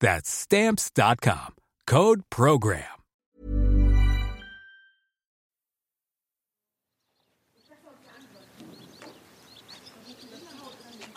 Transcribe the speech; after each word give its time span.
That's 0.00 0.28
stamps.com. 0.28 1.54
Code 1.86 2.22
program. 2.30 2.96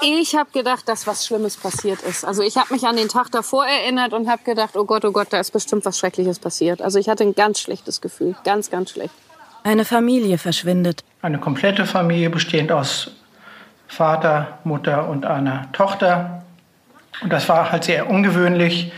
Ich 0.01 0.33
habe 0.33 0.49
gedacht, 0.51 0.87
dass 0.87 1.07
was 1.07 1.25
Schlimmes 1.25 1.57
passiert 1.57 2.01
ist. 2.03 2.23
Also 2.23 2.41
ich 2.41 2.55
habe 2.55 2.73
mich 2.73 2.85
an 2.85 2.95
den 2.95 3.09
Tag 3.09 3.31
davor 3.31 3.65
erinnert 3.65 4.13
und 4.13 4.29
habe 4.29 4.43
gedacht, 4.43 4.77
oh 4.77 4.85
Gott, 4.85 5.03
oh 5.03 5.11
Gott, 5.11 5.27
da 5.31 5.39
ist 5.41 5.51
bestimmt 5.51 5.85
was 5.85 5.99
Schreckliches 5.99 6.39
passiert. 6.39 6.81
Also 6.81 6.99
ich 6.99 7.09
hatte 7.09 7.25
ein 7.25 7.35
ganz 7.35 7.59
schlechtes 7.59 7.99
Gefühl, 7.99 8.35
ganz, 8.45 8.69
ganz 8.69 8.91
schlecht. 8.91 9.13
Eine 9.63 9.83
Familie 9.83 10.37
verschwindet. 10.37 11.03
Eine 11.21 11.37
komplette 11.37 11.85
Familie 11.85 12.29
bestehend 12.29 12.71
aus 12.71 13.11
Vater, 13.87 14.59
Mutter 14.63 15.09
und 15.09 15.25
einer 15.25 15.69
Tochter. 15.73 16.43
Und 17.21 17.33
das 17.33 17.49
war 17.49 17.71
halt 17.71 17.83
sehr 17.83 18.09
ungewöhnlich, 18.09 18.91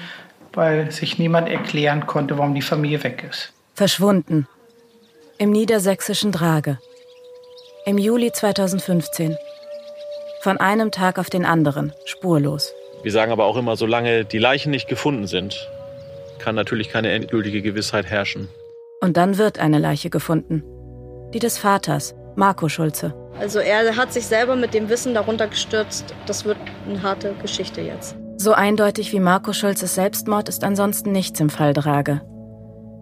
weil 0.54 0.92
sich 0.92 1.17
niemand 1.17 1.50
erklären 1.50 2.06
konnte, 2.08 2.38
warum 2.38 2.53
die 2.53 2.62
Familie 2.62 3.03
weg 3.03 3.26
ist. 3.30 3.53
Verschwunden. 3.73 4.48
Im 5.38 5.52
niedersächsischen 5.52 6.31
Drage. 6.31 6.78
Im 7.86 7.98
Juli 7.98 8.31
2015. 8.31 9.38
Von 10.42 10.58
einem 10.58 10.92
Tag 10.92 11.18
auf 11.18 11.30
den 11.30 11.45
anderen, 11.45 11.94
spurlos. 12.06 12.73
Wir 13.03 13.12
sagen 13.12 13.31
aber 13.31 13.45
auch 13.45 13.58
immer, 13.58 13.76
solange 13.76 14.25
die 14.25 14.38
Leichen 14.38 14.70
nicht 14.70 14.88
gefunden 14.88 15.25
sind, 15.25 15.70
kann 16.38 16.56
natürlich 16.56 16.90
keine 16.90 17.12
endgültige 17.12 17.62
Gewissheit 17.62 18.06
herrschen. 18.06 18.50
Und 19.00 19.18
dann 19.18 19.38
wird 19.38 19.58
eine 19.58 19.80
Leiche 19.80 20.09
gefunden. 20.09 20.64
Die 21.34 21.40
des 21.40 21.58
Vaters, 21.58 22.14
Marco 22.36 22.70
Schulze. 22.70 23.16
Also 23.42 23.58
er 23.58 23.95
hat 23.95 24.14
sich 24.14 24.28
selber 24.28 24.56
mit 24.56 24.75
dem 24.75 24.88
Wissen 24.88 25.16
darunter 25.16 25.47
gestürzt. 25.47 26.14
Das 26.28 26.45
wird 26.45 26.58
eine 26.88 27.02
harte 27.02 27.34
Geschichte 27.42 27.81
jetzt. 27.81 28.16
So 28.38 28.53
eindeutig 28.53 29.11
wie 29.14 29.20
Marco 29.20 29.52
Schulzes 29.52 29.95
Selbstmord 29.95 30.47
ist 30.47 30.64
ansonsten 30.64 31.11
nichts 31.11 31.39
im 31.39 31.50
Fall 31.50 31.73
Drage. 31.73 32.22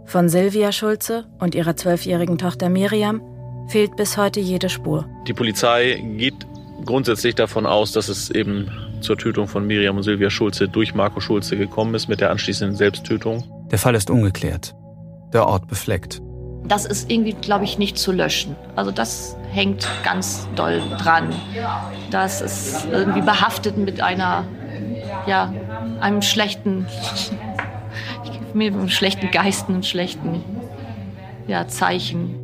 Von 0.06 0.30
Silvia 0.30 0.72
Schulze 0.72 1.26
und 1.40 1.56
ihrer 1.56 1.76
zwölfjährigen 1.76 2.38
Tochter 2.38 2.70
Miriam 2.70 3.22
fehlt 3.68 3.98
bis 3.98 4.16
heute 4.16 4.40
jede 4.40 4.70
Spur. 4.70 5.06
Die 5.28 5.34
Polizei 5.34 6.02
geht 6.18 6.36
grundsätzlich 6.86 7.36
davon 7.36 7.66
aus, 7.66 7.92
dass 7.92 8.08
es 8.08 8.30
eben 8.30 8.72
zur 9.02 9.18
Tötung 9.18 9.50
von 9.50 9.68
Miriam 9.68 9.98
und 9.98 10.04
Silvia 10.04 10.30
Schulze 10.30 10.70
durch 10.70 10.96
Marco 10.96 11.20
Schulze 11.20 11.58
gekommen 11.58 11.96
ist 11.96 12.08
mit 12.08 12.22
der 12.22 12.32
anschließenden 12.32 12.78
Selbsttötung. 12.78 13.44
Der 13.72 13.78
Fall 13.78 13.94
ist 13.94 14.10
ungeklärt, 14.10 14.74
der 15.34 15.46
Ort 15.46 15.68
befleckt. 15.68 16.22
Das 16.70 16.86
ist 16.86 17.10
irgendwie, 17.12 17.34
glaube 17.34 17.66
ich, 17.66 17.78
nicht 17.80 17.98
zu 17.98 18.12
löschen. 18.12 18.56
Also 18.76 18.92
das 18.92 19.36
hängt 19.52 19.90
ganz 20.04 20.48
doll 20.56 20.82
dran. 21.00 21.34
Das 22.12 22.42
ist 22.42 22.88
irgendwie 22.92 23.22
behaftet 23.22 23.76
mit 23.76 24.02
einer, 24.02 24.46
ja, 25.26 25.52
einem 26.00 26.22
schlechten, 26.22 26.86
mit 28.54 28.74
einem 28.74 28.90
schlechten 28.90 29.32
Geist, 29.32 29.68
einem 29.68 29.84
schlechten 29.84 30.44
ja, 31.48 31.68
Zeichen. 31.68 32.36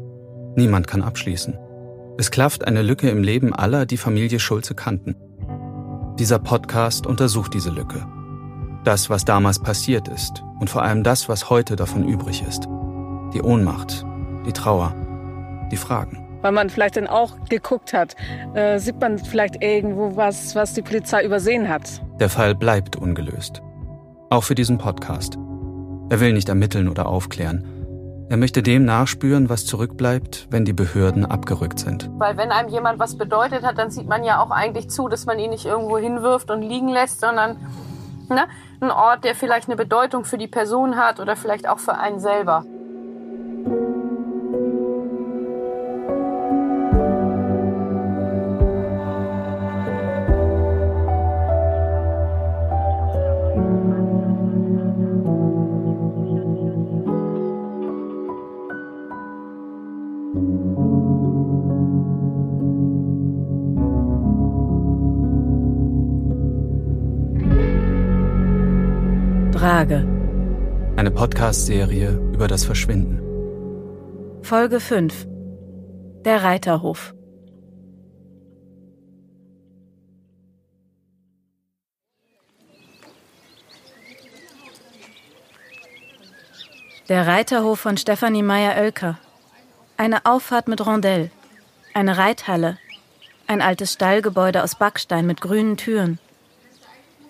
Niemand 0.55 0.87
kann 0.87 1.03
abschließen. 1.03 1.57
Es 2.17 2.31
klafft 2.31 2.65
eine 2.65 2.81
Lücke 2.81 3.09
im 3.09 3.21
Leben 3.21 3.53
aller, 3.53 3.85
die 3.85 3.97
Familie 3.97 4.39
Schulze 4.39 4.73
kannten. 4.73 5.15
Dieser 6.17 6.39
Podcast 6.39 7.05
untersucht 7.05 7.53
diese 7.53 7.69
Lücke. 7.69 8.07
Das, 8.85 9.09
was 9.09 9.25
damals 9.25 9.59
passiert 9.59 10.07
ist 10.07 10.43
und 10.59 10.69
vor 10.69 10.81
allem 10.81 11.03
das, 11.03 11.29
was 11.29 11.49
heute 11.49 11.75
davon 11.75 12.07
übrig 12.07 12.43
ist. 12.47 12.67
Die 13.33 13.41
Ohnmacht, 13.41 14.05
die 14.45 14.53
Trauer, 14.53 14.93
die 15.71 15.77
Fragen. 15.77 16.21
Weil 16.41 16.51
man 16.51 16.69
vielleicht 16.69 16.97
dann 16.97 17.07
auch 17.07 17.33
geguckt 17.49 17.93
hat, 17.93 18.15
äh, 18.53 18.77
sieht 18.77 18.99
man 19.01 19.17
vielleicht 19.17 19.63
irgendwo 19.63 20.15
was, 20.15 20.55
was 20.55 20.73
die 20.73 20.81
Polizei 20.81 21.25
übersehen 21.25 21.67
hat. 21.67 22.01
Der 22.19 22.29
Fall 22.29 22.55
bleibt 22.55 22.95
ungelöst. 22.95 23.61
Auch 24.29 24.43
für 24.43 24.55
diesen 24.55 24.77
Podcast. 24.77 25.37
Er 26.09 26.19
will 26.19 26.33
nicht 26.33 26.49
ermitteln 26.49 26.87
oder 26.87 27.07
aufklären. 27.07 27.65
Er 28.29 28.37
möchte 28.37 28.63
dem 28.63 28.85
nachspüren, 28.85 29.49
was 29.49 29.65
zurückbleibt, 29.65 30.47
wenn 30.49 30.65
die 30.65 30.73
Behörden 30.73 31.25
abgerückt 31.25 31.79
sind. 31.79 32.09
Weil 32.17 32.37
wenn 32.37 32.51
einem 32.51 32.69
jemand 32.69 32.99
was 32.99 33.17
bedeutet 33.17 33.63
hat, 33.63 33.77
dann 33.77 33.91
sieht 33.91 34.07
man 34.07 34.23
ja 34.23 34.41
auch 34.41 34.49
eigentlich 34.49 34.89
zu, 34.89 35.07
dass 35.07 35.25
man 35.25 35.37
ihn 35.37 35.51
nicht 35.51 35.65
irgendwo 35.65 35.97
hinwirft 35.97 36.49
und 36.49 36.61
liegen 36.61 36.89
lässt, 36.89 37.21
sondern 37.21 37.57
ne, 38.29 38.47
ein 38.81 38.91
Ort, 38.91 39.23
der 39.23 39.35
vielleicht 39.35 39.67
eine 39.67 39.75
Bedeutung 39.75 40.25
für 40.25 40.37
die 40.37 40.47
Person 40.47 40.95
hat 40.95 41.19
oder 41.19 41.35
vielleicht 41.35 41.67
auch 41.69 41.79
für 41.79 41.95
einen 41.97 42.19
selber. 42.19 42.65
Frage. 69.65 70.07
Eine 70.95 71.09
Podcast-Serie 71.09 72.19
über 72.35 72.47
das 72.47 72.65
Verschwinden. 72.65 73.19
Folge 74.43 74.79
5. 74.79 75.25
Der 76.23 76.43
Reiterhof. 76.43 77.15
Der 87.09 87.25
Reiterhof 87.25 87.79
von 87.79 87.97
Stefanie 87.97 88.43
Meyer-Oelker. 88.43 89.17
Eine 89.97 90.27
Auffahrt 90.27 90.67
mit 90.67 90.85
Rondell. 90.85 91.31
Eine 91.95 92.19
Reithalle. 92.19 92.77
Ein 93.47 93.63
altes 93.63 93.93
Stallgebäude 93.93 94.61
aus 94.61 94.75
Backstein 94.75 95.25
mit 95.25 95.41
grünen 95.41 95.75
Türen. 95.75 96.19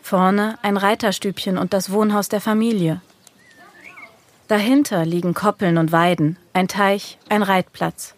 Vorne 0.05 0.59
ein 0.61 0.77
Reiterstübchen 0.77 1.57
und 1.57 1.73
das 1.73 1.91
Wohnhaus 1.91 2.29
der 2.29 2.39
Familie. 2.39 3.01
Dahinter 4.47 5.03
liegen 5.03 5.33
Koppeln 5.33 5.79
und 5.79 5.91
Weiden, 5.91 6.37
ein 6.53 6.67
Teich, 6.67 7.17
ein 7.27 7.41
Reitplatz. 7.41 8.13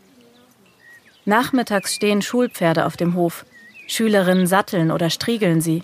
Nachmittags 1.24 1.96
stehen 1.96 2.22
Schulpferde 2.22 2.86
auf 2.86 2.98
dem 2.98 3.16
Hof. 3.16 3.46
Schülerinnen 3.88 4.48
satteln 4.48 4.92
oder 4.92 5.10
striegeln 5.10 5.62
sie. 5.62 5.84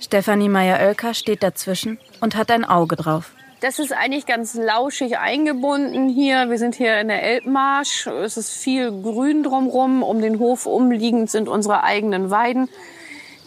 Stefanie 0.00 0.48
Meyer-Oelker 0.48 1.12
steht 1.12 1.42
dazwischen 1.42 1.98
und 2.22 2.34
hat 2.34 2.50
ein 2.50 2.64
Auge 2.64 2.96
drauf. 2.96 3.32
Das 3.60 3.78
ist 3.78 3.92
eigentlich 3.92 4.24
ganz 4.24 4.54
lauschig 4.54 5.18
eingebunden 5.18 6.08
hier. 6.08 6.48
Wir 6.48 6.56
sind 6.56 6.76
hier 6.76 6.98
in 6.98 7.08
der 7.08 7.22
Elbmarsch. 7.22 8.06
Es 8.06 8.38
ist 8.38 8.54
viel 8.54 8.90
Grün 8.90 9.42
drumherum. 9.42 10.02
Um 10.02 10.22
den 10.22 10.38
Hof 10.38 10.64
umliegend 10.64 11.30
sind 11.30 11.46
unsere 11.46 11.84
eigenen 11.84 12.30
Weiden 12.30 12.70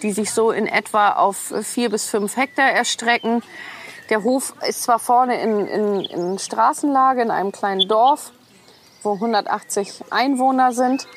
die 0.01 0.11
sich 0.11 0.31
so 0.31 0.51
in 0.51 0.67
etwa 0.67 1.11
auf 1.13 1.53
vier 1.61 1.89
bis 1.89 2.09
fünf 2.09 2.37
Hektar 2.37 2.69
erstrecken. 2.69 3.41
Der 4.09 4.23
Hof 4.23 4.53
ist 4.67 4.83
zwar 4.83 4.99
vorne 4.99 5.41
in, 5.41 5.67
in, 5.67 6.01
in 6.05 6.39
Straßenlage 6.39 7.21
in 7.21 7.31
einem 7.31 7.51
kleinen 7.51 7.87
Dorf, 7.87 8.31
wo 9.03 9.13
180 9.13 10.05
Einwohner 10.09 10.71
sind. 10.73 11.07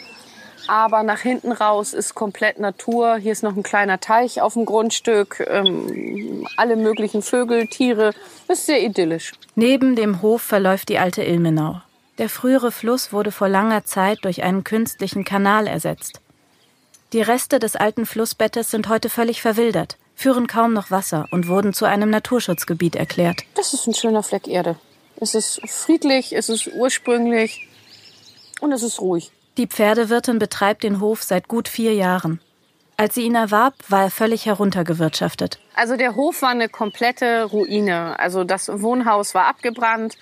aber 0.69 1.03
nach 1.03 1.21
hinten 1.21 1.53
raus 1.53 1.93
ist 1.93 2.15
komplett 2.15 2.59
Natur. 2.59 3.17
Hier 3.17 3.33
ist 3.33 3.43
noch 3.43 3.57
ein 3.57 3.63
kleiner 3.63 4.01
Teich 4.01 4.41
auf 4.41 4.55
dem 4.55 4.65
Grundstück, 4.65 5.45
ähm, 5.49 6.47
alle 6.57 6.77
möglichen 6.77 7.23
Vögel, 7.23 7.67
Tiere. 7.67 8.13
Ist 8.49 8.67
sehr 8.67 8.83
idyllisch. 8.83 9.33
Neben 9.55 9.97
dem 9.97 10.23
Hof 10.23 10.43
verläuft 10.43 10.89
die 10.89 10.99
alte 10.99 11.23
Ilmenau. 11.23 11.81
Der 12.19 12.29
frühere 12.29 12.71
Fluss 12.71 13.13
wurde 13.13 13.33
vor 13.33 13.49
langer 13.49 13.85
Zeit 13.85 14.19
durch 14.23 14.43
einen 14.43 14.65
künstlichen 14.65 15.25
Kanal 15.25 15.67
ersetzt. 15.67 16.22
Die 17.13 17.21
Reste 17.21 17.59
des 17.59 17.77
alten 17.77 18.07
Flussbettes 18.07 18.71
sind 18.71 18.89
heute 18.89 19.11
völlig 19.11 19.43
verwildert, 19.43 19.99
führen 20.15 20.47
kaum 20.47 20.73
noch 20.73 20.91
Wasser 20.91 21.27
und 21.31 21.47
wurden 21.47 21.75
zu 21.75 21.85
einem 21.85 22.09
Naturschutzgebiet 22.09 22.97
erklärt. 22.97 23.43
Das 23.55 23.75
ist 23.75 23.87
ein 23.87 23.93
schöner 23.93 24.23
Fleck 24.23 24.49
Erde. 24.49 24.77
Es 25.21 25.35
ist 25.35 25.61
friedlich, 25.69 26.35
es 26.35 26.49
ist 26.49 26.69
ursprünglich 26.69 27.69
und 28.61 28.73
es 28.73 28.83
ist 28.83 28.99
ruhig. 28.99 29.31
Die 29.59 29.67
Pferdewirtin 29.67 30.39
betreibt 30.39 30.85
den 30.85 31.01
Hof 31.01 31.23
seit 31.23 31.49
gut 31.49 31.69
vier 31.69 31.93
Jahren. 31.93 32.41
Als 32.97 33.15
sie 33.15 33.25
ihn 33.25 33.35
erwarb, 33.35 33.75
war 33.89 34.05
er 34.05 34.11
völlig 34.11 34.47
heruntergewirtschaftet. 34.47 35.59
Also 35.75 35.97
der 35.97 36.17
Hof 36.17 36.41
war 36.41 36.49
eine 36.49 36.71
komplette 36.71 37.45
Ruine. 37.45 38.19
Also 38.19 38.43
das 38.43 38.71
Wohnhaus 38.81 39.35
war 39.35 39.49
abgebrannt, 39.49 40.17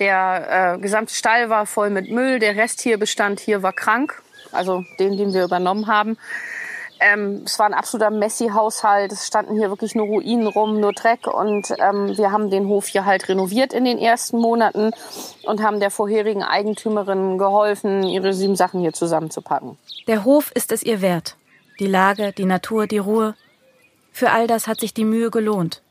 der 0.00 0.74
äh, 0.74 0.78
gesamte 0.80 1.14
Stall 1.14 1.50
war 1.50 1.66
voll 1.66 1.90
mit 1.90 2.10
Müll, 2.10 2.40
der 2.40 2.56
Rest 2.56 2.80
hier 2.80 2.98
bestand 2.98 3.38
hier 3.38 3.62
war 3.62 3.72
krank, 3.72 4.22
also 4.56 4.84
den, 4.98 5.16
den 5.16 5.32
wir 5.32 5.44
übernommen 5.44 5.86
haben. 5.86 6.16
Ähm, 6.98 7.42
es 7.44 7.58
war 7.58 7.66
ein 7.66 7.74
absoluter 7.74 8.10
Messi-Haushalt. 8.10 9.12
Es 9.12 9.26
standen 9.26 9.56
hier 9.56 9.68
wirklich 9.68 9.94
nur 9.94 10.06
Ruinen 10.06 10.46
rum, 10.46 10.80
nur 10.80 10.92
Dreck. 10.92 11.26
Und 11.26 11.70
ähm, 11.78 12.16
wir 12.16 12.32
haben 12.32 12.50
den 12.50 12.68
Hof 12.68 12.86
hier 12.86 13.04
halt 13.04 13.28
renoviert 13.28 13.72
in 13.72 13.84
den 13.84 13.98
ersten 13.98 14.38
Monaten 14.38 14.92
und 15.44 15.62
haben 15.62 15.80
der 15.80 15.90
vorherigen 15.90 16.42
Eigentümerin 16.42 17.38
geholfen, 17.38 18.02
ihre 18.04 18.32
sieben 18.32 18.56
Sachen 18.56 18.80
hier 18.80 18.92
zusammenzupacken. 18.92 19.76
Der 20.06 20.24
Hof 20.24 20.50
ist 20.52 20.72
es 20.72 20.82
ihr 20.82 21.02
wert. 21.02 21.36
Die 21.78 21.86
Lage, 21.86 22.32
die 22.32 22.46
Natur, 22.46 22.86
die 22.86 22.98
Ruhe. 22.98 23.34
Für 24.10 24.30
all 24.30 24.46
das 24.46 24.66
hat 24.66 24.80
sich 24.80 24.94
die 24.94 25.04
Mühe 25.04 25.30
gelohnt. 25.30 25.82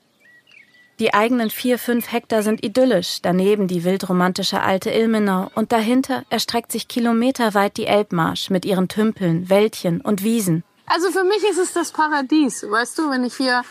Die 1.00 1.14
eigenen 1.14 1.50
vier, 1.50 1.78
fünf 1.78 2.10
Hektar 2.12 2.42
sind 2.42 2.64
idyllisch, 2.64 3.20
daneben 3.22 3.68
die 3.68 3.84
wildromantische 3.84 4.62
alte 4.62 4.92
Ilmenau 4.92 5.52
und 5.54 5.74
dahinter 5.74 6.24
erstreckt 6.30 6.72
sich 6.72 6.88
kilometerweit 6.88 7.76
die 7.76 7.86
Elbmarsch 7.86 8.50
mit 8.50 8.64
ihren 8.64 8.88
Tümpeln, 8.88 9.50
Wäldchen 9.50 10.00
und 10.00 10.24
Wiesen. 10.24 10.64
Also 10.86 11.12
für 11.12 11.26
mich 11.26 11.44
ist 11.50 11.58
es 11.58 11.74
das 11.74 11.92
Paradies, 11.92 12.66
weißt 12.70 12.98
du, 12.98 13.10
wenn 13.10 13.26
ich 13.26 13.36
hier 13.36 13.64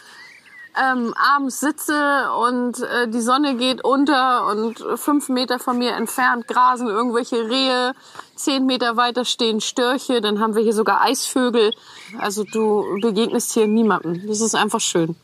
ähm, 0.77 1.15
abends 1.15 1.61
sitze 1.61 2.31
und 2.47 2.83
äh, 2.83 3.09
die 3.09 3.21
Sonne 3.21 3.57
geht 3.57 3.83
unter 3.83 4.47
und 4.49 4.85
fünf 4.97 5.31
Meter 5.31 5.59
von 5.59 5.79
mir 5.79 5.93
entfernt 5.93 6.47
grasen 6.47 6.89
irgendwelche 6.89 7.49
Rehe, 7.49 7.95
zehn 8.35 8.67
Meter 8.67 8.97
weiter 8.97 9.25
stehen 9.25 9.63
Störche, 9.63 10.21
dann 10.21 10.41
haben 10.41 10.55
wir 10.55 10.63
hier 10.63 10.75
sogar 10.75 11.01
Eisvögel. 11.01 11.73
Also 12.19 12.45
du 12.45 12.99
begegnest 13.01 13.53
hier 13.53 13.67
niemandem. 13.67 14.27
Das 14.27 14.41
ist 14.41 14.55
einfach 14.55 14.81
schön. 14.81 15.17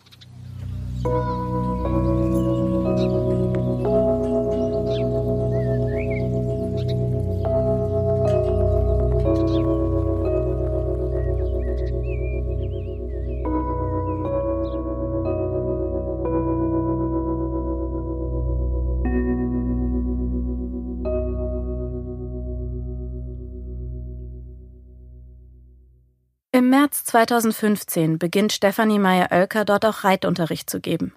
Im 26.61 26.69
März 26.69 27.05
2015 27.05 28.19
beginnt 28.19 28.53
Stefanie 28.53 28.99
Meyer-Oelker 28.99 29.65
dort 29.65 29.87
auch 29.87 30.05
Reitunterricht 30.05 30.69
zu 30.69 30.79
geben. 30.79 31.15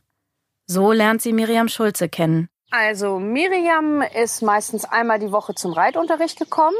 So 0.68 0.94
lernt 0.94 1.22
sie 1.22 1.34
Miriam 1.34 1.68
Schulze 1.68 2.08
kennen. 2.08 2.48
Also 2.72 3.20
Miriam 3.20 4.02
ist 4.04 4.42
meistens 4.42 4.86
einmal 4.86 5.20
die 5.20 5.34
Woche 5.34 5.54
zum 5.54 5.74
Reitunterricht 5.74 6.40
gekommen. 6.40 6.78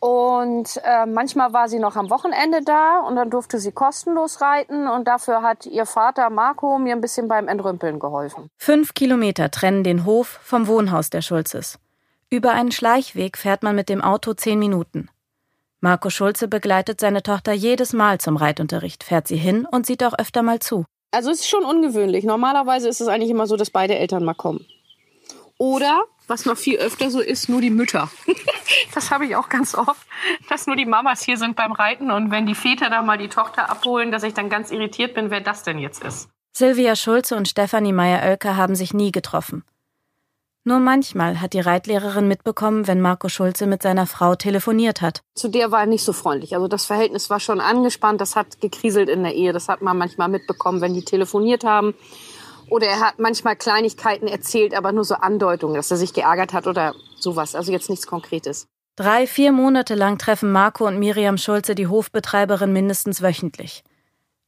Und 0.00 0.82
äh, 0.84 1.06
manchmal 1.06 1.54
war 1.54 1.70
sie 1.70 1.78
noch 1.78 1.96
am 1.96 2.10
Wochenende 2.10 2.60
da 2.62 2.98
und 2.98 3.16
dann 3.16 3.30
durfte 3.30 3.58
sie 3.58 3.72
kostenlos 3.72 4.42
reiten 4.42 4.86
und 4.86 5.08
dafür 5.08 5.40
hat 5.40 5.64
ihr 5.64 5.86
Vater 5.86 6.28
Marco 6.28 6.78
mir 6.78 6.94
ein 6.94 7.00
bisschen 7.00 7.26
beim 7.26 7.48
Entrümpeln 7.48 7.98
geholfen. 7.98 8.50
Fünf 8.58 8.92
Kilometer 8.92 9.50
trennen 9.50 9.82
den 9.82 10.04
Hof 10.04 10.40
vom 10.42 10.66
Wohnhaus 10.66 11.08
der 11.08 11.22
Schulzes. 11.22 11.78
Über 12.28 12.52
einen 12.52 12.70
Schleichweg 12.70 13.38
fährt 13.38 13.62
man 13.62 13.74
mit 13.74 13.88
dem 13.88 14.02
Auto 14.02 14.34
zehn 14.34 14.58
Minuten. 14.58 15.08
Marco 15.84 16.10
Schulze 16.10 16.46
begleitet 16.46 17.00
seine 17.00 17.24
Tochter 17.24 17.52
jedes 17.52 17.92
Mal 17.92 18.18
zum 18.18 18.36
Reitunterricht, 18.36 19.02
fährt 19.02 19.26
sie 19.26 19.36
hin 19.36 19.66
und 19.68 19.84
sieht 19.84 20.04
auch 20.04 20.16
öfter 20.16 20.44
mal 20.44 20.60
zu. 20.60 20.84
Also 21.10 21.32
es 21.32 21.40
ist 21.40 21.48
schon 21.48 21.64
ungewöhnlich. 21.64 22.24
Normalerweise 22.24 22.88
ist 22.88 23.00
es 23.00 23.08
eigentlich 23.08 23.30
immer 23.30 23.48
so, 23.48 23.56
dass 23.56 23.70
beide 23.70 23.98
Eltern 23.98 24.24
mal 24.24 24.34
kommen. 24.34 24.64
Oder, 25.58 26.04
was 26.28 26.46
noch 26.46 26.56
viel 26.56 26.78
öfter 26.78 27.10
so 27.10 27.20
ist, 27.20 27.48
nur 27.48 27.60
die 27.60 27.70
Mütter. 27.70 28.08
das 28.94 29.10
habe 29.10 29.26
ich 29.26 29.34
auch 29.34 29.48
ganz 29.48 29.74
oft, 29.74 30.06
dass 30.48 30.68
nur 30.68 30.76
die 30.76 30.86
Mamas 30.86 31.24
hier 31.24 31.36
sind 31.36 31.56
beim 31.56 31.72
Reiten 31.72 32.12
und 32.12 32.30
wenn 32.30 32.46
die 32.46 32.54
Väter 32.54 32.88
da 32.88 33.02
mal 33.02 33.18
die 33.18 33.28
Tochter 33.28 33.68
abholen, 33.68 34.12
dass 34.12 34.22
ich 34.22 34.34
dann 34.34 34.48
ganz 34.48 34.70
irritiert 34.70 35.14
bin, 35.14 35.32
wer 35.32 35.40
das 35.40 35.64
denn 35.64 35.80
jetzt 35.80 36.04
ist. 36.04 36.28
Silvia 36.52 36.94
Schulze 36.94 37.34
und 37.34 37.48
Stefanie 37.48 37.92
Meyer-Oelker 37.92 38.56
haben 38.56 38.76
sich 38.76 38.94
nie 38.94 39.10
getroffen. 39.10 39.64
Nur 40.64 40.78
manchmal 40.78 41.40
hat 41.40 41.54
die 41.54 41.60
Reitlehrerin 41.60 42.28
mitbekommen, 42.28 42.86
wenn 42.86 43.00
Marco 43.00 43.28
Schulze 43.28 43.66
mit 43.66 43.82
seiner 43.82 44.06
Frau 44.06 44.36
telefoniert 44.36 45.00
hat. 45.02 45.22
Zu 45.34 45.48
der 45.48 45.72
war 45.72 45.80
er 45.80 45.86
nicht 45.86 46.04
so 46.04 46.12
freundlich. 46.12 46.54
Also 46.54 46.68
das 46.68 46.84
Verhältnis 46.84 47.30
war 47.30 47.40
schon 47.40 47.60
angespannt, 47.60 48.20
das 48.20 48.36
hat 48.36 48.60
gekriselt 48.60 49.08
in 49.08 49.24
der 49.24 49.34
Ehe. 49.34 49.52
Das 49.52 49.68
hat 49.68 49.82
man 49.82 49.98
manchmal 49.98 50.28
mitbekommen, 50.28 50.80
wenn 50.80 50.94
die 50.94 51.04
telefoniert 51.04 51.64
haben. 51.64 51.94
Oder 52.68 52.86
er 52.86 53.00
hat 53.00 53.18
manchmal 53.18 53.56
Kleinigkeiten 53.56 54.28
erzählt, 54.28 54.74
aber 54.74 54.92
nur 54.92 55.04
so 55.04 55.16
Andeutungen, 55.16 55.74
dass 55.74 55.90
er 55.90 55.96
sich 55.96 56.14
geärgert 56.14 56.52
hat 56.52 56.68
oder 56.68 56.94
sowas. 57.18 57.56
Also 57.56 57.72
jetzt 57.72 57.90
nichts 57.90 58.06
Konkretes. 58.06 58.68
Drei, 58.94 59.26
vier 59.26 59.50
Monate 59.50 59.96
lang 59.96 60.16
treffen 60.18 60.52
Marco 60.52 60.86
und 60.86 60.98
Miriam 60.98 61.38
Schulze 61.38 61.74
die 61.74 61.88
Hofbetreiberin 61.88 62.72
mindestens 62.72 63.20
wöchentlich. 63.20 63.82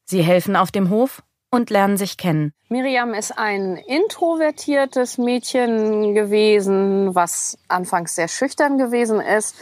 Sie 0.05 0.22
helfen 0.22 0.55
auf 0.55 0.70
dem 0.70 0.90
Hof 0.90 1.22
und 1.55 1.71
lernen 1.71 1.97
sich 1.97 2.17
kennen. 2.17 2.53
Miriam 2.69 3.15
ist 3.15 3.39
ein 3.39 3.77
introvertiertes 3.77 5.19
Mädchen 5.19 6.15
gewesen, 6.15 7.15
was 7.15 7.56
anfangs 7.69 8.17
sehr 8.17 8.29
schüchtern 8.29 8.79
gewesen 8.79 9.21
ist, 9.21 9.55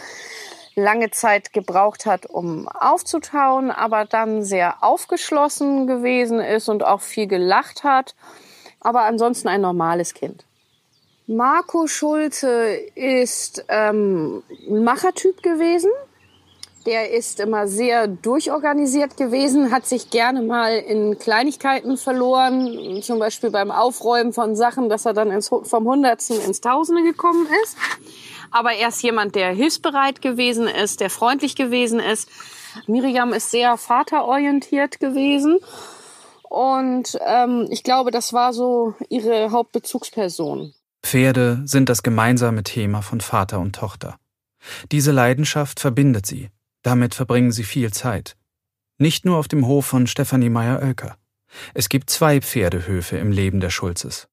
lange 0.74 1.10
Zeit 1.10 1.52
gebraucht 1.52 2.06
hat, 2.06 2.26
um 2.26 2.66
aufzutauen, 2.68 3.70
aber 3.70 4.06
dann 4.06 4.42
sehr 4.42 4.82
aufgeschlossen 4.82 5.86
gewesen 5.86 6.40
ist 6.40 6.68
und 6.68 6.82
auch 6.82 7.02
viel 7.02 7.26
gelacht 7.26 7.84
hat, 7.84 8.14
aber 8.80 9.02
ansonsten 9.02 9.48
ein 9.48 9.60
normales 9.60 10.14
Kind. 10.14 10.44
Marco 11.26 11.86
Schulze 11.86 12.74
ist 12.94 13.64
ähm, 13.68 14.42
ein 14.68 14.82
Machertyp 14.82 15.42
gewesen, 15.42 15.90
der 16.86 17.10
ist 17.10 17.40
immer 17.40 17.68
sehr 17.68 18.06
durchorganisiert 18.06 19.16
gewesen, 19.16 19.70
hat 19.70 19.86
sich 19.86 20.10
gerne 20.10 20.42
mal 20.42 20.76
in 20.76 21.18
Kleinigkeiten 21.18 21.96
verloren, 21.96 23.02
zum 23.02 23.18
Beispiel 23.18 23.50
beim 23.50 23.70
Aufräumen 23.70 24.32
von 24.32 24.56
Sachen, 24.56 24.88
dass 24.88 25.06
er 25.06 25.12
dann 25.12 25.30
ins, 25.30 25.48
vom 25.48 25.84
Hundertsten 25.86 26.40
ins 26.40 26.60
Tausende 26.60 27.02
gekommen 27.02 27.46
ist. 27.64 27.76
Aber 28.50 28.72
er 28.72 28.88
ist 28.88 29.02
jemand, 29.02 29.34
der 29.34 29.52
hilfsbereit 29.52 30.20
gewesen 30.20 30.66
ist, 30.66 31.00
der 31.00 31.10
freundlich 31.10 31.56
gewesen 31.56 32.00
ist. 32.00 32.28
Miriam 32.86 33.32
ist 33.32 33.50
sehr 33.50 33.76
vaterorientiert 33.76 35.00
gewesen. 35.00 35.58
Und 36.42 37.18
ähm, 37.26 37.66
ich 37.70 37.82
glaube, 37.82 38.10
das 38.10 38.32
war 38.32 38.52
so 38.52 38.94
ihre 39.08 39.50
Hauptbezugsperson. 39.52 40.74
Pferde 41.02 41.62
sind 41.64 41.88
das 41.88 42.02
gemeinsame 42.02 42.62
Thema 42.62 43.00
von 43.00 43.20
Vater 43.20 43.58
und 43.58 43.74
Tochter. 43.74 44.16
Diese 44.92 45.12
Leidenschaft 45.12 45.80
verbindet 45.80 46.26
sie 46.26 46.50
damit 46.82 47.14
verbringen 47.14 47.52
sie 47.52 47.64
viel 47.64 47.92
Zeit. 47.92 48.36
Nicht 48.98 49.24
nur 49.24 49.38
auf 49.38 49.48
dem 49.48 49.66
Hof 49.66 49.86
von 49.86 50.06
Stefanie 50.06 50.50
Meyer-Oelker. 50.50 51.16
Es 51.74 51.88
gibt 51.88 52.10
zwei 52.10 52.40
Pferdehöfe 52.40 53.16
im 53.16 53.32
Leben 53.32 53.60
der 53.60 53.70
Schulzes. 53.70 54.28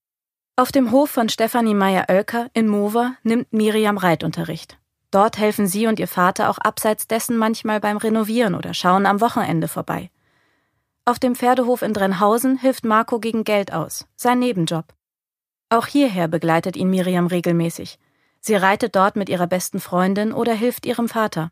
Auf 0.55 0.71
dem 0.71 0.91
Hof 0.91 1.09
von 1.09 1.29
Stefanie 1.29 1.73
Meyer-Oelker 1.73 2.49
in 2.53 2.67
Mover 2.67 3.15
nimmt 3.23 3.53
Miriam 3.53 3.97
Reitunterricht. 3.97 4.77
Dort 5.11 5.37
helfen 5.37 5.67
sie 5.67 5.87
und 5.87 5.99
ihr 5.99 6.07
Vater 6.07 6.49
auch 6.49 6.57
abseits 6.59 7.07
dessen 7.07 7.37
manchmal 7.37 7.79
beim 7.79 7.97
Renovieren 7.97 8.55
oder 8.55 8.73
schauen 8.73 9.05
am 9.05 9.21
Wochenende 9.21 9.67
vorbei. 9.67 10.11
Auf 11.05 11.17
dem 11.17 11.35
Pferdehof 11.35 11.81
in 11.81 11.93
Drenhausen 11.93 12.57
hilft 12.59 12.85
Marco 12.85 13.19
gegen 13.19 13.43
Geld 13.43 13.73
aus, 13.73 14.05
sein 14.15 14.39
Nebenjob. 14.39 14.85
Auch 15.69 15.87
hierher 15.87 16.27
begleitet 16.27 16.75
ihn 16.75 16.89
Miriam 16.89 17.27
regelmäßig. 17.27 17.97
Sie 18.41 18.55
reitet 18.55 18.95
dort 18.95 19.15
mit 19.15 19.29
ihrer 19.29 19.47
besten 19.47 19.79
Freundin 19.79 20.31
oder 20.31 20.53
hilft 20.53 20.85
ihrem 20.85 21.09
Vater. 21.09 21.51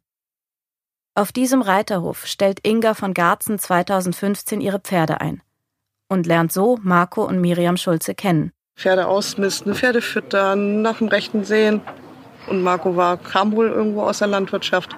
Auf 1.17 1.31
diesem 1.31 1.63
Reiterhof 1.63 2.27
stellt 2.27 2.59
Inga 2.61 2.93
von 2.93 3.15
Garzen 3.15 3.57
2015 3.57 4.61
ihre 4.61 4.77
Pferde 4.77 5.19
ein 5.19 5.41
und 6.09 6.27
lernt 6.27 6.51
so 6.51 6.77
Marco 6.83 7.23
und 7.23 7.41
Miriam 7.41 7.75
Schulze 7.75 8.13
kennen. 8.13 8.51
Pferde 8.77 9.07
ausmisten, 9.07 9.73
Pferde 9.73 10.03
füttern, 10.03 10.83
nach 10.83 10.99
dem 10.99 11.07
Rechten 11.07 11.43
sehen. 11.43 11.81
Und 12.45 12.61
Marco 12.61 12.95
war, 12.95 13.17
kam 13.17 13.53
wohl 13.53 13.67
irgendwo 13.67 14.03
aus 14.03 14.19
der 14.19 14.27
Landwirtschaft 14.27 14.95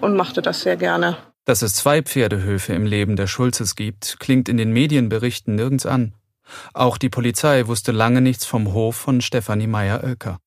und 0.00 0.14
machte 0.14 0.40
das 0.40 0.60
sehr 0.60 0.76
gerne. 0.76 1.16
Dass 1.46 1.62
es 1.62 1.74
zwei 1.74 2.00
Pferdehöfe 2.00 2.72
im 2.72 2.86
Leben 2.86 3.16
der 3.16 3.26
Schulzes 3.26 3.74
gibt, 3.74 4.20
klingt 4.20 4.48
in 4.48 4.58
den 4.58 4.72
Medienberichten 4.72 5.56
nirgends 5.56 5.84
an. 5.84 6.14
Auch 6.74 6.96
die 6.96 7.10
Polizei 7.10 7.66
wusste 7.66 7.90
lange 7.90 8.20
nichts 8.20 8.46
vom 8.46 8.72
Hof 8.72 8.94
von 8.94 9.20
Stefanie 9.20 9.66
Meyer-Oelker. 9.66 10.38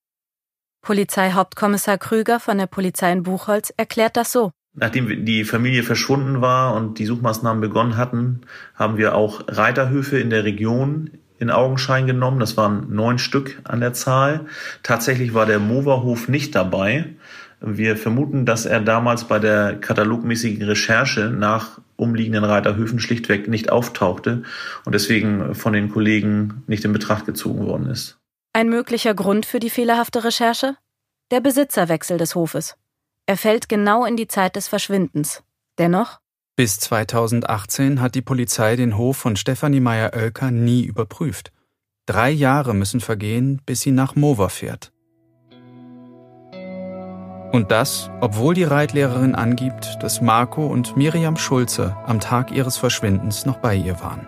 Polizeihauptkommissar 0.82 1.98
Krüger 1.98 2.40
von 2.40 2.58
der 2.58 2.68
Polizei 2.68 3.12
in 3.12 3.24
Buchholz 3.24 3.74
erklärt 3.76 4.16
das 4.16 4.32
so. 4.32 4.54
Nachdem 4.74 5.26
die 5.26 5.44
Familie 5.44 5.84
verschwunden 5.84 6.42
war 6.42 6.76
und 6.76 7.00
die 7.00 7.06
Suchmaßnahmen 7.06 7.62
begonnen 7.62 7.98
hatten, 7.98 8.42
haben 8.76 8.98
wir 8.98 9.16
auch 9.16 9.42
Reiterhöfe 9.48 10.20
in 10.20 10.30
der 10.30 10.44
Region 10.44 11.12
in 11.40 11.50
Augenschein 11.50 12.06
genommen. 12.06 12.40
Das 12.40 12.58
waren 12.58 12.94
neun 12.94 13.18
Stück 13.18 13.60
an 13.64 13.80
der 13.80 13.94
Zahl. 13.94 14.46
Tatsächlich 14.84 15.34
war 15.34 15.46
der 15.46 15.60
Moverhof 15.60 16.28
nicht 16.28 16.54
dabei. 16.54 17.16
Wir 17.62 17.98
vermuten, 17.98 18.46
dass 18.46 18.66
er 18.66 18.80
damals 18.80 19.26
bei 19.26 19.40
der 19.40 19.76
katalogmäßigen 19.76 20.64
Recherche 20.64 21.30
nach 21.30 21.82
umliegenden 21.98 22.46
Reiterhöfen 22.46 23.00
schlichtweg 23.00 23.50
nicht 23.50 23.72
auftauchte 23.72 24.44
und 24.86 24.96
deswegen 24.96 25.54
von 25.56 25.74
den 25.74 25.90
Kollegen 25.90 26.64
nicht 26.68 26.86
in 26.86 26.94
Betracht 26.94 27.26
gezogen 27.26 27.66
worden 27.66 27.88
ist. 27.88 28.18
Ein 28.54 28.70
möglicher 28.70 29.14
Grund 29.14 29.46
für 29.46 29.60
die 29.60 29.70
fehlerhafte 29.70 30.24
Recherche? 30.24 30.76
Der 31.32 31.42
Besitzerwechsel 31.42 32.18
des 32.18 32.36
Hofes. 32.36 32.76
Er 33.30 33.38
fällt 33.38 33.70
genau 33.70 34.06
in 34.06 34.18
die 34.18 34.28
Zeit 34.28 34.56
des 34.56 34.68
Verschwindens. 34.68 35.44
Dennoch? 35.78 36.20
Bis 36.56 36.80
2018 36.80 38.02
hat 38.02 38.16
die 38.16 38.24
Polizei 38.24 38.76
den 38.76 38.98
Hof 38.98 39.18
von 39.18 39.36
Stefanie 39.36 39.82
Meyer-Oelker 39.82 40.50
nie 40.50 40.82
überprüft. 40.82 41.52
Drei 42.08 42.32
Jahre 42.32 42.74
müssen 42.74 43.02
vergehen, 43.02 43.62
bis 43.68 43.82
sie 43.82 43.92
nach 43.92 44.16
Mover 44.16 44.50
fährt. 44.50 44.92
Und 47.52 47.68
das, 47.70 48.10
obwohl 48.20 48.56
die 48.56 48.64
Reitlehrerin 48.64 49.36
angibt, 49.36 50.00
dass 50.02 50.22
Marco 50.22 50.66
und 50.66 50.98
Miriam 50.98 51.38
Schulze 51.38 51.96
am 52.08 52.20
Tag 52.20 52.50
ihres 52.50 52.78
Verschwindens 52.78 53.46
noch 53.46 53.58
bei 53.58 53.76
ihr 53.76 54.00
waren. 54.02 54.28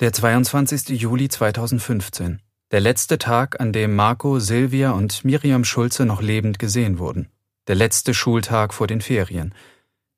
Der 0.00 0.12
22. 0.12 0.90
Juli 0.90 1.28
2015. 1.28 2.40
Der 2.70 2.78
letzte 2.78 3.18
Tag, 3.18 3.60
an 3.60 3.72
dem 3.72 3.96
Marco, 3.96 4.38
Silvia 4.38 4.92
und 4.92 5.24
Miriam 5.24 5.64
Schulze 5.64 6.04
noch 6.04 6.22
lebend 6.22 6.60
gesehen 6.60 7.00
wurden. 7.00 7.28
Der 7.66 7.74
letzte 7.74 8.14
Schultag 8.14 8.74
vor 8.74 8.86
den 8.86 9.00
Ferien. 9.00 9.52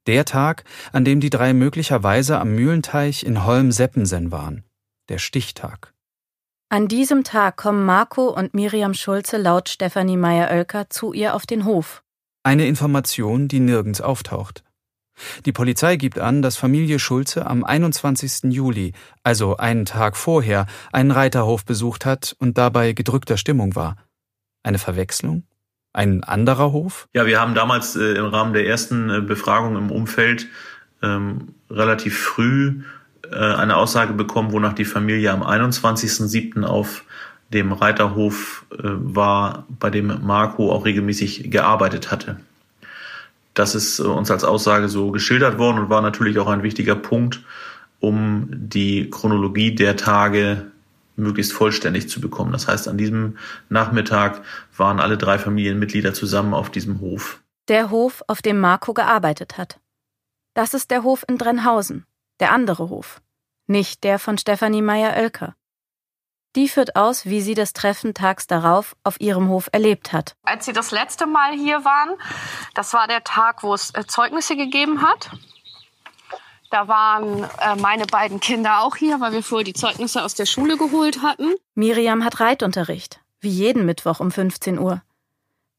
Der 0.06 0.26
Tag, 0.26 0.64
an 0.92 1.06
dem 1.06 1.20
die 1.20 1.30
drei 1.30 1.54
möglicherweise 1.54 2.38
am 2.38 2.54
Mühlenteich 2.54 3.22
in 3.22 3.46
Holm-Seppensen 3.46 4.30
waren. 4.30 4.64
Der 5.08 5.16
Stichtag. 5.16 5.94
An 6.68 6.86
diesem 6.86 7.24
Tag 7.24 7.56
kommen 7.56 7.86
Marco 7.86 8.28
und 8.28 8.52
Miriam 8.52 8.92
Schulze 8.92 9.38
laut 9.38 9.70
Stefanie 9.70 10.18
Meyer-Oelker 10.18 10.90
zu 10.90 11.14
ihr 11.14 11.34
auf 11.34 11.46
den 11.46 11.64
Hof. 11.64 12.02
Eine 12.42 12.66
Information, 12.66 13.48
die 13.48 13.60
nirgends 13.60 14.02
auftaucht. 14.02 14.62
Die 15.46 15.52
Polizei 15.52 15.96
gibt 15.96 16.18
an, 16.18 16.42
dass 16.42 16.56
Familie 16.56 16.98
Schulze 16.98 17.46
am 17.46 17.64
21. 17.64 18.52
Juli, 18.52 18.92
also 19.22 19.56
einen 19.56 19.84
Tag 19.84 20.16
vorher, 20.16 20.66
einen 20.92 21.10
Reiterhof 21.10 21.64
besucht 21.64 22.06
hat 22.06 22.34
und 22.38 22.58
dabei 22.58 22.92
gedrückter 22.92 23.36
Stimmung 23.36 23.74
war. 23.76 23.96
Eine 24.62 24.78
Verwechslung? 24.78 25.44
Ein 25.92 26.22
anderer 26.22 26.72
Hof? 26.72 27.08
Ja, 27.14 27.26
wir 27.26 27.40
haben 27.40 27.54
damals 27.54 27.96
äh, 27.96 28.14
im 28.14 28.26
Rahmen 28.26 28.52
der 28.52 28.66
ersten 28.66 29.10
äh, 29.10 29.20
Befragung 29.20 29.76
im 29.76 29.90
Umfeld 29.90 30.46
ähm, 31.02 31.54
relativ 31.68 32.18
früh 32.18 32.82
äh, 33.30 33.36
eine 33.36 33.76
Aussage 33.76 34.12
bekommen, 34.12 34.52
wonach 34.52 34.72
die 34.72 34.84
Familie 34.84 35.32
am 35.32 35.42
21.07. 35.42 36.62
auf 36.62 37.04
dem 37.48 37.72
Reiterhof 37.72 38.64
äh, 38.72 38.78
war, 38.82 39.66
bei 39.68 39.90
dem 39.90 40.24
Marco 40.24 40.70
auch 40.72 40.84
regelmäßig 40.84 41.50
gearbeitet 41.50 42.12
hatte. 42.12 42.36
Das 43.54 43.74
ist 43.74 43.98
äh, 43.98 44.02
uns 44.04 44.30
als 44.30 44.44
Aussage 44.44 44.88
so 44.88 45.10
geschildert 45.10 45.58
worden 45.58 45.78
und 45.78 45.90
war 45.90 46.02
natürlich 46.02 46.38
auch 46.38 46.48
ein 46.48 46.62
wichtiger 46.62 46.96
Punkt, 46.96 47.42
um 48.00 48.48
die 48.50 49.10
Chronologie 49.10 49.74
der 49.74 49.96
Tage 49.96 50.70
möglichst 51.16 51.52
vollständig 51.52 52.08
zu 52.08 52.20
bekommen. 52.20 52.52
Das 52.52 52.66
heißt, 52.66 52.88
an 52.88 52.98
diesem 52.98 53.36
Nachmittag 53.68 54.42
waren 54.76 55.00
alle 55.00 55.18
drei 55.18 55.38
Familienmitglieder 55.38 56.14
zusammen 56.14 56.54
auf 56.54 56.70
diesem 56.70 57.00
Hof. 57.00 57.42
Der 57.68 57.90
Hof, 57.90 58.22
auf 58.26 58.42
dem 58.42 58.58
Marco 58.58 58.94
gearbeitet 58.94 59.58
hat. 59.58 59.78
Das 60.54 60.74
ist 60.74 60.90
der 60.90 61.04
Hof 61.04 61.24
in 61.28 61.38
Drenhausen, 61.38 62.06
der 62.40 62.52
andere 62.52 62.88
Hof, 62.88 63.20
nicht 63.66 64.02
der 64.02 64.18
von 64.18 64.38
Stefanie 64.38 64.82
Meyer-Oelker. 64.82 65.54
Die 66.56 66.68
führt 66.68 66.96
aus, 66.96 67.26
wie 67.26 67.40
sie 67.40 67.54
das 67.54 67.72
Treffen 67.72 68.12
tags 68.12 68.46
darauf 68.48 68.96
auf 69.04 69.20
ihrem 69.20 69.48
Hof 69.48 69.68
erlebt 69.72 70.12
hat. 70.12 70.34
Als 70.42 70.64
sie 70.64 70.72
das 70.72 70.90
letzte 70.90 71.26
Mal 71.26 71.52
hier 71.52 71.84
waren, 71.84 72.10
das 72.74 72.92
war 72.92 73.06
der 73.06 73.22
Tag, 73.22 73.62
wo 73.62 73.72
es 73.72 73.94
äh, 73.94 74.04
Zeugnisse 74.06 74.56
gegeben 74.56 75.02
hat. 75.02 75.30
Da 76.70 76.88
waren 76.88 77.44
äh, 77.44 77.76
meine 77.76 78.06
beiden 78.06 78.40
Kinder 78.40 78.82
auch 78.82 78.96
hier, 78.96 79.20
weil 79.20 79.32
wir 79.32 79.42
vorher 79.42 79.64
die 79.64 79.74
Zeugnisse 79.74 80.24
aus 80.24 80.34
der 80.34 80.46
Schule 80.46 80.76
geholt 80.76 81.22
hatten. 81.22 81.54
Miriam 81.74 82.24
hat 82.24 82.40
Reitunterricht, 82.40 83.20
wie 83.40 83.50
jeden 83.50 83.86
Mittwoch 83.86 84.20
um 84.20 84.30
15 84.30 84.78
Uhr. 84.78 85.02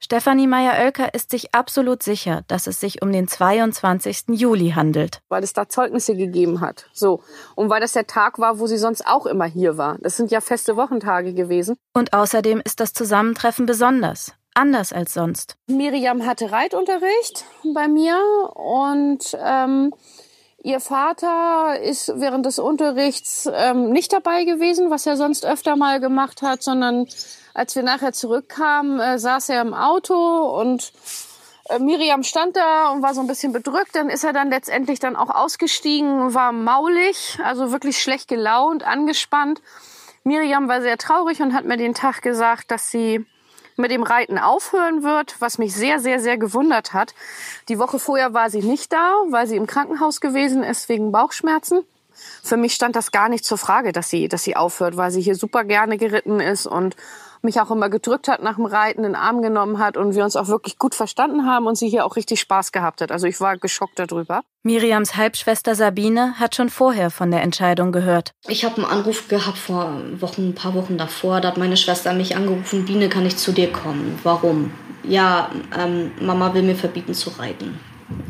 Stefanie 0.04 0.48
Meyer-Oelker 0.48 1.14
ist 1.14 1.30
sich 1.30 1.54
absolut 1.54 2.02
sicher, 2.02 2.42
dass 2.48 2.66
es 2.66 2.80
sich 2.80 3.04
um 3.04 3.14
den 3.14 3.28
22. 3.28 4.24
Juli 4.30 4.72
handelt. 4.72 5.22
Weil 5.30 5.44
es 5.44 5.54
da 5.54 5.70
Zeugnisse 5.70 6.16
gegeben 6.16 6.60
hat. 6.60 6.88
So. 6.92 7.22
Und 7.56 7.70
weil 7.70 7.82
das 7.82 7.94
der 7.94 8.08
Tag 8.08 8.40
war, 8.40 8.58
wo 8.58 8.66
sie 8.66 8.80
sonst 8.80 9.06
auch 9.06 9.28
immer 9.28 9.46
hier 9.46 9.78
war. 9.78 10.00
Das 10.02 10.18
sind 10.18 10.32
ja 10.32 10.42
feste 10.42 10.76
Wochentage 10.76 11.36
gewesen. 11.36 11.78
Und 11.94 12.14
außerdem 12.14 12.62
ist 12.66 12.80
das 12.80 12.94
Zusammentreffen 12.94 13.68
besonders. 13.68 14.34
Anders 14.56 14.92
als 14.92 15.14
sonst. 15.14 15.56
Miriam 15.68 16.26
hatte 16.26 16.52
Reitunterricht 16.52 17.46
bei 17.74 17.88
mir 17.88 18.18
und 18.56 19.38
ähm, 19.40 19.94
ihr 20.62 20.82
Vater 20.82 21.80
ist 21.80 22.12
während 22.18 22.46
des 22.46 22.60
Unterrichts 22.60 23.48
ähm, 23.54 23.92
nicht 23.92 24.12
dabei 24.12 24.44
gewesen, 24.44 24.90
was 24.90 25.06
er 25.06 25.16
sonst 25.16 25.46
öfter 25.46 25.78
mal 25.78 26.02
gemacht 26.02 26.42
hat, 26.42 26.64
sondern 26.64 27.08
als 27.54 27.76
wir 27.76 27.84
nachher 27.84 28.14
zurückkamen, 28.14 29.00
äh, 29.00 29.20
saß 29.20 29.50
er 29.50 29.62
im 29.62 29.74
Auto 29.74 30.16
und 30.16 30.92
äh, 31.70 31.80
Miriam 31.80 32.24
stand 32.24 32.56
da 32.56 32.92
und 32.92 33.02
war 33.02 33.14
so 33.14 33.22
ein 33.22 33.28
bisschen 33.28 33.54
bedrückt. 33.54 33.96
Dann 33.96 34.10
ist 34.10 34.24
er 34.24 34.34
dann 34.34 34.50
letztendlich 34.50 35.00
dann 35.00 35.16
auch 35.16 35.30
ausgestiegen, 35.30 36.34
war 36.34 36.52
maulig, 36.52 37.40
also 37.44 37.72
wirklich 37.72 38.02
schlecht 38.02 38.28
gelaunt, 38.28 38.84
angespannt. 38.84 39.62
Miriam 40.24 40.68
war 40.68 40.82
sehr 40.82 40.98
traurig 40.98 41.42
und 41.42 41.54
hat 41.54 41.66
mir 41.66 41.78
den 41.78 41.94
Tag 41.94 42.22
gesagt, 42.22 42.70
dass 42.72 42.92
sie 42.92 43.26
mit 43.78 43.90
dem 43.90 44.04
Reiten 44.04 44.38
aufhören 44.38 45.04
wird, 45.04 45.36
was 45.40 45.58
mich 45.58 45.74
sehr, 45.74 46.00
sehr, 46.00 46.20
sehr 46.20 46.38
gewundert 46.38 46.94
hat. 46.94 47.16
Die 47.70 47.80
Woche 47.80 48.00
vorher 48.00 48.34
war 48.34 48.50
sie 48.50 48.62
nicht 48.62 48.94
da, 48.94 49.14
weil 49.30 49.48
sie 49.48 49.56
im 49.56 49.66
Krankenhaus 49.66 50.22
gewesen 50.22 50.64
ist 50.64 50.90
wegen 50.90 51.12
Bauchschmerzen. 51.12 51.84
Für 52.44 52.58
mich 52.58 52.74
stand 52.74 52.96
das 52.96 53.12
gar 53.12 53.30
nicht 53.30 53.46
zur 53.46 53.58
Frage, 53.58 53.92
dass 53.92 54.10
sie, 54.10 54.28
dass 54.28 54.44
sie 54.44 54.56
aufhört, 54.56 54.98
weil 54.98 55.10
sie 55.10 55.22
hier 55.22 55.36
super 55.36 55.64
gerne 55.64 55.98
geritten 55.98 56.40
ist 56.40 56.68
und 56.68 56.96
mich 57.44 57.60
auch 57.60 57.72
immer 57.72 57.90
gedrückt 57.90 58.28
hat 58.28 58.42
nach 58.44 58.56
dem 58.56 58.66
Reiten, 58.66 59.04
den 59.04 59.16
Arm 59.16 59.42
genommen 59.42 59.80
hat 59.80 59.98
und 59.98 60.16
wir 60.16 60.24
uns 60.24 60.36
auch 60.36 60.48
wirklich 60.48 60.78
gut 60.78 60.96
verstanden 60.96 61.46
haben 61.46 61.68
und 61.68 61.76
sie 61.76 61.90
hier 61.90 62.06
auch 62.06 62.16
richtig 62.16 62.40
Spaß 62.40 62.72
gehabt 62.72 63.02
hat. 63.02 63.12
Also 63.12 63.28
ich 63.28 63.40
war 63.40 63.58
geschockt 63.58 64.00
darüber. 64.00 64.42
Miriams 64.64 65.16
Halbschwester 65.16 65.76
Sabine 65.76 66.40
hat 66.40 66.56
schon 66.56 66.70
vorher 66.70 67.10
von 67.10 67.32
der 67.32 67.42
Entscheidung 67.42 67.92
gehört. 67.92 68.34
Ich 68.48 68.64
habe 68.64 68.78
einen 68.78 68.86
Anruf 68.86 69.28
gehabt 69.28 69.58
vor 69.58 70.02
Wochen, 70.20 70.50
ein 70.50 70.56
paar 70.56 70.76
Wochen 70.76 70.98
davor. 70.98 71.42
Da 71.42 71.50
hat 71.50 71.58
meine 71.58 71.78
Schwester 71.78 72.14
mich 72.14 72.36
angerufen, 72.36 72.86
Biene, 72.86 73.10
kann 73.10 73.26
ich 73.26 73.38
zu 73.38 73.52
dir 73.52 73.72
kommen? 73.72 74.20
Warum? 74.24 74.72
Ja, 75.04 75.50
ähm, 75.78 76.12
Mama 76.20 76.54
will 76.54 76.62
mir 76.62 76.76
verbieten 76.76 77.14
zu 77.14 77.32
reiten. 77.32 77.80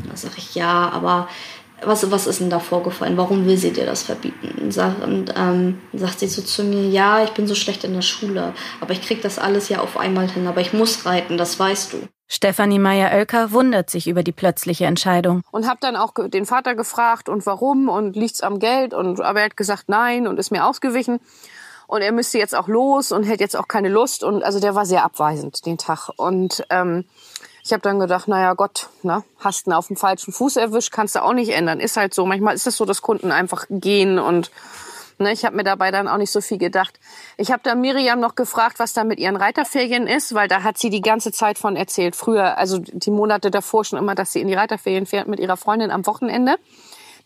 Da 0.08 0.16
sage 0.16 0.34
ich, 0.38 0.54
ja, 0.54 0.90
aber 0.90 1.28
was, 1.84 2.10
was 2.10 2.26
ist 2.26 2.40
denn 2.40 2.50
da 2.50 2.58
vorgefallen? 2.58 3.16
Warum 3.16 3.46
will 3.46 3.56
sie 3.56 3.72
dir 3.72 3.86
das 3.86 4.02
verbieten? 4.02 4.70
Und 5.02 5.34
ähm, 5.36 5.80
sagt 5.92 6.20
sie 6.20 6.28
so 6.28 6.42
zu 6.42 6.64
mir, 6.64 6.88
ja, 6.88 7.22
ich 7.22 7.30
bin 7.30 7.46
so 7.46 7.54
schlecht 7.54 7.84
in 7.84 7.94
der 7.94 8.02
Schule, 8.02 8.54
aber 8.80 8.92
ich 8.92 9.02
krieg 9.02 9.22
das 9.22 9.38
alles 9.38 9.68
ja 9.68 9.80
auf 9.80 9.98
einmal 9.98 10.28
hin, 10.28 10.46
aber 10.46 10.60
ich 10.60 10.72
muss 10.72 11.04
reiten, 11.06 11.36
das 11.38 11.58
weißt 11.58 11.92
du. 11.92 11.98
Stefanie 12.28 12.78
Meyer-Oelker 12.78 13.52
wundert 13.52 13.90
sich 13.90 14.08
über 14.08 14.22
die 14.22 14.32
plötzliche 14.32 14.86
Entscheidung. 14.86 15.42
Und 15.50 15.68
habe 15.68 15.78
dann 15.80 15.96
auch 15.96 16.14
den 16.28 16.46
Vater 16.46 16.74
gefragt 16.74 17.28
und 17.28 17.44
warum 17.44 17.88
und 17.88 18.16
liegt's 18.16 18.40
am 18.40 18.58
Geld 18.58 18.94
und 18.94 19.20
aber 19.20 19.40
er 19.40 19.44
hat 19.46 19.56
gesagt 19.56 19.84
nein 19.88 20.26
und 20.26 20.38
ist 20.38 20.50
mir 20.50 20.66
ausgewichen 20.66 21.20
und 21.92 22.00
er 22.00 22.12
müsste 22.12 22.38
jetzt 22.38 22.54
auch 22.54 22.68
los 22.68 23.12
und 23.12 23.24
hätte 23.24 23.44
jetzt 23.44 23.54
auch 23.54 23.68
keine 23.68 23.90
Lust 23.90 24.24
und 24.24 24.42
also 24.42 24.60
der 24.60 24.74
war 24.74 24.86
sehr 24.86 25.04
abweisend 25.04 25.66
den 25.66 25.76
Tag 25.76 26.08
und 26.16 26.64
ähm, 26.70 27.04
Ich 27.64 27.72
habe 27.72 27.82
dann 27.82 28.00
gedacht, 28.00 28.26
naja 28.26 28.54
Gott, 28.54 28.88
ne, 29.02 29.22
hast 29.38 29.66
ihn 29.66 29.72
auf 29.72 29.86
dem 29.86 29.96
falschen 29.96 30.32
Fuß 30.32 30.56
erwischt, 30.56 30.92
kannst 30.92 31.14
du 31.14 31.22
auch 31.22 31.32
nicht 31.32 31.50
ändern. 31.50 31.78
Ist 31.78 31.96
halt 31.96 32.12
so. 32.12 32.26
Manchmal 32.26 32.54
ist 32.54 32.66
es 32.66 32.76
so, 32.76 32.84
dass 32.84 33.02
Kunden 33.02 33.30
einfach 33.30 33.66
gehen 33.70 34.18
und 34.18 34.50
ne, 35.18 35.32
ich 35.32 35.44
habe 35.44 35.56
mir 35.56 35.64
dabei 35.64 35.90
dann 35.90 36.08
auch 36.08 36.16
nicht 36.16 36.32
so 36.32 36.40
viel 36.40 36.58
gedacht. 36.58 36.98
Ich 37.36 37.52
habe 37.52 37.62
da 37.62 37.74
Miriam 37.74 38.20
noch 38.20 38.34
gefragt, 38.34 38.78
was 38.78 38.92
da 38.92 39.04
mit 39.04 39.18
ihren 39.18 39.36
Reiterferien 39.36 40.06
ist, 40.06 40.34
weil 40.34 40.48
da 40.48 40.62
hat 40.62 40.78
sie 40.78 40.90
die 40.90 41.00
ganze 41.00 41.32
Zeit 41.32 41.58
von 41.58 41.76
erzählt. 41.76 42.16
Früher, 42.16 42.58
also 42.58 42.78
die 42.78 43.10
Monate 43.10 43.50
davor 43.50 43.84
schon 43.84 43.98
immer, 43.98 44.14
dass 44.14 44.32
sie 44.32 44.40
in 44.40 44.48
die 44.48 44.54
Reiterferien 44.54 45.06
fährt 45.06 45.28
mit 45.28 45.40
ihrer 45.40 45.56
Freundin 45.56 45.90
am 45.90 46.04
Wochenende. 46.06 46.56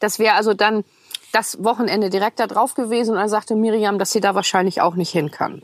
Das 0.00 0.18
wäre 0.18 0.34
also 0.34 0.52
dann 0.52 0.84
das 1.32 1.62
Wochenende 1.64 2.10
direkt 2.10 2.40
da 2.40 2.46
drauf 2.46 2.74
gewesen 2.74 3.12
und 3.12 3.16
dann 3.16 3.28
sagte 3.28 3.56
Miriam, 3.56 3.98
dass 3.98 4.12
sie 4.12 4.20
da 4.20 4.34
wahrscheinlich 4.34 4.80
auch 4.80 4.94
nicht 4.94 5.10
hin 5.10 5.30
kann. 5.30 5.62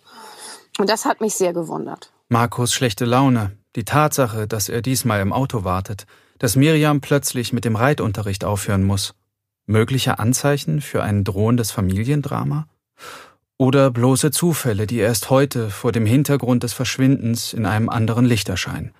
Und 0.78 0.88
das 0.88 1.04
hat 1.04 1.20
mich 1.20 1.34
sehr 1.34 1.52
gewundert. 1.52 2.10
Markus 2.28 2.72
schlechte 2.72 3.04
Laune, 3.04 3.56
die 3.76 3.84
Tatsache, 3.84 4.46
dass 4.46 4.68
er 4.68 4.82
diesmal 4.82 5.20
im 5.20 5.32
Auto 5.32 5.64
wartet, 5.64 6.06
dass 6.38 6.56
Miriam 6.56 7.00
plötzlich 7.00 7.52
mit 7.52 7.64
dem 7.64 7.76
Reitunterricht 7.76 8.44
aufhören 8.44 8.84
muss. 8.84 9.14
Mögliche 9.66 10.18
Anzeichen 10.18 10.80
für 10.80 11.02
ein 11.02 11.24
drohendes 11.24 11.70
Familiendrama? 11.70 12.66
Oder 13.58 13.90
bloße 13.90 14.32
Zufälle, 14.32 14.86
die 14.86 14.98
erst 14.98 15.30
heute 15.30 15.70
vor 15.70 15.92
dem 15.92 16.04
Hintergrund 16.04 16.64
des 16.64 16.72
Verschwindens 16.72 17.52
in 17.52 17.64
einem 17.64 17.88
anderen 17.88 18.24
Licht 18.24 18.48
erscheinen? 18.48 18.92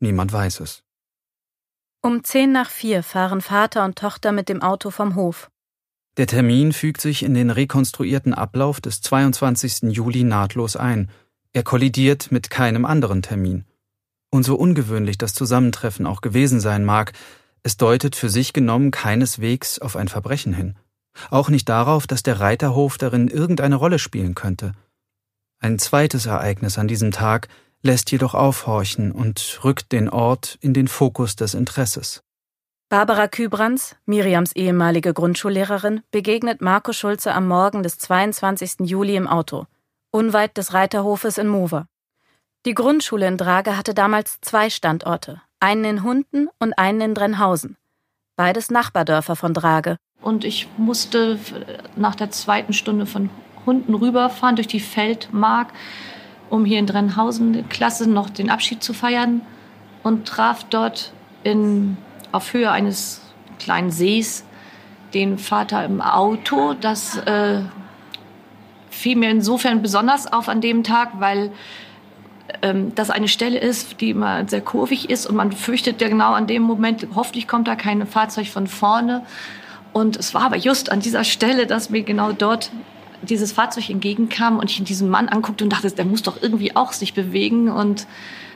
Niemand 0.00 0.32
weiß 0.32 0.60
es. 0.60 0.82
Um 2.00 2.24
zehn 2.24 2.50
nach 2.50 2.70
vier 2.70 3.02
fahren 3.02 3.40
Vater 3.40 3.84
und 3.84 3.96
Tochter 3.96 4.32
mit 4.32 4.48
dem 4.48 4.62
Auto 4.62 4.90
vom 4.90 5.14
Hof. 5.14 5.50
Der 6.16 6.26
Termin 6.26 6.72
fügt 6.72 7.00
sich 7.00 7.22
in 7.22 7.34
den 7.34 7.50
rekonstruierten 7.50 8.34
Ablauf 8.34 8.80
des 8.80 9.00
22. 9.02 9.94
Juli 9.94 10.24
nahtlos 10.24 10.76
ein. 10.76 11.10
Er 11.54 11.62
kollidiert 11.62 12.32
mit 12.32 12.48
keinem 12.48 12.84
anderen 12.84 13.22
Termin. 13.22 13.64
Und 14.30 14.44
so 14.44 14.56
ungewöhnlich 14.56 15.18
das 15.18 15.34
Zusammentreffen 15.34 16.06
auch 16.06 16.22
gewesen 16.22 16.60
sein 16.60 16.84
mag, 16.84 17.12
es 17.62 17.76
deutet 17.76 18.16
für 18.16 18.30
sich 18.30 18.52
genommen 18.54 18.90
keineswegs 18.90 19.78
auf 19.78 19.94
ein 19.96 20.08
Verbrechen 20.08 20.54
hin. 20.54 20.76
Auch 21.30 21.50
nicht 21.50 21.68
darauf, 21.68 22.06
dass 22.06 22.22
der 22.22 22.40
Reiterhof 22.40 22.96
darin 22.96 23.28
irgendeine 23.28 23.76
Rolle 23.76 23.98
spielen 23.98 24.34
könnte. 24.34 24.72
Ein 25.60 25.78
zweites 25.78 26.24
Ereignis 26.26 26.78
an 26.78 26.88
diesem 26.88 27.10
Tag 27.10 27.48
lässt 27.82 28.10
jedoch 28.10 28.34
aufhorchen 28.34 29.12
und 29.12 29.60
rückt 29.62 29.92
den 29.92 30.08
Ort 30.08 30.56
in 30.60 30.72
den 30.72 30.88
Fokus 30.88 31.36
des 31.36 31.52
Interesses. 31.52 32.22
Barbara 32.88 33.28
Kübrands, 33.28 33.96
Miriams 34.06 34.52
ehemalige 34.52 35.12
Grundschullehrerin, 35.14 36.02
begegnet 36.10 36.60
Marco 36.60 36.92
Schulze 36.92 37.32
am 37.32 37.46
Morgen 37.46 37.82
des 37.82 37.98
22. 37.98 38.80
Juli 38.80 39.16
im 39.16 39.26
Auto, 39.26 39.66
unweit 40.12 40.56
des 40.56 40.72
Reiterhofes 40.72 41.38
in 41.38 41.48
Mover. 41.48 41.86
Die 42.64 42.74
Grundschule 42.74 43.26
in 43.26 43.36
Drage 43.36 43.76
hatte 43.76 43.94
damals 43.94 44.38
zwei 44.40 44.70
Standorte, 44.70 45.42
einen 45.58 45.84
in 45.84 46.02
Hunden 46.04 46.48
und 46.60 46.74
einen 46.74 47.00
in 47.00 47.14
Drenhausen. 47.14 47.76
Beides 48.36 48.70
Nachbardörfer 48.70 49.34
von 49.34 49.52
Drage. 49.52 49.96
Und 50.20 50.44
ich 50.44 50.68
musste 50.76 51.40
nach 51.96 52.14
der 52.14 52.30
zweiten 52.30 52.72
Stunde 52.72 53.06
von 53.06 53.30
Hunden 53.66 53.94
rüberfahren 53.94 54.54
durch 54.54 54.68
die 54.68 54.80
Feldmark 54.80 55.72
um 56.52 56.66
hier 56.66 56.78
in 56.78 56.86
Drenhausen 56.86 57.54
der 57.54 57.62
Klasse 57.62 58.10
noch 58.10 58.28
den 58.28 58.50
Abschied 58.50 58.82
zu 58.82 58.92
feiern 58.92 59.40
und 60.02 60.28
traf 60.28 60.64
dort 60.64 61.14
in, 61.44 61.96
auf 62.30 62.52
Höhe 62.52 62.70
eines 62.70 63.22
kleinen 63.58 63.90
Sees 63.90 64.44
den 65.14 65.38
Vater 65.38 65.82
im 65.82 66.02
Auto. 66.02 66.74
Das 66.74 67.16
äh, 67.16 67.62
fiel 68.92 69.16
mir 69.16 69.30
insofern 69.30 69.82
besonders 69.82 70.32
auf 70.32 70.48
an 70.48 70.60
dem 70.60 70.84
Tag, 70.84 71.12
weil 71.18 71.50
ähm, 72.62 72.94
das 72.94 73.10
eine 73.10 73.28
Stelle 73.28 73.58
ist, 73.58 74.00
die 74.00 74.10
immer 74.10 74.48
sehr 74.48 74.60
kurvig 74.60 75.10
ist 75.10 75.26
und 75.26 75.36
man 75.36 75.52
fürchtet 75.52 76.00
ja 76.00 76.08
genau 76.08 76.32
an 76.32 76.46
dem 76.46 76.62
Moment, 76.62 77.06
hoffentlich 77.14 77.48
kommt 77.48 77.68
da 77.68 77.74
kein 77.74 78.06
Fahrzeug 78.06 78.48
von 78.48 78.66
vorne. 78.66 79.24
Und 79.92 80.16
es 80.16 80.34
war 80.34 80.42
aber 80.42 80.56
just 80.56 80.90
an 80.90 81.00
dieser 81.00 81.24
Stelle, 81.24 81.66
dass 81.66 81.90
mir 81.90 82.02
genau 82.02 82.32
dort 82.32 82.70
dieses 83.22 83.52
Fahrzeug 83.52 83.90
entgegenkam 83.90 84.58
und 84.58 84.70
ich 84.70 84.82
diesen 84.82 85.08
Mann 85.08 85.28
anguckte 85.28 85.64
und 85.64 85.70
dachte, 85.70 85.90
der 85.90 86.04
muss 86.04 86.22
doch 86.22 86.42
irgendwie 86.42 86.74
auch 86.74 86.92
sich 86.92 87.14
bewegen. 87.14 87.68
Und 87.68 88.06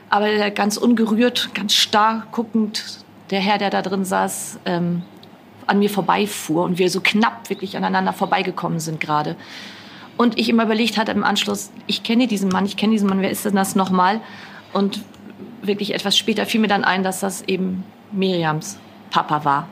aber 0.09 0.51
ganz 0.51 0.77
ungerührt, 0.77 1.49
ganz 1.53 1.73
starr 1.73 2.27
guckend, 2.31 2.83
der 3.29 3.39
Herr, 3.39 3.57
der 3.57 3.69
da 3.69 3.81
drin 3.81 4.05
saß, 4.05 4.59
ähm, 4.65 5.03
an 5.65 5.79
mir 5.79 5.89
vorbeifuhr 5.89 6.63
und 6.63 6.79
wir 6.79 6.89
so 6.89 7.01
knapp 7.01 7.49
wirklich 7.49 7.75
aneinander 7.75 8.13
vorbeigekommen 8.13 8.79
sind 8.79 8.99
gerade. 8.99 9.35
Und 10.17 10.37
ich 10.37 10.49
immer 10.49 10.63
überlegt 10.63 10.97
hatte 10.97 11.11
im 11.11 11.23
Anschluss, 11.23 11.71
ich 11.85 12.03
kenne 12.03 12.27
diesen 12.27 12.49
Mann, 12.49 12.65
ich 12.65 12.75
kenne 12.75 12.93
diesen 12.93 13.07
Mann, 13.07 13.21
wer 13.21 13.29
ist 13.29 13.45
denn 13.45 13.55
das 13.55 13.75
nochmal? 13.75 14.19
Und 14.73 15.01
wirklich 15.61 15.93
etwas 15.93 16.17
später 16.17 16.45
fiel 16.45 16.61
mir 16.61 16.67
dann 16.67 16.83
ein, 16.83 17.03
dass 17.03 17.19
das 17.19 17.43
eben 17.43 17.83
Miriams 18.11 18.79
Papa 19.11 19.45
war. 19.45 19.67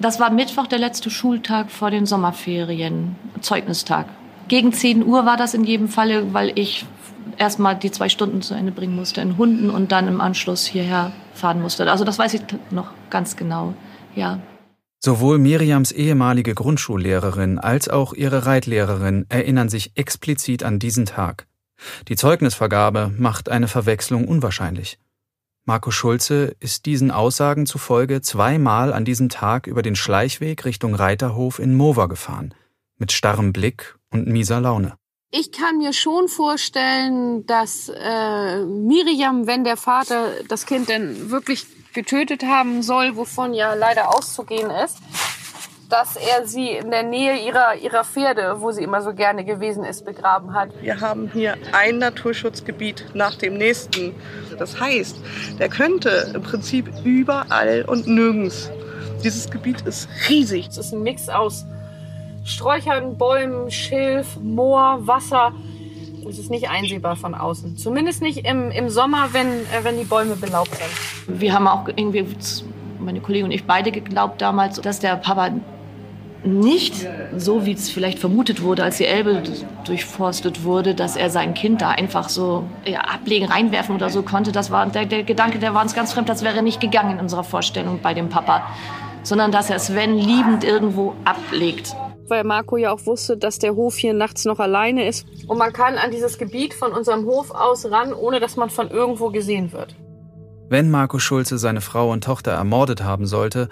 Das 0.00 0.18
war 0.18 0.30
Mittwoch, 0.30 0.66
der 0.66 0.78
letzte 0.78 1.10
Schultag 1.10 1.70
vor 1.70 1.90
den 1.90 2.06
Sommerferien, 2.06 3.16
Zeugnistag. 3.40 4.06
Gegen 4.48 4.72
10 4.72 5.06
Uhr 5.06 5.26
war 5.26 5.36
das 5.36 5.54
in 5.54 5.64
jedem 5.64 5.88
Falle, 5.88 6.32
weil 6.32 6.58
ich 6.58 6.86
erstmal 7.36 7.76
die 7.76 7.90
zwei 7.90 8.08
Stunden 8.08 8.42
zu 8.42 8.54
Ende 8.54 8.72
bringen 8.72 8.96
musste 8.96 9.20
in 9.20 9.36
Hunden 9.36 9.70
und 9.70 9.92
dann 9.92 10.08
im 10.08 10.20
Anschluss 10.20 10.66
hierher 10.66 11.12
fahren 11.34 11.60
musste. 11.60 11.90
Also 11.90 12.04
das 12.04 12.18
weiß 12.18 12.34
ich 12.34 12.42
noch 12.70 12.90
ganz 13.10 13.36
genau, 13.36 13.74
ja. 14.14 14.38
Sowohl 15.02 15.38
Miriams 15.38 15.92
ehemalige 15.92 16.54
Grundschullehrerin 16.54 17.58
als 17.58 17.88
auch 17.88 18.12
ihre 18.12 18.44
Reitlehrerin 18.44 19.24
erinnern 19.30 19.70
sich 19.70 19.92
explizit 19.94 20.62
an 20.62 20.78
diesen 20.78 21.06
Tag. 21.06 21.46
Die 22.08 22.16
Zeugnisvergabe 22.16 23.10
macht 23.16 23.48
eine 23.48 23.66
Verwechslung 23.66 24.28
unwahrscheinlich. 24.28 24.98
Marco 25.64 25.90
Schulze 25.90 26.54
ist 26.60 26.84
diesen 26.84 27.10
Aussagen 27.10 27.64
zufolge 27.64 28.20
zweimal 28.20 28.92
an 28.92 29.06
diesem 29.06 29.30
Tag 29.30 29.66
über 29.66 29.80
den 29.80 29.96
Schleichweg 29.96 30.66
Richtung 30.66 30.94
Reiterhof 30.94 31.60
in 31.60 31.74
Mover 31.74 32.08
gefahren, 32.08 32.52
mit 32.98 33.10
starrem 33.10 33.54
Blick 33.54 33.96
und 34.10 34.26
mieser 34.26 34.60
Laune. 34.60 34.96
Ich 35.30 35.50
kann 35.52 35.78
mir 35.78 35.94
schon 35.94 36.28
vorstellen, 36.28 37.46
dass 37.46 37.88
äh, 37.88 38.64
Miriam, 38.64 39.46
wenn 39.46 39.64
der 39.64 39.76
Vater 39.78 40.32
das 40.48 40.66
Kind 40.66 40.88
denn 40.88 41.30
wirklich 41.30 41.66
getötet 41.92 42.44
haben 42.44 42.82
soll, 42.82 43.16
wovon 43.16 43.54
ja 43.54 43.74
leider 43.74 44.14
auszugehen 44.14 44.70
ist, 44.70 44.98
dass 45.88 46.16
er 46.16 46.46
sie 46.46 46.70
in 46.70 46.90
der 46.90 47.02
Nähe 47.02 47.36
ihrer, 47.44 47.74
ihrer 47.74 48.04
Pferde, 48.04 48.60
wo 48.60 48.70
sie 48.70 48.84
immer 48.84 49.02
so 49.02 49.12
gerne 49.12 49.44
gewesen 49.44 49.84
ist, 49.84 50.04
begraben 50.04 50.54
hat. 50.54 50.70
Wir 50.80 51.00
haben 51.00 51.30
hier 51.32 51.56
ein 51.72 51.98
Naturschutzgebiet 51.98 53.06
nach 53.14 53.34
dem 53.34 53.54
nächsten. 53.54 54.14
Das 54.58 54.78
heißt, 54.78 55.16
der 55.58 55.68
könnte 55.68 56.30
im 56.34 56.42
Prinzip 56.42 56.88
überall 57.04 57.84
und 57.86 58.06
nirgends. 58.06 58.70
Dieses 59.24 59.50
Gebiet 59.50 59.82
ist 59.82 60.08
riesig. 60.28 60.68
Es 60.68 60.78
ist 60.78 60.92
ein 60.92 61.02
Mix 61.02 61.28
aus 61.28 61.66
Sträuchern, 62.44 63.18
Bäumen, 63.18 63.70
Schilf, 63.70 64.36
Moor, 64.40 65.06
Wasser. 65.06 65.52
Es 66.28 66.38
ist 66.38 66.50
nicht 66.50 66.68
einsehbar 66.68 67.16
von 67.16 67.34
außen. 67.34 67.76
Zumindest 67.76 68.22
nicht 68.22 68.46
im, 68.46 68.70
im 68.70 68.88
Sommer, 68.88 69.32
wenn, 69.32 69.48
äh, 69.48 69.82
wenn 69.82 69.98
die 69.98 70.04
Bäume 70.04 70.36
belaubt 70.36 70.70
sind. 70.74 71.40
Wir 71.40 71.54
haben 71.54 71.66
auch 71.66 71.88
irgendwie, 71.88 72.26
meine 72.98 73.20
Kollegin 73.20 73.46
und 73.46 73.52
ich 73.52 73.64
beide 73.64 73.90
geglaubt 73.90 74.40
damals, 74.40 74.80
dass 74.80 75.00
der 75.00 75.16
Papa 75.16 75.50
nicht 76.42 77.06
so, 77.36 77.66
wie 77.66 77.72
es 77.72 77.90
vielleicht 77.90 78.18
vermutet 78.18 78.62
wurde, 78.62 78.82
als 78.82 78.96
die 78.96 79.04
Elbe 79.04 79.42
durchforstet 79.84 80.64
wurde, 80.64 80.94
dass 80.94 81.16
er 81.16 81.28
sein 81.28 81.52
Kind 81.54 81.82
da 81.82 81.90
einfach 81.90 82.28
so 82.28 82.64
ja, 82.86 83.00
ablegen, 83.00 83.46
reinwerfen 83.46 83.94
oder 83.94 84.08
so 84.08 84.22
konnte. 84.22 84.50
Das 84.50 84.70
war 84.70 84.86
der, 84.86 85.04
der 85.04 85.22
Gedanke, 85.22 85.58
der 85.58 85.74
war 85.74 85.82
uns 85.82 85.94
ganz 85.94 86.12
fremd. 86.12 86.28
Das 86.28 86.42
wäre 86.42 86.62
nicht 86.62 86.80
gegangen 86.80 87.12
in 87.12 87.18
unserer 87.20 87.44
Vorstellung 87.44 88.00
bei 88.02 88.14
dem 88.14 88.30
Papa, 88.30 88.62
sondern 89.22 89.52
dass 89.52 89.68
er 89.68 89.78
Sven 89.78 90.16
liebend 90.16 90.64
irgendwo 90.64 91.14
ablegt. 91.24 91.94
Weil 92.30 92.44
Marco 92.44 92.76
ja 92.76 92.92
auch 92.92 93.06
wusste, 93.06 93.36
dass 93.36 93.58
der 93.58 93.74
Hof 93.74 93.96
hier 93.96 94.14
nachts 94.14 94.44
noch 94.44 94.60
alleine 94.60 95.08
ist. 95.08 95.26
Und 95.48 95.58
man 95.58 95.72
kann 95.72 95.96
an 95.96 96.12
dieses 96.12 96.38
Gebiet 96.38 96.74
von 96.74 96.92
unserem 96.92 97.24
Hof 97.24 97.50
aus 97.50 97.90
ran, 97.90 98.12
ohne 98.12 98.38
dass 98.38 98.54
man 98.54 98.70
von 98.70 98.88
irgendwo 98.88 99.30
gesehen 99.30 99.72
wird. 99.72 99.96
Wenn 100.68 100.92
Marco 100.92 101.18
Schulze 101.18 101.58
seine 101.58 101.80
Frau 101.80 102.12
und 102.12 102.22
Tochter 102.22 102.52
ermordet 102.52 103.02
haben 103.02 103.26
sollte, 103.26 103.68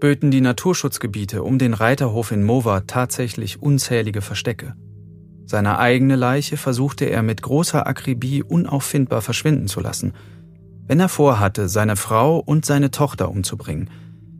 böten 0.00 0.30
die 0.30 0.40
Naturschutzgebiete 0.40 1.42
um 1.42 1.58
den 1.58 1.74
Reiterhof 1.74 2.32
in 2.32 2.44
Mova 2.44 2.80
tatsächlich 2.80 3.60
unzählige 3.60 4.22
Verstecke. 4.22 4.74
Seine 5.44 5.78
eigene 5.78 6.16
Leiche 6.16 6.56
versuchte 6.56 7.04
er 7.04 7.22
mit 7.22 7.42
großer 7.42 7.86
Akribie 7.86 8.42
unauffindbar 8.42 9.20
verschwinden 9.20 9.68
zu 9.68 9.80
lassen. 9.80 10.14
Wenn 10.86 10.98
er 10.98 11.10
vorhatte, 11.10 11.68
seine 11.68 11.96
Frau 11.96 12.38
und 12.38 12.64
seine 12.64 12.90
Tochter 12.90 13.30
umzubringen, 13.30 13.90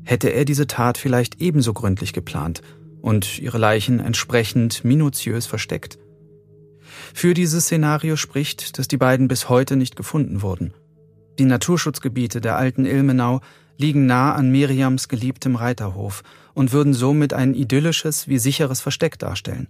hätte 0.05 0.29
er 0.29 0.47
diese 0.47 0.67
Tat 0.67 0.97
vielleicht 0.97 1.43
ebenso 1.43 1.75
gründlich 1.75 2.15
geplant 2.15 2.63
und 3.01 3.39
ihre 3.39 3.59
Leichen 3.59 4.01
entsprechend 4.01 4.85
minutiös 4.85 5.47
versteckt. 5.47 5.99
Für 7.15 7.35
dieses 7.35 7.65
Szenario 7.65 8.17
spricht, 8.17 8.79
dass 8.79 8.89
die 8.89 8.97
beiden 8.97 9.29
bis 9.29 9.49
heute 9.49 9.77
nicht 9.77 9.97
gefunden 9.97 10.43
wurden. 10.43 10.75
Die 11.39 11.45
Naturschutzgebiete 11.45 12.41
der 12.41 12.57
alten 12.57 12.85
Ilmenau 12.85 13.41
liegen 13.77 14.07
nah 14.07 14.35
an 14.35 14.51
Miriams 14.51 15.09
geliebtem 15.09 15.57
Reiterhof 15.57 16.23
und 16.55 16.73
würden 16.73 16.95
somit 16.95 17.33
ein 17.33 17.55
idyllisches 17.55 18.27
wie 18.27 18.39
sicheres 18.39 18.81
Versteck 18.81 19.19
darstellen. 19.19 19.69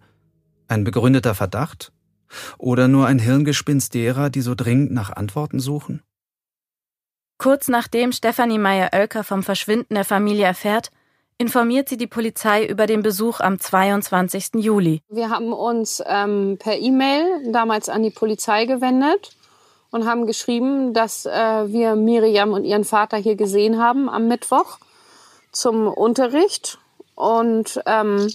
Ein 0.67 0.85
begründeter 0.85 1.35
Verdacht? 1.35 1.93
Oder 2.59 2.89
nur 2.89 3.07
ein 3.07 3.19
Hirngespinst 3.19 3.95
derer, 3.95 4.29
die 4.29 4.43
so 4.43 4.55
dringend 4.55 4.93
nach 4.93 5.11
Antworten 5.11 5.61
suchen? 5.61 6.03
Kurz 7.39 7.69
nachdem 7.69 8.13
Stefanie 8.13 8.59
Meyer-Oelker 8.59 9.25
vom 9.25 9.43
Verschwinden 9.43 9.95
der 9.95 10.05
Familie 10.05 10.45
erfährt, 10.45 10.91
informiert 11.39 11.89
sie 11.89 11.97
die 11.97 12.09
Polizei 12.09 12.67
über 12.67 12.87
den 12.87 13.03
Besuch 13.03 13.41
am 13.41 13.59
22. 13.59 14.57
Juli. 14.57 15.01
Wir 15.09 15.31
haben 15.31 15.53
uns 15.53 16.03
ähm, 16.05 16.57
per 16.59 16.79
E-Mail 16.79 17.53
damals 17.53 17.89
an 17.89 18.03
die 18.03 18.11
Polizei 18.11 18.67
gewendet 18.67 19.31
und 19.91 20.07
haben 20.07 20.27
geschrieben, 20.27 20.93
dass 20.93 21.25
äh, 21.27 21.31
wir 21.73 21.95
Miriam 21.95 22.53
und 22.53 22.65
ihren 22.65 22.85
Vater 22.85 23.17
hier 23.17 23.37
gesehen 23.37 23.79
haben 23.79 24.09
am 24.09 24.27
Mittwoch 24.27 24.79
zum 25.53 25.87
Unterricht. 25.87 26.79
Und 27.15 27.81
ähm, 27.87 28.29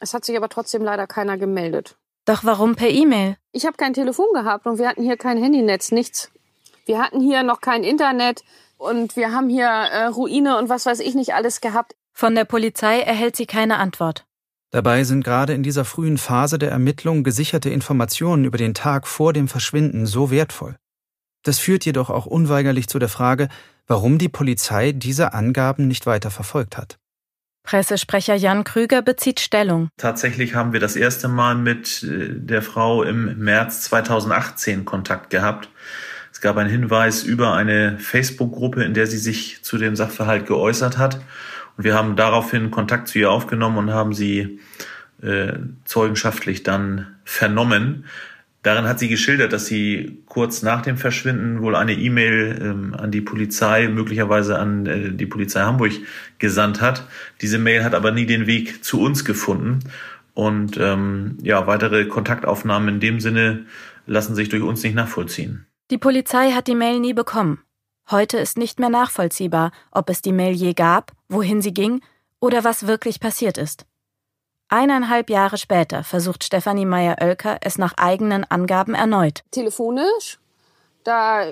es 0.00 0.14
hat 0.14 0.24
sich 0.24 0.36
aber 0.36 0.48
trotzdem 0.48 0.82
leider 0.82 1.06
keiner 1.06 1.36
gemeldet. 1.36 1.94
Doch 2.24 2.44
warum 2.44 2.74
per 2.74 2.90
E-Mail? 2.90 3.36
Ich 3.52 3.66
habe 3.66 3.76
kein 3.76 3.94
Telefon 3.94 4.26
gehabt 4.34 4.66
und 4.66 4.78
wir 4.78 4.88
hatten 4.88 5.02
hier 5.02 5.16
kein 5.16 5.42
Handynetz, 5.42 5.92
nichts. 5.92 6.30
Wir 6.84 6.98
hatten 6.98 7.20
hier 7.20 7.42
noch 7.42 7.60
kein 7.60 7.84
Internet 7.84 8.42
und 8.78 9.16
wir 9.16 9.32
haben 9.32 9.48
hier 9.48 9.66
äh, 9.66 10.06
Ruine 10.06 10.56
und 10.58 10.68
was 10.68 10.86
weiß 10.86 11.00
ich 11.00 11.14
nicht 11.14 11.34
alles 11.34 11.60
gehabt. 11.60 11.94
Von 12.12 12.34
der 12.34 12.44
Polizei 12.44 13.00
erhält 13.00 13.36
sie 13.36 13.46
keine 13.46 13.76
Antwort. 13.76 14.24
Dabei 14.70 15.04
sind 15.04 15.24
gerade 15.24 15.54
in 15.54 15.62
dieser 15.62 15.84
frühen 15.84 16.18
Phase 16.18 16.58
der 16.58 16.70
Ermittlung 16.70 17.24
gesicherte 17.24 17.70
Informationen 17.70 18.44
über 18.44 18.58
den 18.58 18.74
Tag 18.74 19.06
vor 19.06 19.32
dem 19.32 19.48
Verschwinden 19.48 20.04
so 20.04 20.30
wertvoll. 20.30 20.76
Das 21.42 21.58
führt 21.58 21.84
jedoch 21.84 22.10
auch 22.10 22.26
unweigerlich 22.26 22.88
zu 22.88 22.98
der 22.98 23.08
Frage, 23.08 23.48
warum 23.86 24.18
die 24.18 24.28
Polizei 24.28 24.92
diese 24.92 25.32
Angaben 25.32 25.88
nicht 25.88 26.04
weiter 26.06 26.30
verfolgt 26.30 26.76
hat. 26.76 26.98
Pressesprecher 27.62 28.34
Jan 28.34 28.64
Krüger 28.64 29.02
bezieht 29.02 29.40
Stellung. 29.40 29.88
Tatsächlich 29.98 30.54
haben 30.54 30.72
wir 30.72 30.80
das 30.80 30.96
erste 30.96 31.28
Mal 31.28 31.54
mit 31.54 32.02
äh, 32.02 32.30
der 32.32 32.62
Frau 32.62 33.02
im 33.02 33.38
März 33.38 33.82
2018 33.82 34.84
Kontakt 34.84 35.30
gehabt. 35.30 35.68
Es 36.38 36.42
gab 36.42 36.56
einen 36.56 36.70
Hinweis 36.70 37.24
über 37.24 37.54
eine 37.54 37.98
Facebook-Gruppe, 37.98 38.84
in 38.84 38.94
der 38.94 39.08
sie 39.08 39.18
sich 39.18 39.60
zu 39.64 39.76
dem 39.76 39.96
Sachverhalt 39.96 40.46
geäußert 40.46 40.96
hat. 40.96 41.16
Und 41.76 41.82
wir 41.82 41.96
haben 41.96 42.14
daraufhin 42.14 42.70
Kontakt 42.70 43.08
zu 43.08 43.18
ihr 43.18 43.32
aufgenommen 43.32 43.76
und 43.76 43.90
haben 43.90 44.14
sie 44.14 44.60
äh, 45.20 45.54
zeugenschaftlich 45.84 46.62
dann 46.62 47.08
vernommen. 47.24 48.04
Darin 48.62 48.84
hat 48.84 49.00
sie 49.00 49.08
geschildert, 49.08 49.52
dass 49.52 49.66
sie 49.66 50.22
kurz 50.26 50.62
nach 50.62 50.80
dem 50.82 50.96
Verschwinden 50.96 51.60
wohl 51.60 51.74
eine 51.74 51.94
E-Mail 51.94 52.56
ähm, 52.62 52.94
an 52.94 53.10
die 53.10 53.20
Polizei, 53.20 53.88
möglicherweise 53.88 54.60
an 54.60 54.86
äh, 54.86 55.10
die 55.10 55.26
Polizei 55.26 55.62
Hamburg 55.62 55.94
gesandt 56.38 56.80
hat. 56.80 57.08
Diese 57.40 57.58
Mail 57.58 57.82
hat 57.82 57.96
aber 57.96 58.12
nie 58.12 58.26
den 58.26 58.46
Weg 58.46 58.84
zu 58.84 59.00
uns 59.00 59.24
gefunden. 59.24 59.80
Und 60.34 60.76
ähm, 60.78 61.38
ja, 61.42 61.66
weitere 61.66 62.04
Kontaktaufnahmen 62.04 62.94
in 62.94 63.00
dem 63.00 63.18
Sinne 63.18 63.66
lassen 64.06 64.36
sich 64.36 64.48
durch 64.50 64.62
uns 64.62 64.84
nicht 64.84 64.94
nachvollziehen. 64.94 65.64
Die 65.90 65.96
Polizei 65.96 66.50
hat 66.50 66.66
die 66.66 66.74
Mail 66.74 67.00
nie 67.00 67.14
bekommen. 67.14 67.64
Heute 68.10 68.36
ist 68.36 68.58
nicht 68.58 68.78
mehr 68.78 68.90
nachvollziehbar, 68.90 69.72
ob 69.90 70.10
es 70.10 70.20
die 70.20 70.32
Mail 70.32 70.52
je 70.52 70.74
gab, 70.74 71.12
wohin 71.30 71.62
sie 71.62 71.72
ging 71.72 72.02
oder 72.40 72.62
was 72.62 72.86
wirklich 72.86 73.20
passiert 73.20 73.56
ist. 73.56 73.86
Eineinhalb 74.68 75.30
Jahre 75.30 75.56
später 75.56 76.04
versucht 76.04 76.44
Stefanie 76.44 76.84
Meyer-Oelker 76.84 77.56
es 77.62 77.78
nach 77.78 77.94
eigenen 77.96 78.44
Angaben 78.44 78.94
erneut. 78.94 79.44
Telefonisch, 79.50 80.38
da 81.04 81.46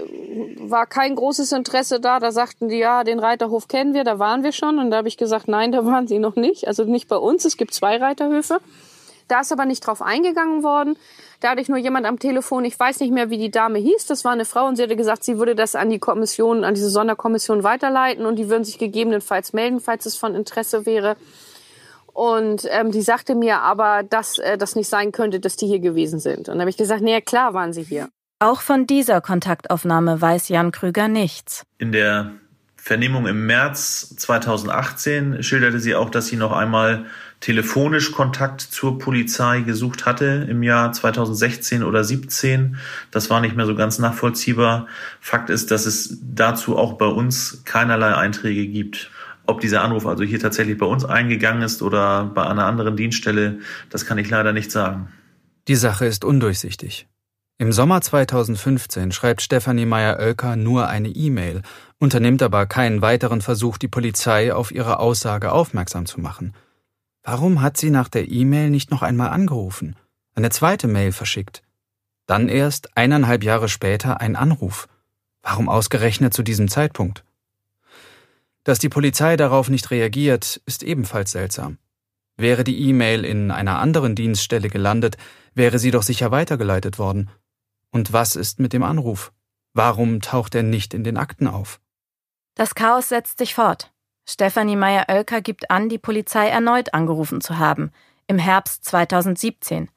war 0.58 0.86
kein 0.86 1.14
großes 1.14 1.52
Interesse 1.52 1.98
da. 1.98 2.20
Da 2.20 2.30
sagten 2.30 2.68
die, 2.68 2.76
ja, 2.76 3.04
den 3.04 3.20
Reiterhof 3.20 3.68
kennen 3.68 3.94
wir, 3.94 4.04
da 4.04 4.18
waren 4.18 4.42
wir 4.42 4.52
schon. 4.52 4.78
Und 4.78 4.90
da 4.90 4.98
habe 4.98 5.08
ich 5.08 5.16
gesagt, 5.16 5.48
nein, 5.48 5.72
da 5.72 5.86
waren 5.86 6.08
sie 6.08 6.18
noch 6.18 6.36
nicht. 6.36 6.68
Also 6.68 6.84
nicht 6.84 7.08
bei 7.08 7.16
uns, 7.16 7.46
es 7.46 7.56
gibt 7.56 7.72
zwei 7.72 7.96
Reiterhöfe. 7.96 8.60
Da 9.28 9.40
ist 9.40 9.52
aber 9.52 9.64
nicht 9.64 9.86
drauf 9.86 10.02
eingegangen 10.02 10.62
worden. 10.62 10.96
Da 11.40 11.50
hatte 11.50 11.60
ich 11.60 11.68
nur 11.68 11.78
jemand 11.78 12.06
am 12.06 12.18
Telefon, 12.18 12.64
ich 12.64 12.78
weiß 12.78 13.00
nicht 13.00 13.12
mehr, 13.12 13.30
wie 13.30 13.38
die 13.38 13.50
Dame 13.50 13.78
hieß. 13.78 14.06
Das 14.06 14.24
war 14.24 14.32
eine 14.32 14.44
Frau 14.44 14.66
und 14.66 14.76
sie 14.76 14.82
hatte 14.82 14.96
gesagt, 14.96 15.24
sie 15.24 15.38
würde 15.38 15.54
das 15.54 15.74
an 15.74 15.90
die 15.90 15.98
Kommission, 15.98 16.64
an 16.64 16.74
diese 16.74 16.90
Sonderkommission 16.90 17.62
weiterleiten 17.62 18.24
und 18.24 18.36
die 18.36 18.48
würden 18.48 18.64
sich 18.64 18.78
gegebenenfalls 18.78 19.52
melden, 19.52 19.80
falls 19.80 20.06
es 20.06 20.16
von 20.16 20.34
Interesse 20.34 20.86
wäre. 20.86 21.16
Und 22.12 22.66
ähm, 22.70 22.92
die 22.92 23.02
sagte 23.02 23.34
mir 23.34 23.60
aber, 23.60 24.02
dass 24.02 24.38
äh, 24.38 24.56
das 24.56 24.74
nicht 24.74 24.88
sein 24.88 25.12
könnte, 25.12 25.38
dass 25.38 25.56
die 25.56 25.66
hier 25.66 25.80
gewesen 25.80 26.18
sind. 26.18 26.38
Und 26.38 26.48
dann 26.48 26.60
habe 26.60 26.70
ich 26.70 26.78
gesagt, 26.78 27.02
nee, 27.02 27.20
klar 27.20 27.52
waren 27.52 27.74
sie 27.74 27.82
hier. 27.82 28.08
Auch 28.38 28.60
von 28.62 28.86
dieser 28.86 29.20
Kontaktaufnahme 29.20 30.20
weiß 30.20 30.48
Jan 30.48 30.70
Krüger 30.70 31.08
nichts. 31.08 31.64
In 31.78 31.92
der 31.92 32.32
Vernehmung 32.76 33.26
im 33.26 33.46
März 33.46 34.14
2018 34.16 35.42
schilderte 35.42 35.80
sie 35.80 35.94
auch, 35.94 36.08
dass 36.08 36.28
sie 36.28 36.36
noch 36.36 36.52
einmal 36.52 37.06
telefonisch 37.40 38.12
Kontakt 38.12 38.60
zur 38.60 38.98
Polizei 38.98 39.60
gesucht 39.60 40.06
hatte 40.06 40.46
im 40.48 40.62
Jahr 40.62 40.92
2016 40.92 41.82
oder 41.82 42.02
17. 42.02 42.76
Das 43.10 43.30
war 43.30 43.40
nicht 43.40 43.56
mehr 43.56 43.66
so 43.66 43.74
ganz 43.74 43.98
nachvollziehbar. 43.98 44.86
Fakt 45.20 45.50
ist, 45.50 45.70
dass 45.70 45.86
es 45.86 46.18
dazu 46.22 46.76
auch 46.76 46.94
bei 46.94 47.06
uns 47.06 47.62
keinerlei 47.64 48.14
Einträge 48.14 48.66
gibt. 48.66 49.10
Ob 49.46 49.60
dieser 49.60 49.82
Anruf 49.82 50.06
also 50.06 50.24
hier 50.24 50.40
tatsächlich 50.40 50.76
bei 50.76 50.86
uns 50.86 51.04
eingegangen 51.04 51.62
ist 51.62 51.82
oder 51.82 52.24
bei 52.24 52.44
einer 52.44 52.66
anderen 52.66 52.96
Dienststelle, 52.96 53.60
das 53.90 54.04
kann 54.04 54.18
ich 54.18 54.28
leider 54.28 54.52
nicht 54.52 54.72
sagen. 54.72 55.08
Die 55.68 55.76
Sache 55.76 56.06
ist 56.06 56.24
undurchsichtig. 56.24 57.06
Im 57.58 57.72
Sommer 57.72 58.02
2015 58.02 59.12
schreibt 59.12 59.40
Stefanie 59.40 59.86
Meyer-Oelker 59.86 60.56
nur 60.56 60.88
eine 60.88 61.08
E-Mail, 61.08 61.62
unternimmt 61.98 62.42
aber 62.42 62.66
keinen 62.66 63.00
weiteren 63.00 63.40
Versuch, 63.40 63.78
die 63.78 63.88
Polizei 63.88 64.52
auf 64.52 64.72
ihre 64.72 64.98
Aussage 64.98 65.52
aufmerksam 65.52 66.04
zu 66.04 66.20
machen. 66.20 66.52
Warum 67.28 67.60
hat 67.60 67.76
sie 67.76 67.90
nach 67.90 68.08
der 68.08 68.30
E-Mail 68.30 68.70
nicht 68.70 68.92
noch 68.92 69.02
einmal 69.02 69.30
angerufen, 69.30 69.96
eine 70.36 70.50
zweite 70.50 70.86
Mail 70.86 71.10
verschickt? 71.10 71.64
Dann 72.26 72.48
erst 72.48 72.96
eineinhalb 72.96 73.42
Jahre 73.42 73.68
später 73.68 74.20
ein 74.20 74.36
Anruf. 74.36 74.86
Warum 75.42 75.68
ausgerechnet 75.68 76.34
zu 76.34 76.44
diesem 76.44 76.68
Zeitpunkt? 76.68 77.24
Dass 78.62 78.78
die 78.78 78.88
Polizei 78.88 79.36
darauf 79.36 79.68
nicht 79.68 79.90
reagiert, 79.90 80.62
ist 80.66 80.84
ebenfalls 80.84 81.32
seltsam. 81.32 81.78
Wäre 82.36 82.62
die 82.62 82.80
E-Mail 82.88 83.24
in 83.24 83.50
einer 83.50 83.80
anderen 83.80 84.14
Dienststelle 84.14 84.68
gelandet, 84.68 85.16
wäre 85.52 85.80
sie 85.80 85.90
doch 85.90 86.04
sicher 86.04 86.30
weitergeleitet 86.30 86.96
worden. 87.00 87.28
Und 87.90 88.12
was 88.12 88.36
ist 88.36 88.60
mit 88.60 88.72
dem 88.72 88.84
Anruf? 88.84 89.32
Warum 89.72 90.20
taucht 90.20 90.54
er 90.54 90.62
nicht 90.62 90.94
in 90.94 91.02
den 91.02 91.16
Akten 91.16 91.48
auf? 91.48 91.80
Das 92.54 92.76
Chaos 92.76 93.08
setzt 93.08 93.38
sich 93.38 93.52
fort. 93.52 93.92
Stefanie 94.28 94.76
Meyer-Oelker 94.76 95.40
gibt 95.40 95.70
an, 95.70 95.88
die 95.88 95.98
Polizei 95.98 96.48
erneut 96.48 96.94
angerufen 96.94 97.40
zu 97.40 97.58
haben, 97.58 97.92
im 98.26 98.38
Herbst 98.38 98.84
2017. 98.84 99.88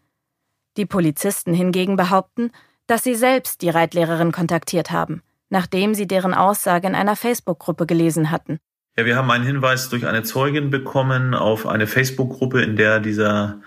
Die 0.77 0.85
Polizisten 0.85 1.53
hingegen 1.53 1.95
behaupten, 1.95 2.51
dass 2.85 3.03
sie 3.03 3.15
selbst 3.15 3.63
die 3.63 3.69
Reitlehrerin 3.69 4.31
kontaktiert 4.31 4.91
haben, 4.91 5.23
nachdem 5.49 5.95
sie 5.95 6.05
deren 6.05 6.35
Aussage 6.35 6.87
in 6.87 6.95
einer 6.95 7.15
Facebook-Gruppe 7.15 7.87
gelesen 7.87 8.29
hatten. 8.29 8.59
Ja, 8.97 9.05
wir 9.05 9.15
haben 9.15 9.31
einen 9.31 9.45
Hinweis 9.45 9.89
durch 9.89 10.05
eine 10.05 10.23
Zeugin 10.23 10.69
bekommen 10.69 11.33
auf 11.33 11.65
eine 11.65 11.87
Facebook-Gruppe, 11.87 12.61
in 12.61 12.75
der 12.75 12.99
dieser 12.99 13.61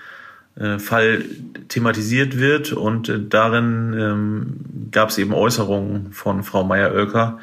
Fall 0.79 1.25
thematisiert 1.69 2.39
wird 2.39 2.73
und 2.73 3.09
äh, 3.09 3.19
darin 3.27 3.95
ähm, 3.99 4.91
gab 4.91 5.09
es 5.09 5.19
eben 5.19 5.33
Äußerungen 5.33 6.13
von 6.13 6.43
Frau 6.43 6.63
Meyer-Oelker, 6.63 7.39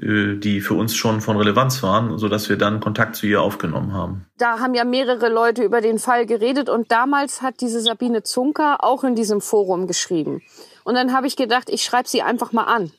äh, 0.00 0.36
die 0.36 0.60
für 0.62 0.74
uns 0.74 0.96
schon 0.96 1.20
von 1.20 1.36
Relevanz 1.36 1.82
waren, 1.82 2.18
so 2.18 2.28
dass 2.28 2.48
wir 2.48 2.56
dann 2.56 2.80
Kontakt 2.80 3.16
zu 3.16 3.26
ihr 3.26 3.42
aufgenommen 3.42 3.92
haben. 3.92 4.26
Da 4.38 4.60
haben 4.60 4.74
ja 4.74 4.84
mehrere 4.84 5.28
Leute 5.28 5.62
über 5.62 5.82
den 5.82 5.98
Fall 5.98 6.24
geredet 6.24 6.70
und 6.70 6.90
damals 6.90 7.42
hat 7.42 7.60
diese 7.60 7.80
Sabine 7.80 8.22
Zunker 8.22 8.82
auch 8.82 9.04
in 9.04 9.14
diesem 9.14 9.42
Forum 9.42 9.86
geschrieben. 9.86 10.40
Und 10.84 10.94
dann 10.94 11.12
habe 11.12 11.26
ich 11.26 11.36
gedacht, 11.36 11.68
ich 11.68 11.84
schreibe 11.84 12.08
sie 12.08 12.22
einfach 12.22 12.52
mal 12.52 12.64
an. 12.64 12.90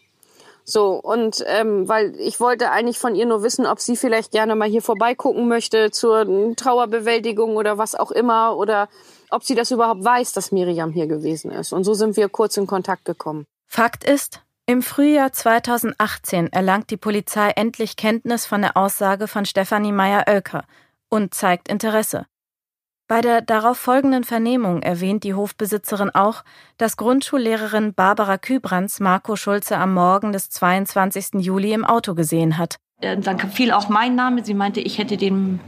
So, 0.67 0.93
und 0.93 1.43
ähm, 1.47 1.87
weil 1.87 2.15
ich 2.19 2.39
wollte 2.39 2.71
eigentlich 2.71 2.97
von 2.97 3.13
ihr 3.13 3.27
nur 3.27 3.43
wissen, 3.43 3.67
ob 3.67 3.79
sie 3.79 3.95
vielleicht 3.95 4.31
gerne 4.31 4.55
mal 4.55 4.67
hier 4.67 4.81
vorbeigucken 4.81 5.47
möchte 5.47 5.91
zur 5.91 6.55
Trauerbewältigung 6.55 7.55
oder 7.55 7.77
was 7.77 7.93
auch 7.93 8.09
immer 8.09 8.57
oder 8.57 8.89
ob 9.31 9.43
sie 9.43 9.55
das 9.55 9.71
überhaupt 9.71 10.03
weiß, 10.03 10.33
dass 10.33 10.51
Miriam 10.51 10.91
hier 10.91 11.07
gewesen 11.07 11.51
ist. 11.51 11.73
Und 11.73 11.83
so 11.83 11.93
sind 11.93 12.17
wir 12.17 12.29
kurz 12.29 12.57
in 12.57 12.67
Kontakt 12.67 13.05
gekommen. 13.05 13.45
Fakt 13.67 14.03
ist, 14.03 14.41
im 14.67 14.81
Frühjahr 14.81 15.31
2018 15.31 16.51
erlangt 16.51 16.89
die 16.89 16.97
Polizei 16.97 17.49
endlich 17.51 17.95
Kenntnis 17.95 18.45
von 18.45 18.61
der 18.61 18.75
Aussage 18.75 19.27
von 19.27 19.45
Stefanie 19.45 19.91
Meyer-Oelker 19.91 20.63
und 21.09 21.33
zeigt 21.33 21.67
Interesse. 21.67 22.25
Bei 23.07 23.21
der 23.21 23.41
darauf 23.41 23.77
folgenden 23.77 24.23
Vernehmung 24.23 24.81
erwähnt 24.81 25.23
die 25.23 25.35
Hofbesitzerin 25.35 26.09
auch, 26.09 26.43
dass 26.77 26.97
Grundschullehrerin 26.97 27.93
Barbara 27.93 28.39
Kübrands 28.39 28.99
Marco 28.99 29.35
Schulze 29.35 29.77
am 29.77 29.93
Morgen 29.93 30.31
des 30.31 30.49
22. 30.49 31.45
Juli 31.45 31.73
im 31.73 31.85
Auto 31.85 32.15
gesehen 32.15 32.57
hat. 32.57 32.77
Äh, 33.01 33.17
dann 33.17 33.37
fiel 33.37 33.71
auch 33.71 33.89
mein 33.89 34.15
Name. 34.15 34.43
Sie 34.43 34.55
meinte, 34.55 34.79
ich 34.79 34.97
hätte 34.97 35.17
den 35.17 35.59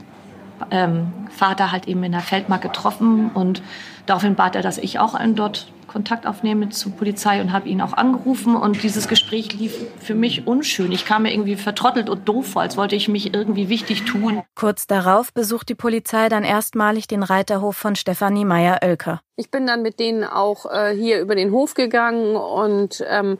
ähm, 0.71 1.13
Vater 1.29 1.71
halt 1.71 1.87
eben 1.87 2.03
in 2.03 2.11
der 2.11 2.21
Feldmark 2.21 2.61
getroffen 2.61 3.31
und 3.33 3.61
daraufhin 4.05 4.35
bat 4.35 4.55
er, 4.55 4.61
dass 4.61 4.77
ich 4.77 4.99
auch 4.99 5.19
dort 5.35 5.67
Kontakt 5.87 6.27
aufnehme 6.27 6.69
zur 6.69 6.91
Polizei 6.91 7.41
und 7.41 7.51
habe 7.51 7.67
ihn 7.69 7.81
auch 7.81 7.93
angerufen 7.93 8.55
und 8.55 8.83
dieses 8.83 9.07
Gespräch 9.07 9.53
lief 9.53 9.73
für 9.99 10.15
mich 10.15 10.45
unschön. 10.45 10.91
Ich 10.91 11.05
kam 11.05 11.23
mir 11.23 11.31
irgendwie 11.31 11.55
vertrottelt 11.55 12.09
und 12.09 12.27
doof 12.27 12.51
vor, 12.51 12.61
als 12.61 12.77
wollte 12.77 12.95
ich 12.95 13.07
mich 13.07 13.33
irgendwie 13.33 13.69
wichtig 13.69 14.03
tun. 14.05 14.43
Kurz 14.55 14.85
darauf 14.85 15.33
besucht 15.33 15.69
die 15.69 15.75
Polizei 15.75 16.29
dann 16.29 16.43
erstmalig 16.43 17.07
den 17.07 17.23
Reiterhof 17.23 17.75
von 17.75 17.95
Stefanie 17.95 18.45
Meyer-Oelker. 18.45 19.21
Ich 19.37 19.49
bin 19.49 19.65
dann 19.65 19.81
mit 19.81 19.99
denen 19.99 20.23
auch 20.23 20.65
äh, 20.65 20.93
hier 20.95 21.21
über 21.21 21.35
den 21.35 21.51
Hof 21.51 21.73
gegangen 21.73 22.35
und 22.35 23.03
ähm, 23.09 23.37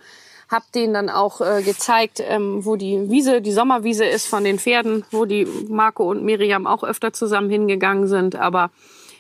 Hab 0.50 0.72
denen 0.72 0.94
dann 0.94 1.10
auch 1.10 1.42
äh, 1.42 1.62
gezeigt, 1.62 2.22
ähm, 2.26 2.66
wo 2.66 2.76
die 2.76 3.10
Wiese, 3.10 3.42
die 3.42 3.52
Sommerwiese 3.52 4.06
ist 4.06 4.28
von 4.28 4.44
den 4.44 4.60
Pferden, 4.60 5.04
wo 5.12 5.26
die 5.26 5.48
Marco 5.70 6.10
und 6.10 6.24
Miriam 6.24 6.68
auch 6.68 6.84
öfter 6.84 7.12
zusammen 7.14 7.50
hingegangen 7.50 8.08
sind. 8.08 8.36
Aber 8.36 8.72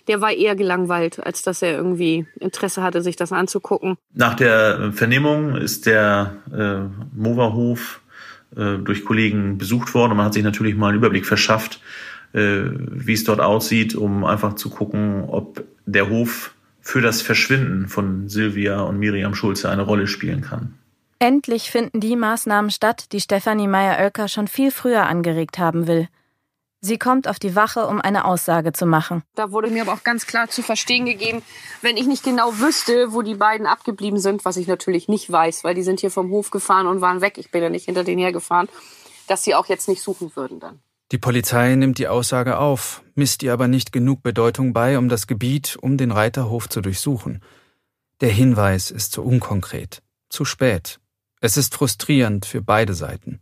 der 0.07 0.21
war 0.21 0.31
eher 0.31 0.55
gelangweilt, 0.55 1.19
als 1.19 1.41
dass 1.41 1.61
er 1.61 1.75
irgendwie 1.75 2.25
Interesse 2.39 2.81
hatte, 2.81 3.01
sich 3.01 3.15
das 3.15 3.31
anzugucken. 3.31 3.97
Nach 4.13 4.35
der 4.35 4.91
Vernehmung 4.93 5.55
ist 5.55 5.85
der 5.85 6.37
äh, 6.53 6.79
Moverhof 7.15 8.01
äh, 8.55 8.77
durch 8.77 9.03
Kollegen 9.03 9.57
besucht 9.57 9.93
worden 9.93 10.15
man 10.15 10.27
hat 10.27 10.33
sich 10.33 10.43
natürlich 10.43 10.75
mal 10.75 10.89
einen 10.89 10.97
Überblick 10.97 11.25
verschafft, 11.25 11.81
äh, 12.33 12.61
wie 12.71 13.13
es 13.13 13.23
dort 13.25 13.41
aussieht, 13.41 13.95
um 13.95 14.23
einfach 14.23 14.55
zu 14.55 14.69
gucken, 14.69 15.25
ob 15.27 15.63
der 15.85 16.09
Hof 16.09 16.53
für 16.79 17.01
das 17.01 17.21
Verschwinden 17.21 17.87
von 17.87 18.29
Silvia 18.29 18.79
und 18.81 18.97
Miriam 18.99 19.35
Schulze 19.35 19.69
eine 19.69 19.81
Rolle 19.81 20.07
spielen 20.07 20.41
kann. 20.41 20.75
Endlich 21.19 21.71
finden 21.71 21.99
die 21.99 22.15
Maßnahmen 22.15 22.69
statt, 22.69 23.11
die 23.11 23.21
Stefanie 23.21 23.67
Meyer-Oelker 23.67 24.27
schon 24.27 24.47
viel 24.47 24.71
früher 24.71 25.07
angeregt 25.07 25.57
haben 25.57 25.87
will. 25.87 26.07
Sie 26.79 26.99
kommt 26.99 27.27
auf 27.27 27.39
die 27.39 27.55
Wache, 27.55 27.87
um 27.87 27.99
eine 27.99 28.25
Aussage 28.25 28.71
zu 28.71 28.85
machen. 28.85 29.23
Da 29.33 29.51
wurde 29.51 29.69
mir 29.71 29.81
aber 29.81 29.93
auch 29.93 30.03
ganz 30.03 30.27
klar 30.27 30.47
zu 30.47 30.61
verstehen 30.61 31.05
gegeben, 31.05 31.41
wenn 31.81 31.97
ich 31.97 32.05
nicht 32.05 32.23
genau 32.23 32.59
wüsste, 32.59 33.13
wo 33.13 33.23
die 33.23 33.33
beiden 33.33 33.65
abgeblieben 33.65 34.19
sind, 34.19 34.45
was 34.45 34.57
ich 34.57 34.67
natürlich 34.67 35.07
nicht 35.07 35.31
weiß, 35.31 35.63
weil 35.63 35.73
die 35.73 35.81
sind 35.81 35.99
hier 35.99 36.11
vom 36.11 36.29
Hof 36.29 36.51
gefahren 36.51 36.85
und 36.85 37.01
waren 37.01 37.21
weg. 37.21 37.39
Ich 37.39 37.49
bin 37.49 37.63
ja 37.63 37.69
nicht 37.69 37.85
hinter 37.85 38.03
denen 38.03 38.21
hergefahren, 38.21 38.69
dass 39.27 39.43
sie 39.43 39.55
auch 39.55 39.65
jetzt 39.65 39.87
nicht 39.87 40.03
suchen 40.03 40.35
würden 40.35 40.59
dann. 40.59 40.79
Die 41.11 41.17
Polizei 41.17 41.73
nimmt 41.75 41.97
die 41.97 42.09
Aussage 42.09 42.59
auf, 42.59 43.01
misst 43.15 43.41
ihr 43.41 43.53
aber 43.53 43.67
nicht 43.67 43.91
genug 43.91 44.21
Bedeutung 44.21 44.73
bei, 44.73 44.97
um 44.97 45.09
das 45.09 45.25
Gebiet 45.25 45.77
um 45.81 45.97
den 45.97 46.11
Reiterhof 46.11 46.69
zu 46.69 46.81
durchsuchen. 46.81 47.41
Der 48.21 48.29
Hinweis 48.29 48.91
ist 48.91 49.13
zu 49.13 49.23
unkonkret, 49.23 50.03
zu 50.29 50.45
spät. 50.45 50.99
Es 51.39 51.57
ist 51.57 51.75
frustrierend 51.75 52.45
für 52.45 52.61
beide 52.61 52.93
Seiten. 52.93 53.39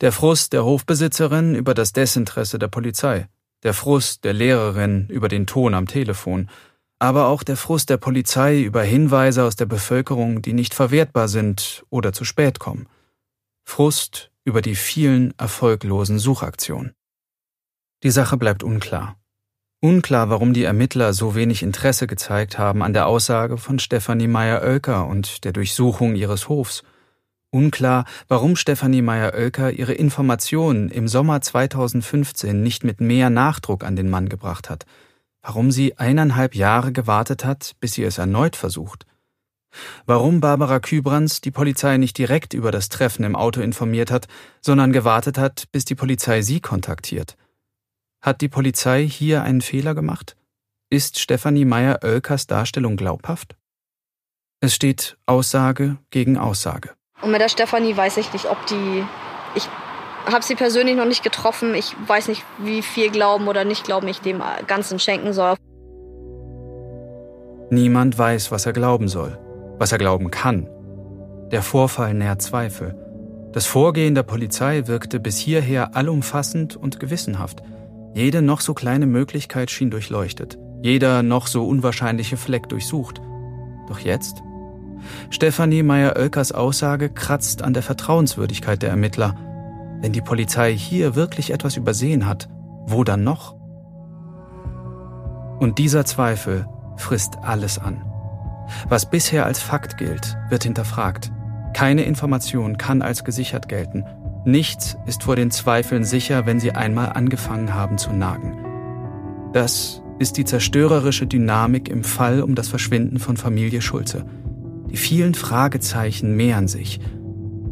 Der 0.00 0.12
Frust 0.12 0.52
der 0.52 0.64
Hofbesitzerin 0.64 1.54
über 1.54 1.74
das 1.74 1.92
Desinteresse 1.92 2.58
der 2.58 2.68
Polizei, 2.68 3.28
der 3.62 3.74
Frust 3.74 4.24
der 4.24 4.32
Lehrerin 4.32 5.06
über 5.08 5.28
den 5.28 5.46
Ton 5.46 5.74
am 5.74 5.86
Telefon, 5.86 6.48
aber 6.98 7.26
auch 7.26 7.42
der 7.42 7.56
Frust 7.56 7.90
der 7.90 7.96
Polizei 7.96 8.60
über 8.60 8.82
Hinweise 8.82 9.42
aus 9.42 9.56
der 9.56 9.66
Bevölkerung, 9.66 10.42
die 10.42 10.52
nicht 10.52 10.74
verwertbar 10.74 11.26
sind 11.26 11.84
oder 11.90 12.12
zu 12.12 12.24
spät 12.24 12.60
kommen. 12.60 12.86
Frust 13.64 14.30
über 14.44 14.62
die 14.62 14.76
vielen 14.76 15.36
erfolglosen 15.38 16.18
Suchaktionen. 16.20 16.94
Die 18.04 18.10
Sache 18.10 18.36
bleibt 18.36 18.62
unklar. 18.62 19.16
Unklar, 19.80 20.30
warum 20.30 20.52
die 20.52 20.62
Ermittler 20.62 21.12
so 21.12 21.34
wenig 21.34 21.64
Interesse 21.64 22.06
gezeigt 22.06 22.56
haben 22.56 22.82
an 22.82 22.92
der 22.92 23.08
Aussage 23.08 23.58
von 23.58 23.80
Stefanie 23.80 24.28
Meyer-Oelker 24.28 25.06
und 25.08 25.42
der 25.42 25.52
Durchsuchung 25.52 26.14
ihres 26.14 26.48
Hofs. 26.48 26.84
Unklar, 27.54 28.06
warum 28.28 28.56
Stefanie 28.56 29.02
Meyer-Oelker 29.02 29.72
ihre 29.72 29.92
Informationen 29.92 30.88
im 30.88 31.06
Sommer 31.06 31.42
2015 31.42 32.62
nicht 32.62 32.82
mit 32.82 33.02
mehr 33.02 33.28
Nachdruck 33.28 33.84
an 33.84 33.94
den 33.94 34.08
Mann 34.08 34.30
gebracht 34.30 34.70
hat, 34.70 34.86
warum 35.42 35.70
sie 35.70 35.98
eineinhalb 35.98 36.54
Jahre 36.54 36.92
gewartet 36.92 37.44
hat, 37.44 37.72
bis 37.78 37.92
sie 37.92 38.04
es 38.04 38.16
erneut 38.16 38.56
versucht. 38.56 39.04
Warum 40.06 40.40
Barbara 40.40 40.80
Kübrands 40.80 41.42
die 41.42 41.50
Polizei 41.50 41.98
nicht 41.98 42.16
direkt 42.16 42.54
über 42.54 42.70
das 42.70 42.88
Treffen 42.88 43.22
im 43.22 43.36
Auto 43.36 43.60
informiert 43.60 44.10
hat, 44.10 44.28
sondern 44.62 44.90
gewartet 44.90 45.36
hat, 45.36 45.70
bis 45.72 45.84
die 45.84 45.94
Polizei 45.94 46.40
sie 46.40 46.60
kontaktiert. 46.60 47.36
Hat 48.22 48.40
die 48.40 48.48
Polizei 48.48 49.06
hier 49.06 49.42
einen 49.42 49.60
Fehler 49.60 49.94
gemacht? 49.94 50.36
Ist 50.88 51.18
Stefanie 51.18 51.66
Meyer-Oelkers 51.66 52.46
Darstellung 52.46 52.96
glaubhaft? 52.96 53.56
Es 54.60 54.74
steht 54.74 55.18
Aussage 55.26 55.98
gegen 56.08 56.38
Aussage. 56.38 56.94
Und 57.22 57.30
mit 57.30 57.40
der 57.40 57.48
Stefanie 57.48 57.96
weiß 57.96 58.16
ich 58.18 58.32
nicht, 58.32 58.50
ob 58.50 58.66
die. 58.66 59.04
Ich 59.54 59.68
habe 60.30 60.44
sie 60.44 60.54
persönlich 60.54 60.96
noch 60.96 61.06
nicht 61.06 61.22
getroffen. 61.22 61.74
Ich 61.74 61.94
weiß 62.06 62.28
nicht, 62.28 62.44
wie 62.58 62.82
viel 62.82 63.10
Glauben 63.10 63.48
oder 63.48 63.64
nicht 63.64 63.84
Glauben 63.84 64.08
ich 64.08 64.20
dem 64.20 64.42
Ganzen 64.66 64.98
schenken 64.98 65.32
soll. 65.32 65.54
Niemand 67.70 68.18
weiß, 68.18 68.50
was 68.50 68.66
er 68.66 68.72
glauben 68.72 69.08
soll, 69.08 69.38
was 69.78 69.92
er 69.92 69.98
glauben 69.98 70.30
kann. 70.30 70.68
Der 71.50 71.62
Vorfall 71.62 72.12
nährt 72.12 72.42
Zweifel. 72.42 72.94
Das 73.52 73.66
Vorgehen 73.66 74.14
der 74.14 74.22
Polizei 74.22 74.86
wirkte 74.86 75.20
bis 75.20 75.38
hierher 75.38 75.96
allumfassend 75.96 76.76
und 76.76 77.00
gewissenhaft. 77.00 77.62
Jede 78.14 78.42
noch 78.42 78.60
so 78.60 78.74
kleine 78.74 79.06
Möglichkeit 79.06 79.70
schien 79.70 79.90
durchleuchtet, 79.90 80.58
jeder 80.82 81.22
noch 81.22 81.46
so 81.46 81.66
unwahrscheinliche 81.66 82.36
Fleck 82.36 82.68
durchsucht. 82.68 83.20
Doch 83.88 83.98
jetzt 83.98 84.42
Stefanie 85.30 85.82
Meyer-Oelkers 85.82 86.52
Aussage 86.52 87.10
kratzt 87.10 87.62
an 87.62 87.74
der 87.74 87.82
Vertrauenswürdigkeit 87.82 88.82
der 88.82 88.90
Ermittler. 88.90 89.34
Wenn 90.00 90.12
die 90.12 90.20
Polizei 90.20 90.74
hier 90.74 91.14
wirklich 91.14 91.52
etwas 91.52 91.76
übersehen 91.76 92.26
hat, 92.26 92.48
wo 92.86 93.04
dann 93.04 93.24
noch? 93.24 93.54
Und 95.60 95.78
dieser 95.78 96.04
Zweifel 96.04 96.66
frisst 96.96 97.38
alles 97.42 97.78
an. 97.78 98.04
Was 98.88 99.08
bisher 99.08 99.46
als 99.46 99.60
Fakt 99.60 99.96
gilt, 99.96 100.36
wird 100.48 100.64
hinterfragt. 100.64 101.30
Keine 101.74 102.02
Information 102.02 102.78
kann 102.78 103.02
als 103.02 103.24
gesichert 103.24 103.68
gelten. 103.68 104.04
Nichts 104.44 104.96
ist 105.06 105.22
vor 105.22 105.36
den 105.36 105.50
Zweifeln 105.50 106.04
sicher, 106.04 106.46
wenn 106.46 106.58
sie 106.58 106.72
einmal 106.72 107.10
angefangen 107.12 107.74
haben 107.74 107.96
zu 107.96 108.12
nagen. 108.12 108.58
Das 109.52 110.02
ist 110.18 110.36
die 110.36 110.44
zerstörerische 110.44 111.26
Dynamik 111.26 111.88
im 111.88 112.04
Fall 112.04 112.42
um 112.42 112.54
das 112.54 112.68
Verschwinden 112.68 113.18
von 113.18 113.36
Familie 113.36 113.82
Schulze. 113.82 114.24
Die 114.92 114.98
vielen 114.98 115.32
Fragezeichen 115.32 116.36
mehren 116.36 116.68
sich. 116.68 117.00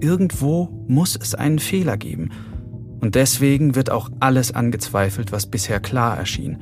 Irgendwo 0.01 0.85
muss 0.89 1.19
es 1.21 1.35
einen 1.35 1.59
Fehler 1.59 1.99
geben. 1.99 2.31
Und 3.01 3.15
deswegen 3.15 3.75
wird 3.75 3.91
auch 3.91 4.11
alles 4.21 4.53
angezweifelt, 4.53 5.31
was 5.31 5.47
bisher 5.47 5.81
klar 5.81 6.17
erschien, 6.17 6.59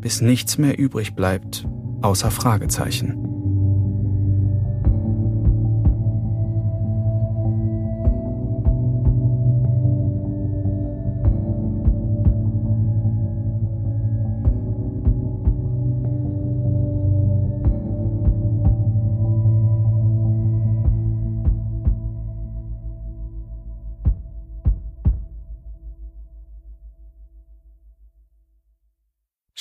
bis 0.00 0.22
nichts 0.22 0.56
mehr 0.56 0.78
übrig 0.78 1.14
bleibt, 1.14 1.66
außer 2.00 2.30
Fragezeichen. 2.30 3.31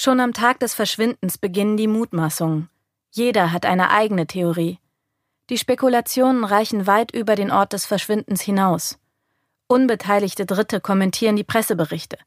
Schon 0.04 0.20
am 0.20 0.34
Tag 0.34 0.60
des 0.60 0.74
Verschwindens 0.74 1.38
beginnen 1.38 1.78
die 1.78 1.86
Mutmaßungen. 1.86 2.70
Jeder 3.12 3.52
hat 3.52 3.68
eine 3.68 3.92
eigene 3.92 4.26
Theorie. 4.26 4.80
Die 5.52 5.60
Spekulationen 5.60 6.44
reichen 6.44 6.88
weit 6.88 7.12
über 7.12 7.36
den 7.36 7.52
Ort 7.52 7.74
des 7.74 7.86
Verschwindens 7.86 8.42
hinaus. 8.42 8.98
Unbeteiligte 9.68 10.48
Dritte 10.48 10.82
kommentieren 10.82 11.36
die 11.36 11.44
Presseberichte. 11.44 12.18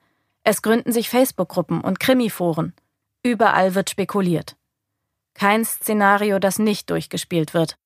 Es 0.45 0.63
gründen 0.63 0.93
sich 0.93 1.09
Facebook-Gruppen 1.09 1.81
und 1.81 1.99
Krimiforen. 1.99 2.75
Überall 3.25 3.75
wird 3.75 3.91
spekuliert. 3.91 4.55
Kein 5.35 5.65
Szenario, 5.65 6.39
das 6.39 6.61
nicht 6.61 6.91
durchgespielt 6.91 7.55
wird. 7.55 7.77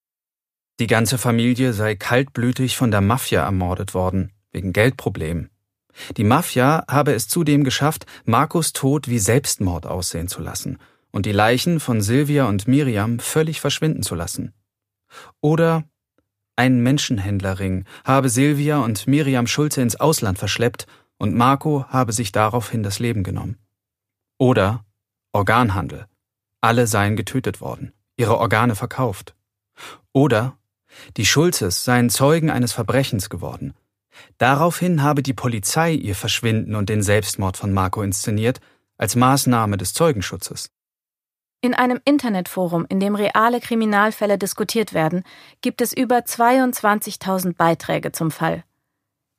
Die 0.81 0.87
ganze 0.87 1.16
Familie 1.16 1.72
sei 1.72 1.94
kaltblütig 1.94 2.77
von 2.77 2.90
der 2.90 3.01
Mafia 3.01 3.42
ermordet 3.42 3.94
worden, 3.94 4.33
wegen 4.53 4.74
Geldproblemen. 4.74 5.48
Die 6.16 6.24
Mafia 6.24 6.84
habe 6.88 7.12
es 7.12 7.28
zudem 7.28 7.64
geschafft, 7.64 8.06
Markus 8.24 8.72
Tod 8.72 9.08
wie 9.08 9.18
Selbstmord 9.18 9.87
aussehen 9.87 10.28
zu 10.28 10.40
lassen 10.40 10.78
und 11.11 11.26
die 11.26 11.32
Leichen 11.32 11.80
von 11.80 12.00
Silvia 12.00 12.46
und 12.46 12.68
Miriam 12.68 13.18
völlig 13.18 13.61
verschwinden 13.61 14.02
zu 14.02 14.14
lassen. 14.14 14.52
Oder 15.40 15.84
ein 16.56 16.82
Menschenhändlerring 16.82 17.84
habe 18.04 18.28
Silvia 18.28 18.78
und 18.78 19.06
Miriam 19.06 19.46
Schulze 19.46 19.80
ins 19.80 19.96
Ausland 19.96 20.38
verschleppt 20.38 20.87
und 21.18 21.34
Marco 21.34 21.87
habe 21.88 22.12
sich 22.12 22.32
daraufhin 22.32 22.82
das 22.82 22.98
Leben 22.98 23.22
genommen. 23.22 23.58
Oder 24.38 24.84
Organhandel. 25.32 26.06
Alle 26.61 26.87
seien 26.87 27.16
getötet 27.16 27.61
worden, 27.61 27.92
ihre 28.16 28.38
Organe 28.38 28.74
verkauft. 28.74 29.37
Oder 30.12 30.58
die 31.16 31.26
Schulzes 31.26 31.84
seien 31.84 32.11
Zeugen 32.11 32.50
eines 32.50 32.72
Verbrechens 32.72 33.30
geworden 33.30 33.74
Daraufhin 34.38 35.02
habe 35.02 35.22
die 35.22 35.35
Polizei 35.35 35.92
ihr 35.92 36.14
Verschwinden 36.14 36.74
und 36.74 36.88
den 36.88 37.02
Selbstmord 37.02 37.57
von 37.57 37.72
Marco 37.72 38.02
inszeniert, 38.02 38.61
als 38.96 39.16
Maßnahme 39.16 39.76
des 39.76 39.94
Zeugenschutzes. 39.94 40.70
In 41.61 41.74
einem 41.74 42.00
Internetforum, 42.04 42.87
in 42.88 43.00
dem 43.00 43.16
reale 43.16 43.61
Kriminalfälle 43.61 44.38
diskutiert 44.38 44.94
werden, 44.94 45.24
gibt 45.61 45.81
es 45.81 45.92
über 45.92 46.18
22.000 46.18 47.57
Beiträge 47.57 48.12
zum 48.12 48.31
Fall. 48.31 48.62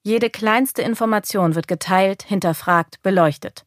Jede 0.04 0.30
kleinste 0.30 0.82
Information 0.82 1.56
wird 1.56 1.68
geteilt, 1.68 2.24
hinterfragt, 2.24 3.02
beleuchtet. 3.04 3.66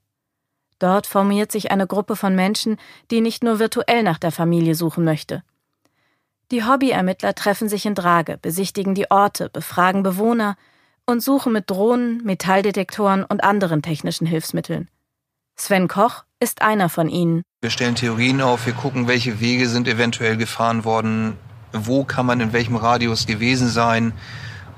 Dort 0.79 1.07
formiert 1.07 1.53
sich 1.53 1.71
eine 1.71 1.87
Gruppe 1.87 2.17
von 2.17 2.35
Menschen, 2.35 2.77
die 3.11 3.21
nicht 3.21 3.45
nur 3.45 3.59
virtuell 3.59 4.03
nach 4.03 4.19
der 4.19 4.33
Familie 4.33 4.75
suchen 4.75 5.05
möchte. 5.05 5.43
Die 6.51 6.65
Hobbyermittler 6.65 7.35
treffen 7.35 7.69
sich 7.69 7.87
in 7.87 7.95
Drage, 7.95 8.37
besichtigen 8.37 8.95
die 8.95 9.11
Orte, 9.11 9.49
befragen 9.49 10.03
Bewohner 10.03 10.57
und 11.07 11.23
suchen 11.23 11.53
mit 11.53 11.71
Drohnen, 11.71 12.23
Metalldetektoren 12.25 13.25
und 13.25 13.45
anderen 13.45 13.83
technischen 13.83 14.27
Hilfsmitteln. 14.27 14.89
Sven 15.57 15.89
Koch 15.89 16.25
ist 16.41 16.63
einer 16.63 16.89
von 16.89 17.09
ihnen. 17.09 17.43
Wir 17.61 17.71
stellen 17.71 17.95
Theorien 17.95 18.41
auf, 18.41 18.67
wir 18.67 18.73
gucken, 18.73 19.07
welche 19.07 19.41
Wege 19.41 19.69
sind 19.69 19.87
eventuell 19.87 20.37
gefahren 20.37 20.85
worden, 20.85 21.37
wo 21.73 22.05
kann 22.05 22.27
man 22.27 22.41
in 22.41 22.53
welchem 22.53 22.77
Radius 22.77 23.27
gewesen 23.27 23.69
sein. 23.69 24.13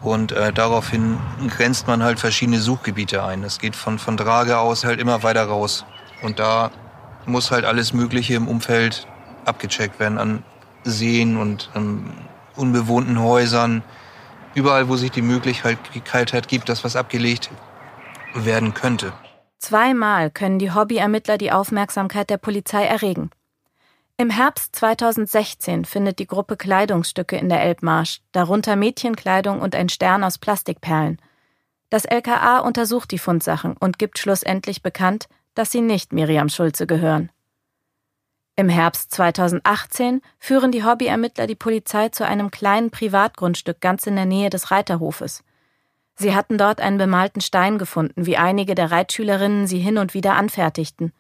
Und 0.03 0.33
äh, 0.33 0.53
daraufhin 0.53 1.19
grenzt 1.49 1.87
man 1.87 2.03
halt 2.03 2.21
verschiedene 2.21 2.61
Suchgebiete 2.61 3.25
ein. 3.25 3.43
Es 3.43 3.59
geht 3.59 3.75
von, 3.75 3.99
von 3.99 4.19
Drage 4.19 4.59
aus 4.59 4.85
halt 4.85 5.01
immer 5.01 5.23
weiter 5.23 5.45
raus. 5.47 5.87
Und 6.23 6.39
da 6.39 6.71
muss 7.25 7.51
halt 7.51 7.65
alles 7.65 7.95
Mögliche 7.95 8.35
im 8.35 8.47
Umfeld 8.47 9.07
abgecheckt 9.47 9.99
werden 9.99 10.19
an 10.19 10.43
Seen 10.85 11.39
und 11.39 11.71
ähm, 11.75 12.13
unbewohnten 12.55 13.19
Häusern. 13.21 13.83
Überall, 14.55 14.89
wo 14.89 14.97
sich 14.97 15.11
die 15.11 15.23
Möglichkeit 15.23 16.33
halt 16.33 16.49
gibt, 16.49 16.69
dass 16.69 16.85
was 16.85 16.97
abgelegt 16.97 17.51
werden 18.35 18.75
könnte. 18.75 19.13
Zweimal 19.59 20.31
können 20.31 20.59
die 20.59 20.73
Hobbyermittler 20.73 21.39
die 21.39 21.53
Aufmerksamkeit 21.53 22.29
der 22.31 22.37
Polizei 22.37 22.85
erregen. 22.85 23.31
Im 24.17 24.31
Herbst 24.31 24.77
2016 24.77 25.85
findet 25.85 26.19
die 26.21 26.27
Gruppe 26.27 26.57
Kleidungsstücke 26.57 27.37
in 27.37 27.49
der 27.49 27.63
Elbmarsch, 27.63 28.21
darunter 28.31 28.77
Mädchenkleidung 28.77 29.61
und 29.61 29.75
ein 29.75 29.89
Stern 29.89 30.23
aus 30.23 30.39
Plastikperlen. 30.39 31.21
Das 31.91 32.05
LKA 32.05 32.61
untersucht 32.61 33.11
die 33.11 33.19
Fundsachen 33.19 33.77
und 33.77 33.99
gibt 33.99 34.19
schlussendlich 34.19 34.83
bekannt, 34.83 35.27
dass 35.55 35.73
sie 35.73 35.81
nicht 35.81 36.13
Miriam 36.13 36.49
Schulze 36.49 36.87
gehören. 36.87 37.31
Im 38.57 38.69
Herbst 38.69 39.11
2018 39.13 40.21
führen 40.39 40.71
die 40.71 40.85
Hobbyermittler 40.85 41.49
die 41.49 41.57
Polizei 41.57 42.11
zu 42.11 42.25
einem 42.25 42.53
kleinen 42.53 42.91
Privatgrundstück 42.91 43.81
ganz 43.81 44.07
in 44.07 44.15
der 44.15 44.27
Nähe 44.27 44.49
des 44.49 44.71
Reiterhofes. 44.71 45.43
Sie 46.15 46.37
hatten 46.37 46.57
dort 46.57 46.81
einen 46.81 46.99
bemalten 46.99 47.41
Stein 47.41 47.79
gefunden, 47.79 48.27
wie 48.27 48.37
einige 48.37 48.77
der 48.77 48.93
Reitschülerinnen 48.93 49.67
sie 49.67 49.79
hin 49.79 49.99
und 49.99 50.15
wieder 50.15 50.37
anfertigten. 50.37 51.13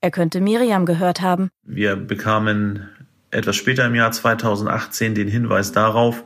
Er 0.00 0.12
könnte 0.12 0.40
Miriam 0.40 0.86
gehört 0.86 1.20
haben. 1.20 1.50
Wir 1.64 1.96
bekamen 1.96 2.88
etwas 3.32 3.56
später 3.56 3.84
im 3.84 3.96
Jahr 3.96 4.12
2018 4.12 5.16
den 5.16 5.26
Hinweis 5.26 5.72
darauf, 5.72 6.22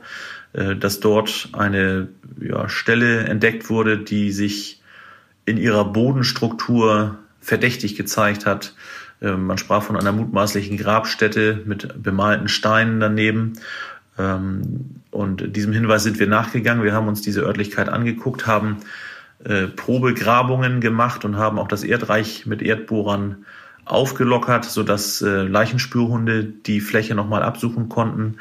äh, 0.53 0.75
dass 0.75 0.99
dort 0.99 1.49
eine 1.53 2.09
ja, 2.39 2.69
Stelle 2.69 3.23
entdeckt 3.23 3.71
wurde, 3.71 3.97
die 3.97 4.31
sich 4.31 4.81
in 5.45 5.57
ihrer 5.57 5.85
Bodenstruktur 5.85 7.17
verdächtig 7.39 7.95
gezeigt 7.95 8.45
hat. 8.45 8.75
Ähm, 9.23 9.47
man 9.47 9.57
sprach 9.57 9.83
von 9.83 9.97
einer 9.97 10.11
mutmaßlichen 10.11 10.77
Grabstätte 10.77 11.61
mit 11.65 12.03
bemalten 12.03 12.49
Steinen 12.49 12.99
daneben. 12.99 13.53
Ähm, 14.19 15.01
und 15.09 15.55
diesem 15.55 15.73
Hinweis 15.73 16.03
sind 16.03 16.19
wir 16.19 16.27
nachgegangen. 16.27 16.83
Wir 16.83 16.93
haben 16.93 17.07
uns 17.07 17.21
diese 17.21 17.41
Örtlichkeit 17.41 17.89
angeguckt, 17.89 18.45
haben 18.45 18.77
äh, 19.43 19.67
Probegrabungen 19.67 20.81
gemacht 20.81 21.25
und 21.25 21.37
haben 21.37 21.57
auch 21.57 21.67
das 21.67 21.83
Erdreich 21.83 22.45
mit 22.45 22.61
Erdbohrern 22.61 23.45
aufgelockert, 23.85 24.65
sodass 24.65 25.21
äh, 25.21 25.43
Leichenspürhunde 25.43 26.43
die 26.43 26.81
Fläche 26.81 27.15
nochmal 27.15 27.43
absuchen 27.43 27.89
konnten. 27.89 28.37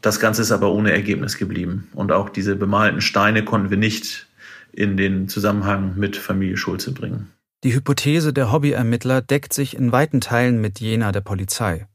Das 0.00 0.18
Ganze 0.18 0.42
ist 0.42 0.50
aber 0.50 0.72
ohne 0.72 0.92
Ergebnis 0.92 1.38
geblieben. 1.38 1.88
Und 1.94 2.10
auch 2.10 2.28
diese 2.28 2.56
bemalten 2.56 3.00
Steine 3.00 3.44
konnten 3.44 3.70
wir 3.70 3.76
nicht 3.76 4.26
in 4.72 4.96
den 4.96 5.28
Zusammenhang 5.28 5.94
mit 5.96 6.16
Familie 6.16 6.56
Schulze 6.56 6.92
bringen. 6.92 7.28
Die 7.64 7.74
Hypothese 7.74 8.32
der 8.32 8.50
Hobbyermittler 8.50 9.22
deckt 9.22 9.52
sich 9.52 9.76
in 9.76 9.92
weiten 9.92 10.20
Teilen 10.20 10.60
mit 10.60 10.80
jener 10.80 11.12
der 11.12 11.20
Polizei. 11.20 11.86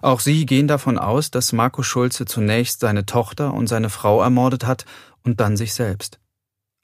Auch 0.00 0.20
sie 0.20 0.46
gehen 0.46 0.68
davon 0.68 0.96
aus, 0.96 1.30
dass 1.32 1.52
Marco 1.52 1.82
Schulze 1.82 2.24
zunächst 2.24 2.80
seine 2.80 3.04
Tochter 3.04 3.52
und 3.52 3.66
seine 3.66 3.90
Frau 3.90 4.22
ermordet 4.22 4.64
hat 4.64 4.84
und 5.24 5.40
dann 5.40 5.56
sich 5.56 5.74
selbst. 5.74 6.20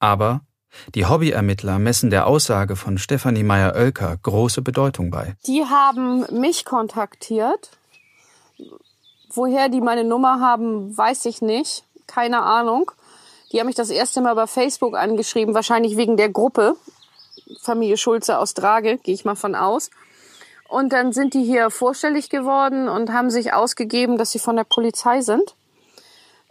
Aber 0.01 0.41
die 0.95 1.07
Hobbyermittler 1.07 1.79
messen 1.79 2.11
der 2.11 2.27
Aussage 2.27 2.75
von 2.75 2.99
Stefanie 2.99 3.45
Meyer-Oelker 3.45 4.17
große 4.23 4.63
Bedeutung 4.63 5.11
bei. 5.11 5.37
Die 5.47 5.65
haben 5.65 6.25
mich 6.33 6.65
kontaktiert. 6.65 7.71
Woher 9.33 9.69
die 9.69 9.81
meine 9.81 10.05
Nummer 10.05 10.41
haben, 10.41 10.97
weiß 10.97 11.27
ich 11.27 11.41
nicht. 11.41 11.85
Keine 12.09 12.43
Ahnung. 12.43 12.91
Die 13.53 13.61
haben 13.61 13.67
mich 13.67 13.77
das 13.77 13.91
erste 13.91 14.21
Mal 14.21 14.35
bei 14.35 14.49
Facebook 14.49 14.97
angeschrieben, 14.97 15.55
wahrscheinlich 15.55 15.97
wegen 15.97 16.17
der 16.17 16.29
Gruppe. 16.29 16.75
Familie 17.61 17.97
Schulze 17.97 18.39
aus 18.39 18.55
Drage, 18.55 18.99
gehe 18.99 19.15
ich 19.15 19.25
mal 19.25 19.35
von 19.35 19.55
aus. 19.55 19.91
Und 20.69 20.93
dann 20.93 21.13
sind 21.13 21.35
die 21.35 21.45
hier 21.45 21.71
vorstellig 21.71 22.31
geworden 22.31 22.89
und 22.89 23.13
haben 23.13 23.31
sich 23.31 23.53
ausgegeben, 23.53 24.19
dass 24.19 24.33
sie 24.33 24.39
von 24.39 24.57
der 24.57 24.65
Polizei 24.65 25.21
sind. 25.21 25.55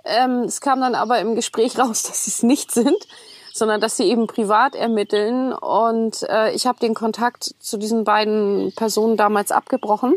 Ähm, 0.06 0.44
es 0.44 0.62
kam 0.62 0.82
dann 0.82 0.96
aber 0.96 1.20
im 1.20 1.36
Gespräch 1.36 1.78
raus, 1.80 2.04
dass 2.04 2.26
sie 2.26 2.32
es 2.32 2.44
nicht 2.44 2.72
sind 2.72 3.08
sondern 3.54 3.80
dass 3.80 3.96
sie 3.96 4.06
eben 4.06 4.28
privat 4.28 4.76
ermitteln. 4.76 5.54
Und 5.54 6.24
äh, 6.24 6.52
ich 6.54 6.66
habe 6.66 6.80
den 6.80 6.96
Kontakt 6.96 7.54
zu 7.60 7.78
diesen 7.78 8.04
beiden 8.04 8.74
Personen 8.76 9.16
damals 9.16 9.52
abgebrochen. 9.52 10.16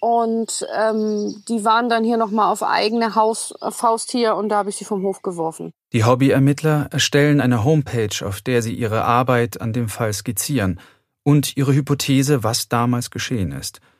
Und 0.00 0.66
ähm, 0.78 1.42
die 1.48 1.64
waren 1.64 1.88
dann 1.88 2.04
hier 2.04 2.16
nochmal 2.16 2.52
auf 2.52 2.62
eigene 2.62 3.14
Haus, 3.14 3.54
äh, 3.60 3.70
Faust 3.70 4.10
hier 4.10 4.36
und 4.36 4.50
da 4.50 4.56
habe 4.56 4.70
ich 4.70 4.76
sie 4.76 4.84
vom 4.84 5.02
Hof 5.02 5.22
geworfen. 5.22 5.72
Die 5.92 6.04
Hobbyermittler 6.04 6.88
erstellen 6.90 7.40
eine 7.40 7.64
Homepage, 7.64 8.26
auf 8.26 8.40
der 8.40 8.62
sie 8.62 8.74
ihre 8.74 9.04
Arbeit 9.04 9.60
an 9.60 9.72
dem 9.72 9.88
Fall 9.88 10.12
skizzieren 10.12 10.80
und 11.22 11.56
ihre 11.56 11.74
Hypothese, 11.74 12.44
was 12.44 12.68
damals 12.68 13.10
geschehen 13.10 13.52
ist– 13.52 13.80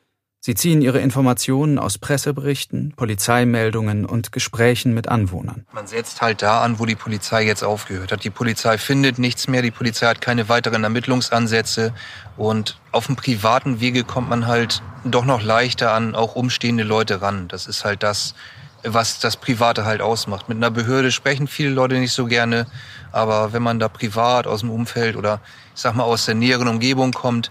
Sie 0.46 0.54
ziehen 0.54 0.80
ihre 0.80 1.00
Informationen 1.00 1.76
aus 1.76 1.98
Presseberichten, 1.98 2.92
Polizeimeldungen 2.94 4.06
und 4.06 4.30
Gesprächen 4.30 4.94
mit 4.94 5.08
Anwohnern. 5.08 5.66
Man 5.72 5.88
setzt 5.88 6.20
halt 6.22 6.40
da 6.40 6.62
an, 6.62 6.78
wo 6.78 6.86
die 6.86 6.94
Polizei 6.94 7.44
jetzt 7.44 7.64
aufgehört 7.64 8.12
hat. 8.12 8.22
Die 8.22 8.30
Polizei 8.30 8.78
findet 8.78 9.18
nichts 9.18 9.48
mehr, 9.48 9.60
die 9.60 9.72
Polizei 9.72 10.06
hat 10.06 10.20
keine 10.20 10.48
weiteren 10.48 10.84
Ermittlungsansätze 10.84 11.92
und 12.36 12.78
auf 12.92 13.06
dem 13.06 13.16
privaten 13.16 13.80
Wege 13.80 14.04
kommt 14.04 14.28
man 14.28 14.46
halt 14.46 14.82
doch 15.04 15.24
noch 15.24 15.42
leichter 15.42 15.90
an 15.90 16.14
auch 16.14 16.36
umstehende 16.36 16.84
Leute 16.84 17.22
ran. 17.22 17.48
Das 17.48 17.66
ist 17.66 17.84
halt 17.84 18.04
das, 18.04 18.36
was 18.84 19.18
das 19.18 19.36
Private 19.36 19.84
halt 19.84 20.00
ausmacht. 20.00 20.48
Mit 20.48 20.58
einer 20.58 20.70
Behörde 20.70 21.10
sprechen 21.10 21.48
viele 21.48 21.70
Leute 21.70 21.96
nicht 21.96 22.12
so 22.12 22.26
gerne, 22.26 22.68
aber 23.10 23.52
wenn 23.52 23.64
man 23.64 23.80
da 23.80 23.88
privat 23.88 24.46
aus 24.46 24.60
dem 24.60 24.70
Umfeld 24.70 25.16
oder 25.16 25.40
ich 25.74 25.80
sag 25.80 25.96
mal 25.96 26.04
aus 26.04 26.26
der 26.26 26.36
näheren 26.36 26.68
Umgebung 26.68 27.10
kommt, 27.10 27.50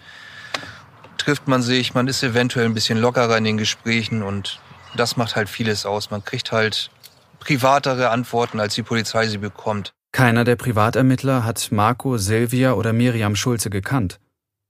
trifft 1.26 1.48
man 1.48 1.64
sich, 1.64 1.96
man 1.96 2.08
ist 2.08 2.22
eventuell 2.22 2.68
ein 2.68 2.76
bisschen 2.76 3.00
lockerer 3.00 3.36
in 3.38 3.46
den 3.46 3.58
Gesprächen 3.58 4.22
und 4.22 4.60
das 4.96 5.18
macht 5.18 5.36
halt 5.36 5.50
vieles 5.50 5.86
aus. 5.88 6.12
Man 6.12 6.24
kriegt 6.24 6.52
halt 6.52 6.92
privatere 7.40 8.12
Antworten, 8.12 8.60
als 8.60 8.76
die 8.76 8.84
Polizei 8.84 9.28
sie 9.28 9.40
bekommt. 9.40 9.96
Keiner 10.12 10.44
der 10.44 10.56
Privatermittler 10.56 11.44
hat 11.44 11.72
Marco, 11.72 12.18
Silvia 12.18 12.74
oder 12.74 12.94
Miriam 12.94 13.36
Schulze 13.36 13.72
gekannt. 13.72 14.20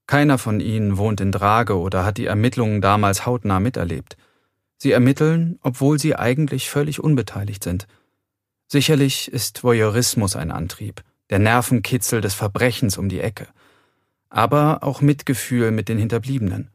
Keiner 0.07 0.37
von 0.37 0.61
ihnen 0.61 0.97
wohnt 0.97 1.19
in 1.19 1.33
Drage 1.33 1.77
oder 1.77 2.05
hat 2.05 2.17
die 2.17 2.25
Ermittlungen 2.25 2.79
damals 2.79 3.25
hautnah 3.25 3.59
miterlebt. 3.59 4.15
Sie 4.77 4.93
ermitteln, 4.93 5.59
obwohl 5.61 5.99
sie 5.99 6.15
eigentlich 6.15 6.69
völlig 6.69 7.03
unbeteiligt 7.03 7.65
sind. 7.65 7.85
Sicherlich 8.67 9.29
ist 9.29 9.63
Voyeurismus 9.63 10.37
ein 10.37 10.51
Antrieb, 10.51 11.03
der 11.29 11.39
Nervenkitzel 11.39 12.21
des 12.21 12.33
Verbrechens 12.33 12.97
um 12.97 13.09
die 13.09 13.19
Ecke 13.19 13.47
aber 14.29 14.83
auch 14.83 15.01
Mitgefühl 15.01 15.71
mit 15.71 15.89
den 15.89 15.97
Hinterbliebenen. 15.97 16.71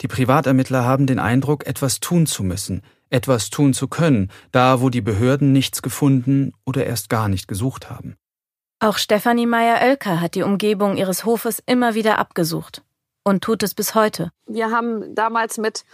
Die 0.00 0.08
Privatermittler 0.08 0.84
haben 0.84 1.06
den 1.06 1.18
Eindruck, 1.18 1.66
etwas 1.66 2.00
tun 2.00 2.26
zu 2.26 2.42
müssen, 2.42 2.82
etwas 3.10 3.50
tun 3.50 3.74
zu 3.74 3.88
können, 3.88 4.30
da 4.52 4.80
wo 4.80 4.90
die 4.90 5.00
Behörden 5.00 5.52
nichts 5.52 5.82
gefunden 5.82 6.52
oder 6.64 6.86
erst 6.86 7.08
gar 7.08 7.28
nicht 7.28 7.46
gesucht 7.48 7.90
haben. 7.90 8.16
Auch 8.78 8.98
Stefanie 8.98 9.46
Meyer-Oelker 9.46 10.20
hat 10.20 10.34
die 10.34 10.42
Umgebung 10.42 10.96
ihres 10.96 11.24
Hofes 11.24 11.62
immer 11.66 11.94
wieder 11.94 12.18
abgesucht 12.18 12.82
und 13.24 13.42
tut 13.42 13.62
es 13.62 13.74
bis 13.74 13.94
heute. 13.94 14.30
Wir 14.46 14.70
haben 14.70 15.14
damals 15.14 15.58
mit 15.58 15.84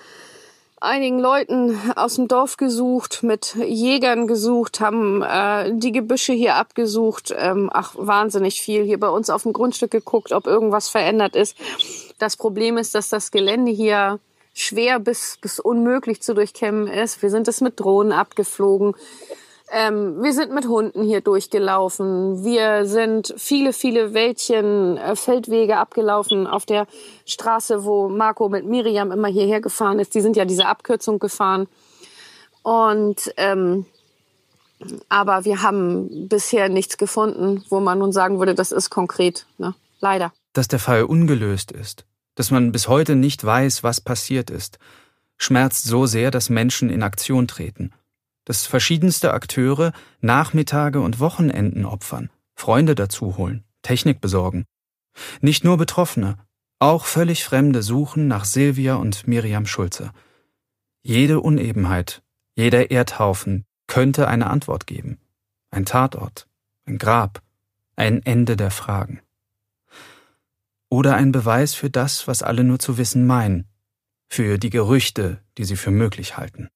einigen 0.83 1.19
Leuten 1.19 1.79
aus 1.97 2.17
dem 2.17 2.29
Dorf 2.29 2.57
gesucht, 2.57 3.23
mit 3.23 3.55
Jägern 3.55 4.27
gesucht, 4.27 4.81
haben 4.81 5.23
äh, 5.23 5.73
die 5.75 5.93
Gebüsche 5.93 6.33
hier 6.33 6.57
abgesucht. 6.57 7.33
Ähm, 7.37 7.71
ach, 7.73 7.95
wahnsinnig 7.97 8.61
viel. 8.61 8.85
Hier 8.85 8.99
bei 8.99 9.09
uns 9.09 9.31
auf 9.31 9.45
dem 9.45 9.53
Grundstück 9.53 9.91
geguckt, 9.91 10.33
ob 10.33 10.47
irgendwas 10.47 10.89
verändert 10.89 11.37
ist. 11.37 11.57
Das 12.19 12.37
Problem 12.37 12.77
ist, 12.79 12.95
dass 12.95 13.09
das 13.09 13.31
Gelände 13.31 13.71
hier 13.71 14.19
schwer 14.55 14.99
bis, 14.99 15.39
bis 15.41 15.61
unmöglich 15.61 16.21
zu 16.21 16.35
durchkämmen 16.35 16.87
ist. 16.87 17.23
Wir 17.23 17.31
sind 17.31 17.49
es 17.49 17.61
mit 17.61 17.81
Drohnen 17.81 18.13
abgeflogen. 18.13 18.95
Ähm, 19.75 20.23
wir 20.23 20.35
sind 20.35 20.53
mit 20.53 20.67
Hunden 20.67 21.03
hier 21.03 21.23
durchgelaufen. 21.23 22.45
Wir 22.45 22.85
sind 22.85 23.33
viele, 23.39 23.73
viele 23.73 24.13
Wäldchen, 24.13 24.99
äh, 24.99 25.17
Feldwege 25.17 25.79
abgelaufen 25.79 26.47
auf 26.47 26.67
der 26.67 26.87
Straße, 27.25 27.83
wo 27.85 28.11
Marco 28.11 28.51
mit 28.51 28.67
Miriam 28.67 29.11
immer 29.11 29.29
hierher 29.29 29.63
gefahren 29.63 29.99
ist. 29.99 30.15
Die 30.15 30.21
sind 30.21 30.37
ja 30.37 30.45
diese 30.45 30.67
Abkürzung 30.67 31.19
gefahren. 31.19 31.69
Und 32.63 33.33
ähm, 33.39 33.87
aber 35.09 35.47
wir 35.47 35.63
haben 35.63 36.29
bisher 36.29 36.69
nichts 36.69 36.99
gefunden, 36.99 37.65
wo 37.71 37.81
man 37.81 37.99
nun 37.99 38.13
sagen 38.13 38.39
würde, 38.39 38.55
das 38.55 38.73
ist 38.73 38.91
konkret. 38.91 39.47
Ne? 39.57 39.75
Leider. 40.01 40.33
Dass 40.53 40.69
der 40.69 40.81
Fall 40.81 41.05
ungelöst 41.05 41.73
ist, 41.73 42.05
dass 42.35 42.51
man 42.51 42.73
bis 42.73 42.89
heute 42.89 43.17
nicht 43.17 43.43
weiß, 43.43 43.83
was 43.83 44.01
passiert 44.01 44.51
ist, 44.51 44.79
schmerzt 45.39 45.85
so 45.85 46.05
sehr, 46.05 46.31
dass 46.31 46.51
Menschen 46.51 46.91
in 46.91 47.03
Aktion 47.03 47.49
treten, 47.49 47.93
dass 48.45 48.67
verschiedenste 48.67 49.33
Akteure 49.33 49.93
Nachmittage 50.21 51.01
und 51.01 51.21
Wochenenden 51.21 51.85
opfern, 51.85 52.31
Freunde 52.55 52.95
dazu 52.95 53.37
holen, 53.37 53.65
Technik 53.83 54.21
besorgen. 54.21 54.65
Nicht 55.41 55.65
nur 55.65 55.77
Betroffene, 55.77 56.39
auch 56.79 57.05
völlig 57.05 57.45
Fremde 57.45 57.83
suchen 57.83 58.27
nach 58.27 58.45
Silvia 58.45 58.97
und 58.97 59.29
Miriam 59.29 59.67
Schulze. 59.67 60.11
Jede 61.03 61.41
Unebenheit, 61.41 62.23
jeder 62.57 62.91
Erdhaufen 62.91 63.65
könnte 63.87 64.29
eine 64.29 64.49
Antwort 64.49 64.87
geben. 64.87 65.19
Ein 65.71 65.85
Tatort, 65.85 66.49
ein 66.85 66.99
Grab, 66.99 67.43
ein 67.97 68.25
Ende 68.25 68.57
der 68.57 68.71
Fragen. 68.71 69.21
Oder 70.89 71.15
ein 71.15 71.33
Beweis 71.33 71.75
für 71.75 71.89
das, 71.89 72.27
was 72.29 72.43
alle 72.43 72.65
nur 72.65 72.79
zu 72.79 72.99
wissen 72.99 73.27
meinen, 73.27 73.67
für 74.29 74.59
die 74.59 74.71
Gerüchte, 74.71 75.43
die 75.59 75.65
sie 75.65 75.77
für 75.77 75.91
möglich 75.91 76.37
halten. 76.37 76.69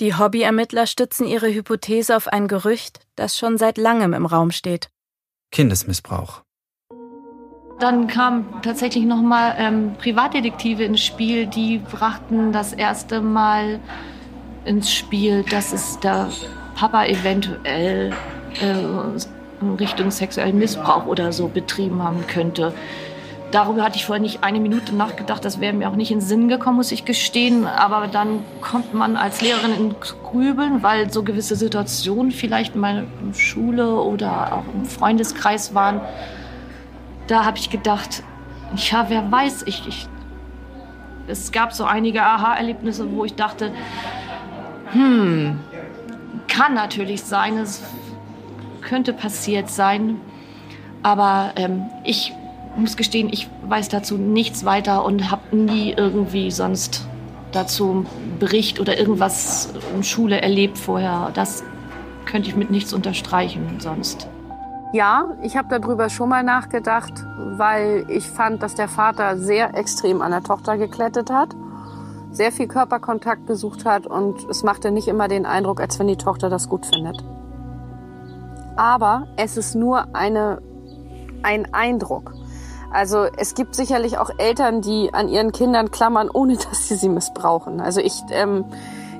Die 0.00 0.14
Hobbyermittler 0.14 0.86
stützen 0.86 1.26
ihre 1.26 1.52
Hypothese 1.52 2.16
auf 2.16 2.28
ein 2.28 2.48
Gerücht, 2.48 3.00
das 3.16 3.38
schon 3.38 3.56
seit 3.56 3.78
langem 3.78 4.12
im 4.12 4.26
Raum 4.26 4.50
steht. 4.50 4.90
Kindesmissbrauch. 5.52 6.42
Dann 7.78 8.06
kamen 8.06 8.60
tatsächlich 8.62 9.04
nochmal 9.04 9.54
ähm, 9.58 9.94
Privatdetektive 9.98 10.84
ins 10.84 11.02
Spiel, 11.02 11.46
die 11.46 11.78
brachten 11.78 12.52
das 12.52 12.74
erste 12.74 13.22
Mal 13.22 13.80
ins 14.66 14.92
Spiel, 14.92 15.44
dass 15.44 15.72
es 15.72 15.98
der 16.00 16.30
Papa 16.74 17.06
eventuell 17.06 18.12
äh, 18.60 19.64
Richtung 19.78 20.10
sexuellen 20.10 20.58
Missbrauch 20.58 21.06
oder 21.06 21.32
so 21.32 21.48
betrieben 21.48 22.02
haben 22.02 22.26
könnte. 22.26 22.74
Darüber 23.52 23.84
hatte 23.84 23.96
ich 23.96 24.06
vorher 24.06 24.20
nicht 24.20 24.42
eine 24.42 24.58
Minute 24.58 24.94
nachgedacht. 24.94 25.44
Das 25.44 25.60
wäre 25.60 25.72
mir 25.72 25.88
auch 25.88 25.94
nicht 25.94 26.10
in 26.10 26.18
den 26.18 26.26
Sinn 26.26 26.48
gekommen, 26.48 26.76
muss 26.76 26.90
ich 26.90 27.04
gestehen. 27.04 27.66
Aber 27.66 28.08
dann 28.08 28.40
kommt 28.60 28.92
man 28.92 29.16
als 29.16 29.40
Lehrerin 29.40 29.72
in 29.72 29.94
Grübeln, 30.00 30.82
weil 30.82 31.12
so 31.12 31.22
gewisse 31.22 31.54
Situationen 31.54 32.32
vielleicht 32.32 32.74
in 32.74 33.34
Schule 33.34 33.94
oder 34.00 34.52
auch 34.52 34.74
im 34.74 34.84
Freundeskreis 34.84 35.74
waren. 35.74 36.00
Da 37.28 37.44
habe 37.44 37.58
ich 37.58 37.70
gedacht, 37.70 38.24
ja, 38.74 39.06
wer 39.08 39.30
weiß, 39.30 39.62
ich, 39.66 39.86
ich, 39.86 40.08
es 41.28 41.52
gab 41.52 41.72
so 41.72 41.84
einige 41.84 42.22
Aha-Erlebnisse, 42.22 43.12
wo 43.12 43.24
ich 43.24 43.34
dachte, 43.34 43.70
hm, 44.92 45.60
kann 46.48 46.74
natürlich 46.74 47.22
sein, 47.22 47.58
es 47.58 47.82
könnte 48.82 49.12
passiert 49.12 49.70
sein. 49.70 50.20
Aber 51.02 51.52
ähm, 51.56 51.84
ich 52.02 52.32
muss 52.76 52.96
gestehen, 52.96 53.28
ich 53.32 53.48
weiß 53.68 53.88
dazu 53.88 54.16
nichts 54.16 54.64
weiter 54.64 55.04
und 55.04 55.30
habe 55.30 55.56
nie 55.56 55.92
irgendwie 55.92 56.50
sonst 56.50 57.06
dazu 57.52 57.90
einen 57.90 58.38
Bericht 58.38 58.80
oder 58.80 58.98
irgendwas 58.98 59.72
in 59.94 60.02
Schule 60.02 60.40
erlebt 60.40 60.78
vorher. 60.78 61.30
Das 61.34 61.64
könnte 62.26 62.48
ich 62.48 62.56
mit 62.56 62.70
nichts 62.70 62.92
unterstreichen 62.92 63.78
sonst. 63.78 64.28
Ja, 64.92 65.36
ich 65.42 65.56
habe 65.56 65.68
darüber 65.68 66.08
schon 66.10 66.28
mal 66.28 66.42
nachgedacht, 66.42 67.12
weil 67.56 68.04
ich 68.08 68.26
fand, 68.26 68.62
dass 68.62 68.74
der 68.74 68.88
Vater 68.88 69.36
sehr 69.36 69.74
extrem 69.74 70.22
an 70.22 70.30
der 70.30 70.42
Tochter 70.42 70.78
geklettet 70.78 71.30
hat, 71.30 71.56
sehr 72.30 72.52
viel 72.52 72.68
Körperkontakt 72.68 73.46
gesucht 73.46 73.84
hat 73.84 74.06
und 74.06 74.48
es 74.48 74.62
machte 74.62 74.90
nicht 74.90 75.08
immer 75.08 75.28
den 75.28 75.44
Eindruck, 75.44 75.80
als 75.80 75.98
wenn 75.98 76.06
die 76.06 76.16
Tochter 76.16 76.50
das 76.50 76.68
gut 76.68 76.86
findet. 76.86 77.22
Aber 78.76 79.26
es 79.36 79.56
ist 79.56 79.74
nur 79.74 80.14
eine, 80.14 80.60
ein 81.42 81.72
Eindruck. 81.72 82.32
Also 82.96 83.26
es 83.36 83.54
gibt 83.54 83.74
sicherlich 83.74 84.16
auch 84.16 84.30
Eltern, 84.38 84.80
die 84.80 85.12
an 85.12 85.28
ihren 85.28 85.52
Kindern 85.52 85.90
klammern, 85.90 86.30
ohne 86.32 86.56
dass 86.70 86.88
sie 86.88 86.96
sie 86.96 87.10
missbrauchen. 87.10 87.78
Also 87.78 88.00
ich, 88.00 88.22
ähm, 88.30 88.64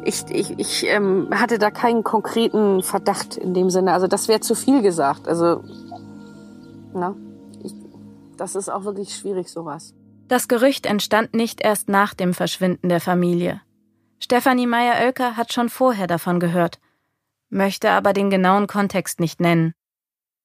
ich, 0.03 0.25
ich, 0.31 0.59
ich 0.59 0.87
ähm, 0.87 1.29
hatte 1.31 1.59
da 1.59 1.71
keinen 1.71 2.03
konkreten 2.03 2.83
Verdacht 2.83 3.37
in 3.37 3.53
dem 3.53 3.69
Sinne. 3.69 3.93
Also 3.93 4.07
das 4.07 4.29
wäre 4.29 4.41
zu 4.41 4.55
viel 4.55 4.81
gesagt. 4.81 5.29
Also 5.29 5.63
na, 6.95 7.15
ich, 7.63 7.75
das 8.39 8.55
ist 8.55 8.71
auch 8.71 8.85
wirklich 8.85 9.15
schwierig 9.15 9.51
sowas. 9.51 9.93
Das 10.27 10.49
Gerücht 10.49 10.87
entstand 10.87 11.35
nicht 11.35 11.61
erst 11.61 11.91
nach 11.91 12.15
dem 12.15 12.33
Verschwinden 12.33 12.89
der 12.89 13.03
Familie. 13.03 13.61
Stefanie 14.21 14.67
Meyer-Oelker 14.67 15.37
hat 15.37 15.53
schon 15.53 15.69
vorher 15.69 16.07
davon 16.07 16.41
gehört, 16.41 16.81
möchte 17.51 17.91
aber 17.91 18.15
den 18.15 18.31
genauen 18.31 18.69
Kontext 18.69 19.21
nicht 19.21 19.39
nennen. 19.39 19.75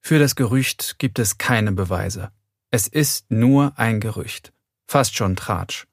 Für 0.01 0.19
das 0.19 0.35
Gerücht 0.35 0.99
gibt 0.99 1.17
es 1.17 1.37
keine 1.37 1.71
Beweise. 1.71 2.33
Es 2.73 2.87
ist 2.87 3.29
nur 3.29 3.73
ein 3.75 3.99
Gerücht, 3.99 4.53
fast 4.87 5.17
schon 5.17 5.35
Tratsch. 5.35 5.87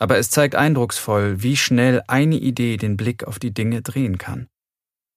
Aber 0.00 0.18
es 0.18 0.30
zeigt 0.30 0.56
eindrucksvoll, 0.56 1.44
wie 1.44 1.56
schnell 1.56 2.02
eine 2.08 2.34
Idee 2.34 2.76
den 2.76 2.96
Blick 2.96 3.22
auf 3.22 3.38
die 3.38 3.54
Dinge 3.54 3.82
drehen 3.82 4.18
kann. 4.18 4.48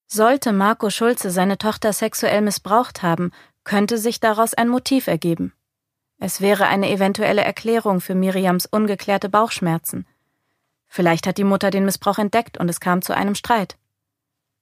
Sollte 0.05 0.53
Marco 0.53 0.91
Schulze 0.91 1.31
seine 1.31 1.57
Tochter 1.57 1.91
sexuell 1.91 2.41
missbraucht 2.41 3.01
haben, 3.01 3.31
könnte 3.63 3.97
sich 3.97 4.19
daraus 4.19 4.53
ein 4.53 4.69
Motiv 4.69 5.07
ergeben. 5.07 5.53
Es 6.19 6.39
wäre 6.39 6.67
eine 6.67 6.91
eventuelle 6.91 7.43
Erklärung 7.43 7.99
für 7.99 8.13
Miriams 8.13 8.67
ungeklärte 8.67 9.27
Bauchschmerzen. 9.27 10.05
Vielleicht 10.85 11.25
hat 11.25 11.39
die 11.39 11.43
Mutter 11.43 11.71
den 11.71 11.85
Missbrauch 11.85 12.19
entdeckt 12.19 12.59
und 12.59 12.69
es 12.69 12.79
kam 12.79 13.01
zu 13.01 13.15
einem 13.15 13.33
Streit. 13.33 13.75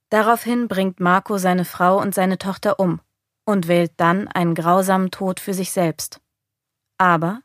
Daraufhin 0.10 0.70
bringt 0.70 1.02
Marco 1.02 1.38
seine 1.38 1.66
Frau 1.66 2.00
und 2.00 2.16
seine 2.16 2.38
Tochter 2.38 2.80
um 2.80 3.02
und 3.46 3.68
wählt 3.68 3.92
dann 3.98 4.28
einen 4.28 4.56
grausamen 4.56 5.12
Tod 5.12 5.40
für 5.40 5.54
sich 5.54 5.72
selbst. 5.72 6.20
Aber 6.98 7.42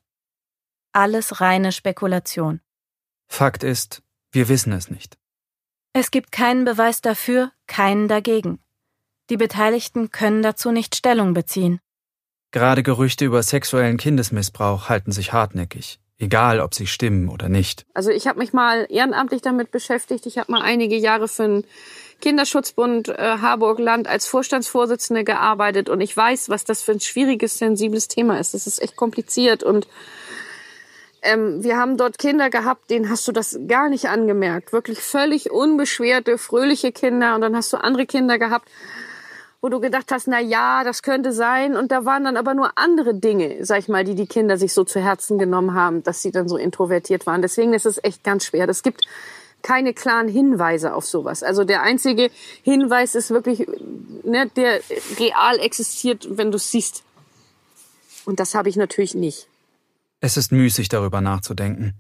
alles 0.92 1.40
reine 1.40 1.72
Spekulation. 1.72 2.60
Fakt 3.28 3.62
ist, 3.62 4.02
wir 4.30 4.48
wissen 4.48 4.72
es 4.72 4.90
nicht. 4.90 5.18
Es 5.92 6.10
gibt 6.10 6.32
keinen 6.32 6.64
Beweis 6.64 7.00
dafür, 7.00 7.52
keinen 7.66 8.08
dagegen. 8.08 8.60
Die 9.30 9.36
Beteiligten 9.36 10.10
können 10.10 10.42
dazu 10.42 10.70
nicht 10.70 10.96
Stellung 10.96 11.34
beziehen. 11.34 11.80
Gerade 12.50 12.82
Gerüchte 12.82 13.24
über 13.24 13.42
sexuellen 13.42 13.98
Kindesmissbrauch 13.98 14.88
halten 14.88 15.12
sich 15.12 15.32
hartnäckig, 15.34 16.00
egal 16.16 16.60
ob 16.60 16.74
sie 16.74 16.86
stimmen 16.86 17.28
oder 17.28 17.50
nicht. 17.50 17.84
Also 17.92 18.10
ich 18.10 18.26
habe 18.26 18.38
mich 18.38 18.54
mal 18.54 18.86
ehrenamtlich 18.88 19.42
damit 19.42 19.70
beschäftigt. 19.70 20.24
Ich 20.24 20.38
habe 20.38 20.50
mal 20.50 20.62
einige 20.62 20.96
Jahre 20.96 21.28
für 21.28 21.44
einen 21.44 21.64
Kinderschutzbund 22.20 23.08
äh, 23.08 23.38
Harburg 23.40 23.78
Land 23.78 24.08
als 24.08 24.26
Vorstandsvorsitzende 24.26 25.24
gearbeitet 25.24 25.88
und 25.88 26.00
ich 26.00 26.16
weiß, 26.16 26.48
was 26.48 26.64
das 26.64 26.82
für 26.82 26.92
ein 26.92 27.00
schwieriges, 27.00 27.58
sensibles 27.58 28.08
Thema 28.08 28.38
ist. 28.38 28.54
Das 28.54 28.66
ist 28.66 28.82
echt 28.82 28.96
kompliziert 28.96 29.62
und 29.62 29.86
ähm, 31.22 31.62
wir 31.62 31.76
haben 31.76 31.96
dort 31.96 32.18
Kinder 32.18 32.48
gehabt, 32.50 32.90
denen 32.90 33.10
hast 33.10 33.26
du 33.26 33.32
das 33.32 33.58
gar 33.66 33.88
nicht 33.88 34.08
angemerkt. 34.08 34.72
Wirklich 34.72 35.00
völlig 35.00 35.50
unbeschwerte, 35.50 36.38
fröhliche 36.38 36.92
Kinder. 36.92 37.34
Und 37.34 37.40
dann 37.40 37.56
hast 37.56 37.72
du 37.72 37.76
andere 37.78 38.06
Kinder 38.06 38.38
gehabt, 38.38 38.68
wo 39.60 39.68
du 39.68 39.80
gedacht 39.80 40.12
hast, 40.12 40.28
na 40.28 40.40
ja, 40.40 40.84
das 40.84 41.02
könnte 41.02 41.32
sein. 41.32 41.76
Und 41.76 41.90
da 41.90 42.04
waren 42.04 42.24
dann 42.24 42.36
aber 42.36 42.54
nur 42.54 42.70
andere 42.76 43.14
Dinge, 43.14 43.64
sag 43.64 43.80
ich 43.80 43.88
mal, 43.88 44.04
die 44.04 44.14
die 44.14 44.26
Kinder 44.26 44.56
sich 44.56 44.72
so 44.72 44.84
zu 44.84 45.00
Herzen 45.00 45.38
genommen 45.38 45.74
haben, 45.74 46.04
dass 46.04 46.22
sie 46.22 46.30
dann 46.30 46.48
so 46.48 46.56
introvertiert 46.56 47.26
waren. 47.26 47.42
Deswegen 47.42 47.74
ist 47.74 47.86
es 47.86 48.02
echt 48.02 48.22
ganz 48.22 48.44
schwer. 48.44 48.68
Es 48.68 48.84
gibt 48.84 49.04
keine 49.62 49.92
klaren 49.94 50.28
Hinweise 50.28 50.94
auf 50.94 51.04
sowas. 51.04 51.42
Also 51.42 51.64
der 51.64 51.82
einzige 51.82 52.30
Hinweis 52.62 53.14
ist 53.14 53.30
wirklich, 53.30 53.66
ne, 54.24 54.50
der 54.56 54.80
real 55.18 55.58
existiert, 55.58 56.28
wenn 56.30 56.50
du 56.50 56.56
es 56.56 56.70
siehst. 56.70 57.02
Und 58.24 58.40
das 58.40 58.54
habe 58.54 58.68
ich 58.68 58.76
natürlich 58.76 59.14
nicht. 59.14 59.48
Es 60.20 60.36
ist 60.36 60.52
müßig 60.52 60.88
darüber 60.88 61.20
nachzudenken. 61.20 61.94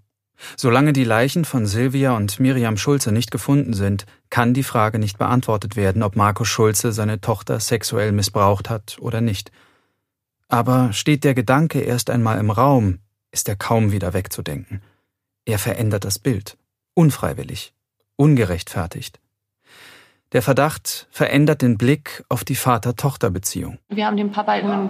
Solange 0.56 0.92
die 0.92 1.04
Leichen 1.04 1.44
von 1.44 1.66
Silvia 1.66 2.16
und 2.16 2.38
Miriam 2.38 2.76
Schulze 2.76 3.12
nicht 3.12 3.30
gefunden 3.30 3.74
sind, 3.74 4.06
kann 4.30 4.54
die 4.54 4.62
Frage 4.62 4.98
nicht 4.98 5.18
beantwortet 5.18 5.74
werden, 5.76 6.02
ob 6.02 6.16
Markus 6.16 6.48
Schulze 6.48 6.92
seine 6.92 7.20
Tochter 7.20 7.58
sexuell 7.58 8.12
missbraucht 8.12 8.70
hat 8.70 8.98
oder 9.00 9.20
nicht. 9.20 9.50
Aber 10.48 10.92
steht 10.92 11.24
der 11.24 11.34
Gedanke 11.34 11.80
erst 11.80 12.08
einmal 12.08 12.38
im 12.38 12.50
Raum, 12.50 13.00
ist 13.32 13.48
er 13.48 13.56
kaum 13.56 13.92
wieder 13.92 14.14
wegzudenken. 14.14 14.80
Er 15.44 15.58
verändert 15.58 16.04
das 16.04 16.18
Bild, 16.18 16.56
unfreiwillig, 16.98 17.72
ungerechtfertigt. 18.16 19.20
Der 20.32 20.42
Verdacht 20.42 21.06
verändert 21.10 21.62
den 21.62 21.78
Blick 21.78 22.24
auf 22.28 22.42
die 22.42 22.56
Vater-Tochter-Beziehung. 22.56 23.78
Wir 23.88 24.06
haben 24.06 24.16
den 24.16 24.32
Papa 24.32 24.56
in 24.56 24.68
einem 24.68 24.88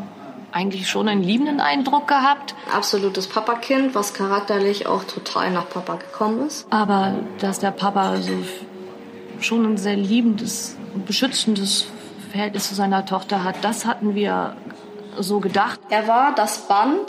eigentlich 0.51 0.89
schon 0.89 1.07
einen 1.07 1.23
liebenden 1.23 1.61
Eindruck 1.61 2.09
gehabt. 2.09 2.55
Absolutes 2.75 3.27
Papakind, 3.27 3.95
was 3.95 4.15
charakterlich 4.15 4.87
auch 4.87 5.05
total 5.05 5.51
nach 5.51 5.69
Papa 5.69 5.97
gekommen 5.97 6.47
ist. 6.47 6.67
Aber 6.71 7.15
dass 7.41 7.59
der 7.59 7.73
Papa 7.73 8.17
so 8.23 8.33
schon 9.41 9.67
ein 9.67 9.77
sehr 9.77 9.97
liebendes 9.97 10.79
und 10.95 11.05
beschützendes 11.05 11.89
Verhältnis 12.31 12.71
zu 12.71 12.75
seiner 12.75 13.05
Tochter 13.05 13.45
hat, 13.45 13.63
das 13.63 13.85
hatten 13.85 14.15
wir 14.15 14.57
so 15.19 15.41
gedacht. 15.41 15.79
Er 15.91 16.09
war 16.09 16.35
das 16.35 16.69
Band, 16.69 17.07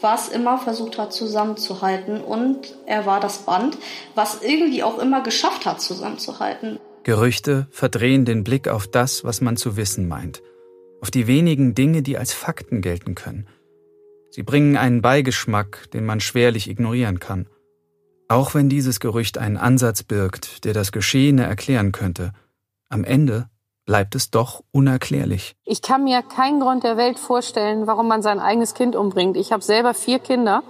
was 0.00 0.28
immer 0.28 0.58
versucht 0.58 0.98
hat 0.98 1.12
zusammenzuhalten 1.12 2.20
und 2.20 2.74
er 2.86 3.06
war 3.06 3.20
das 3.20 3.38
Band, 3.38 3.78
was 4.14 4.42
irgendwie 4.42 4.82
auch 4.82 4.98
immer 4.98 5.22
geschafft 5.22 5.66
hat 5.66 5.80
zusammenzuhalten. 5.80 6.78
Gerüchte 7.02 7.66
verdrehen 7.70 8.24
den 8.24 8.44
Blick 8.44 8.68
auf 8.68 8.86
das, 8.86 9.24
was 9.24 9.40
man 9.40 9.56
zu 9.56 9.76
wissen 9.76 10.08
meint 10.08 10.42
auf 11.00 11.10
die 11.10 11.26
wenigen 11.26 11.74
Dinge, 11.74 12.02
die 12.02 12.18
als 12.18 12.32
Fakten 12.32 12.80
gelten 12.80 13.14
können. 13.14 13.46
Sie 14.30 14.42
bringen 14.42 14.76
einen 14.76 15.02
Beigeschmack, 15.02 15.90
den 15.92 16.04
man 16.04 16.20
schwerlich 16.20 16.68
ignorieren 16.68 17.20
kann. 17.20 17.46
Auch 18.28 18.54
wenn 18.54 18.68
dieses 18.68 18.98
Gerücht 19.00 19.38
einen 19.38 19.56
Ansatz 19.56 20.02
birgt, 20.02 20.64
der 20.64 20.74
das 20.74 20.92
Geschehene 20.92 21.44
erklären 21.44 21.92
könnte, 21.92 22.32
am 22.88 23.04
Ende 23.04 23.48
bleibt 23.86 24.14
es 24.14 24.30
doch 24.30 24.62
unerklärlich. 24.72 25.54
Ich 25.64 25.80
kann 25.80 26.04
mir 26.04 26.22
keinen 26.22 26.60
Grund 26.60 26.84
der 26.84 26.96
Welt 26.96 27.18
vorstellen, 27.18 27.86
warum 27.86 28.08
man 28.08 28.20
sein 28.20 28.40
eigenes 28.40 28.74
Kind 28.74 28.96
umbringt. 28.96 29.36
Ich 29.36 29.52
habe 29.52 29.62
selber 29.62 29.94
vier 29.94 30.18
Kinder 30.18 30.62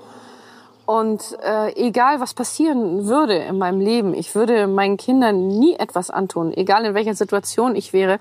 und 0.85 1.37
äh, 1.43 1.73
egal 1.75 2.21
was 2.21 2.35
passieren 2.35 3.07
würde 3.07 3.35
in 3.35 3.59
meinem 3.59 3.81
Leben, 3.81 4.15
ich 4.15 4.35
würde 4.35 4.69
meinen 4.69 4.97
Kindern 4.97 5.49
nie 5.49 5.75
etwas 5.75 6.11
antun, 6.11 6.53
egal 6.53 6.85
in 6.85 6.95
welcher 6.95 7.15
Situation 7.15 7.75
ich 7.75 7.93
wäre. 7.93 8.21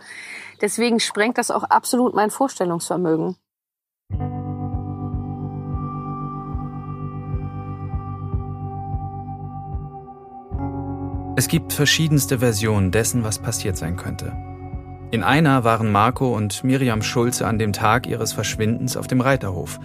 Deswegen 0.62 1.00
sprengt 1.00 1.38
das 1.38 1.52
auch 1.52 1.64
absolut 1.64 2.16
mein 2.16 2.32
Vorstellungsvermögen. 2.32 3.36
Es 11.38 11.50
gibt 11.50 11.74
verschiedenste 11.74 12.40
Versionen 12.40 12.92
dessen, 12.92 13.26
was 13.26 13.40
passiert 13.40 13.76
sein 13.76 13.98
könnte. 13.98 14.55
In 15.16 15.24
einer 15.24 15.64
waren 15.64 15.94
Marco 15.94 16.36
und 16.36 16.66
Miriam 16.66 17.02
Schulze 17.02 17.48
an 17.48 17.58
dem 17.58 17.72
Tag 17.72 18.06
ihres 18.06 18.34
Verschwindens 18.34 18.98
auf 18.98 19.08
dem 19.08 19.22
Reiterhof. 19.22 19.80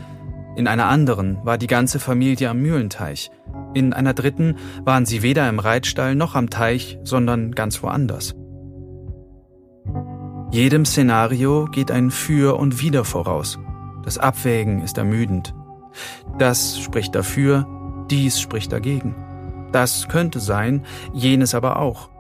In 0.57 0.66
einer 0.66 0.87
anderen 0.87 1.39
war 1.45 1.57
die 1.57 1.68
ganze 1.68 2.01
Familie 2.01 2.51
am 2.51 2.61
Mühlenteich. 2.61 3.31
In 3.72 3.93
einer 3.93 4.12
dritten 4.12 4.57
waren 4.83 5.07
sie 5.07 5.22
weder 5.22 5.49
im 5.49 5.61
Reitstall 5.61 6.16
noch 6.16 6.35
am 6.35 6.51
Teich, 6.51 6.99
sondern 7.05 7.53
ganz 7.53 7.81
woanders. 7.81 8.35
Jedem 10.51 10.85
Szenario 10.85 11.66
geht 11.66 11.93
ein 11.93 12.11
Für 12.11 12.59
und 12.59 12.83
Wider 12.83 13.05
voraus. 13.05 13.57
Das 14.03 14.18
Abwägen 14.18 14.83
ist 14.83 14.99
ermüdend. 14.99 15.55
Das 16.39 16.81
spricht 16.81 17.14
dafür, 17.14 17.68
dies 18.11 18.41
spricht 18.41 18.72
dagegen. 18.72 19.14
Das 19.70 20.09
könnte 20.09 20.41
sein, 20.41 20.85
jenes 21.12 21.55
aber 21.55 21.78
auch. 21.78 22.11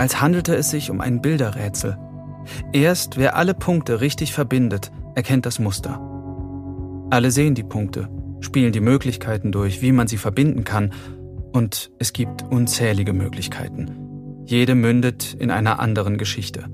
Als 0.00 0.22
handelte 0.22 0.56
es 0.56 0.70
sich 0.70 0.90
um 0.90 1.02
ein 1.02 1.20
Bilderrätsel. 1.20 1.98
Erst 2.72 3.18
wer 3.18 3.36
alle 3.36 3.52
Punkte 3.52 4.00
richtig 4.00 4.32
verbindet, 4.32 4.90
erkennt 5.14 5.44
das 5.44 5.58
Muster. 5.58 6.00
Alle 7.10 7.30
sehen 7.30 7.54
die 7.54 7.64
Punkte, 7.64 8.08
spielen 8.40 8.72
die 8.72 8.80
Möglichkeiten 8.80 9.52
durch, 9.52 9.82
wie 9.82 9.92
man 9.92 10.06
sie 10.06 10.16
verbinden 10.16 10.64
kann, 10.64 10.94
und 11.52 11.90
es 11.98 12.14
gibt 12.14 12.44
unzählige 12.44 13.12
Möglichkeiten. 13.12 14.42
Jede 14.46 14.74
mündet 14.74 15.36
in 15.38 15.50
einer 15.50 15.80
anderen 15.80 16.16
Geschichte. 16.16 16.64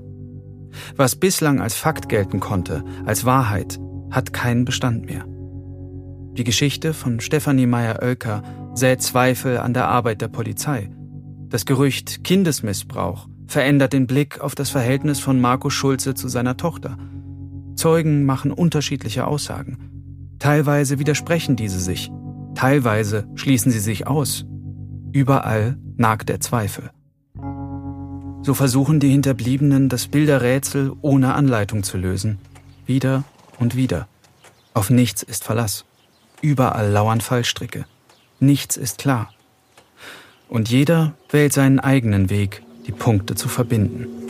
Was 0.95 1.17
bislang 1.17 1.59
als 1.59 1.75
Fakt 1.75 2.07
gelten 2.07 2.39
konnte, 2.39 2.81
als 3.05 3.25
Wahrheit, 3.25 3.77
hat 4.09 4.31
keinen 4.31 4.63
Bestand 4.63 5.05
mehr. 5.05 5.25
Die 6.37 6.45
Geschichte 6.45 6.93
von 6.93 7.19
Stefanie 7.19 7.67
Meyer-Oelker 7.67 8.41
sät 8.73 9.01
Zweifel 9.01 9.57
an 9.57 9.73
der 9.73 9.89
Arbeit 9.89 10.21
der 10.21 10.29
Polizei. 10.29 10.91
Das 11.49 11.65
Gerücht 11.65 12.23
Kindesmissbrauch 12.25 13.27
verändert 13.47 13.93
den 13.93 14.05
Blick 14.05 14.41
auf 14.41 14.53
das 14.53 14.69
Verhältnis 14.69 15.19
von 15.19 15.39
Marco 15.39 15.69
Schulze 15.69 16.13
zu 16.13 16.27
seiner 16.27 16.57
Tochter. 16.57 16.97
Zeugen 17.75 18.25
machen 18.25 18.51
unterschiedliche 18.51 19.25
Aussagen. 19.25 20.35
Teilweise 20.39 20.99
widersprechen 20.99 21.55
diese 21.55 21.79
sich, 21.79 22.11
teilweise 22.55 23.27
schließen 23.35 23.71
sie 23.71 23.79
sich 23.79 24.07
aus. 24.07 24.45
Überall 25.13 25.77
nagt 25.95 26.27
der 26.29 26.41
Zweifel. 26.41 26.91
So 28.41 28.53
versuchen 28.53 28.99
die 28.99 29.09
Hinterbliebenen 29.09 29.89
das 29.89 30.07
Bilderrätsel 30.07 30.93
ohne 31.01 31.33
Anleitung 31.33 31.83
zu 31.83 31.97
lösen. 31.97 32.39
Wieder 32.85 33.23
und 33.57 33.75
wieder. 33.75 34.07
Auf 34.73 34.89
nichts 34.89 35.23
ist 35.23 35.43
Verlass. 35.43 35.85
Überall 36.41 36.91
lauern 36.91 37.21
Fallstricke. 37.21 37.85
Nichts 38.39 38.77
ist 38.77 38.99
klar. 38.99 39.29
Und 40.49 40.69
jeder 40.69 41.13
wählt 41.29 41.53
seinen 41.53 41.79
eigenen 41.79 42.29
Weg, 42.29 42.61
die 42.87 42.91
Punkte 42.91 43.35
zu 43.35 43.49
verbinden. 43.49 44.26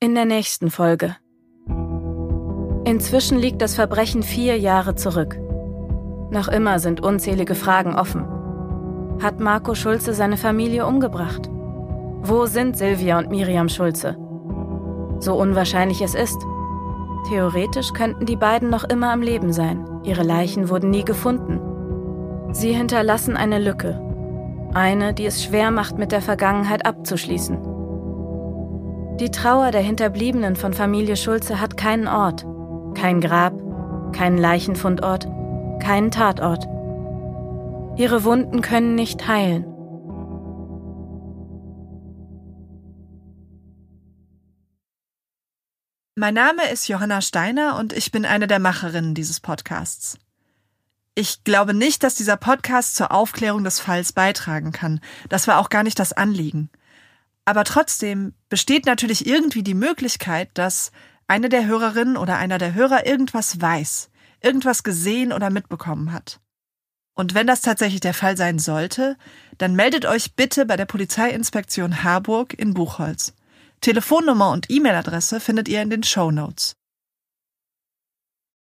In 0.00 0.14
der 0.14 0.26
nächsten 0.26 0.70
Folge. 0.70 1.16
Inzwischen 2.84 3.36
liegt 3.36 3.60
das 3.60 3.74
Verbrechen 3.74 4.22
vier 4.22 4.56
Jahre 4.56 4.94
zurück. 4.94 5.36
Noch 6.30 6.46
immer 6.46 6.78
sind 6.78 7.00
unzählige 7.00 7.56
Fragen 7.56 7.96
offen. 7.96 8.24
Hat 9.20 9.40
Marco 9.40 9.74
Schulze 9.74 10.14
seine 10.14 10.36
Familie 10.36 10.86
umgebracht? 10.86 11.50
Wo 12.22 12.46
sind 12.46 12.78
Silvia 12.78 13.18
und 13.18 13.30
Miriam 13.30 13.68
Schulze? 13.68 14.16
So 15.18 15.34
unwahrscheinlich 15.34 16.00
es 16.00 16.14
ist. 16.14 16.40
Theoretisch 17.28 17.92
könnten 17.92 18.24
die 18.24 18.36
beiden 18.36 18.70
noch 18.70 18.84
immer 18.84 19.10
am 19.10 19.20
Leben 19.20 19.52
sein. 19.52 19.84
Ihre 20.04 20.22
Leichen 20.22 20.68
wurden 20.68 20.90
nie 20.90 21.04
gefunden. 21.04 21.58
Sie 22.52 22.70
hinterlassen 22.72 23.36
eine 23.36 23.58
Lücke. 23.58 24.00
Eine, 24.74 25.12
die 25.12 25.26
es 25.26 25.42
schwer 25.42 25.72
macht, 25.72 25.98
mit 25.98 26.12
der 26.12 26.22
Vergangenheit 26.22 26.86
abzuschließen. 26.86 27.77
Die 29.20 29.32
Trauer 29.32 29.72
der 29.72 29.80
Hinterbliebenen 29.80 30.54
von 30.54 30.72
Familie 30.72 31.16
Schulze 31.16 31.58
hat 31.58 31.76
keinen 31.76 32.06
Ort, 32.06 32.46
kein 32.96 33.20
Grab, 33.20 33.52
keinen 34.12 34.38
Leichenfundort, 34.38 35.26
keinen 35.82 36.12
Tatort. 36.12 36.66
Ihre 37.98 38.22
Wunden 38.22 38.62
können 38.62 38.94
nicht 38.94 39.26
heilen. 39.26 39.64
Mein 46.14 46.34
Name 46.34 46.70
ist 46.70 46.86
Johanna 46.86 47.20
Steiner 47.20 47.76
und 47.76 47.92
ich 47.92 48.12
bin 48.12 48.24
eine 48.24 48.46
der 48.46 48.60
Macherinnen 48.60 49.16
dieses 49.16 49.40
Podcasts. 49.40 50.16
Ich 51.16 51.42
glaube 51.42 51.74
nicht, 51.74 52.04
dass 52.04 52.14
dieser 52.14 52.36
Podcast 52.36 52.94
zur 52.94 53.10
Aufklärung 53.10 53.64
des 53.64 53.80
Falls 53.80 54.12
beitragen 54.12 54.70
kann. 54.70 55.00
Das 55.28 55.48
war 55.48 55.58
auch 55.58 55.70
gar 55.70 55.82
nicht 55.82 55.98
das 55.98 56.12
Anliegen. 56.12 56.70
Aber 57.48 57.64
trotzdem 57.64 58.34
besteht 58.50 58.84
natürlich 58.84 59.26
irgendwie 59.26 59.62
die 59.62 59.72
Möglichkeit, 59.72 60.50
dass 60.52 60.92
eine 61.28 61.48
der 61.48 61.64
Hörerinnen 61.64 62.18
oder 62.18 62.36
einer 62.36 62.58
der 62.58 62.74
Hörer 62.74 63.06
irgendwas 63.06 63.58
weiß, 63.58 64.10
irgendwas 64.42 64.82
gesehen 64.82 65.32
oder 65.32 65.48
mitbekommen 65.48 66.12
hat. 66.12 66.40
Und 67.14 67.32
wenn 67.32 67.46
das 67.46 67.62
tatsächlich 67.62 68.02
der 68.02 68.12
Fall 68.12 68.36
sein 68.36 68.58
sollte, 68.58 69.16
dann 69.56 69.74
meldet 69.74 70.04
euch 70.04 70.34
bitte 70.34 70.66
bei 70.66 70.76
der 70.76 70.84
Polizeiinspektion 70.84 72.04
Harburg 72.04 72.52
in 72.52 72.74
Buchholz. 72.74 73.32
Telefonnummer 73.80 74.50
und 74.50 74.68
E-Mail-Adresse 74.68 75.40
findet 75.40 75.68
ihr 75.68 75.80
in 75.80 75.88
den 75.88 76.02
Show 76.02 76.30
Notes. 76.30 76.76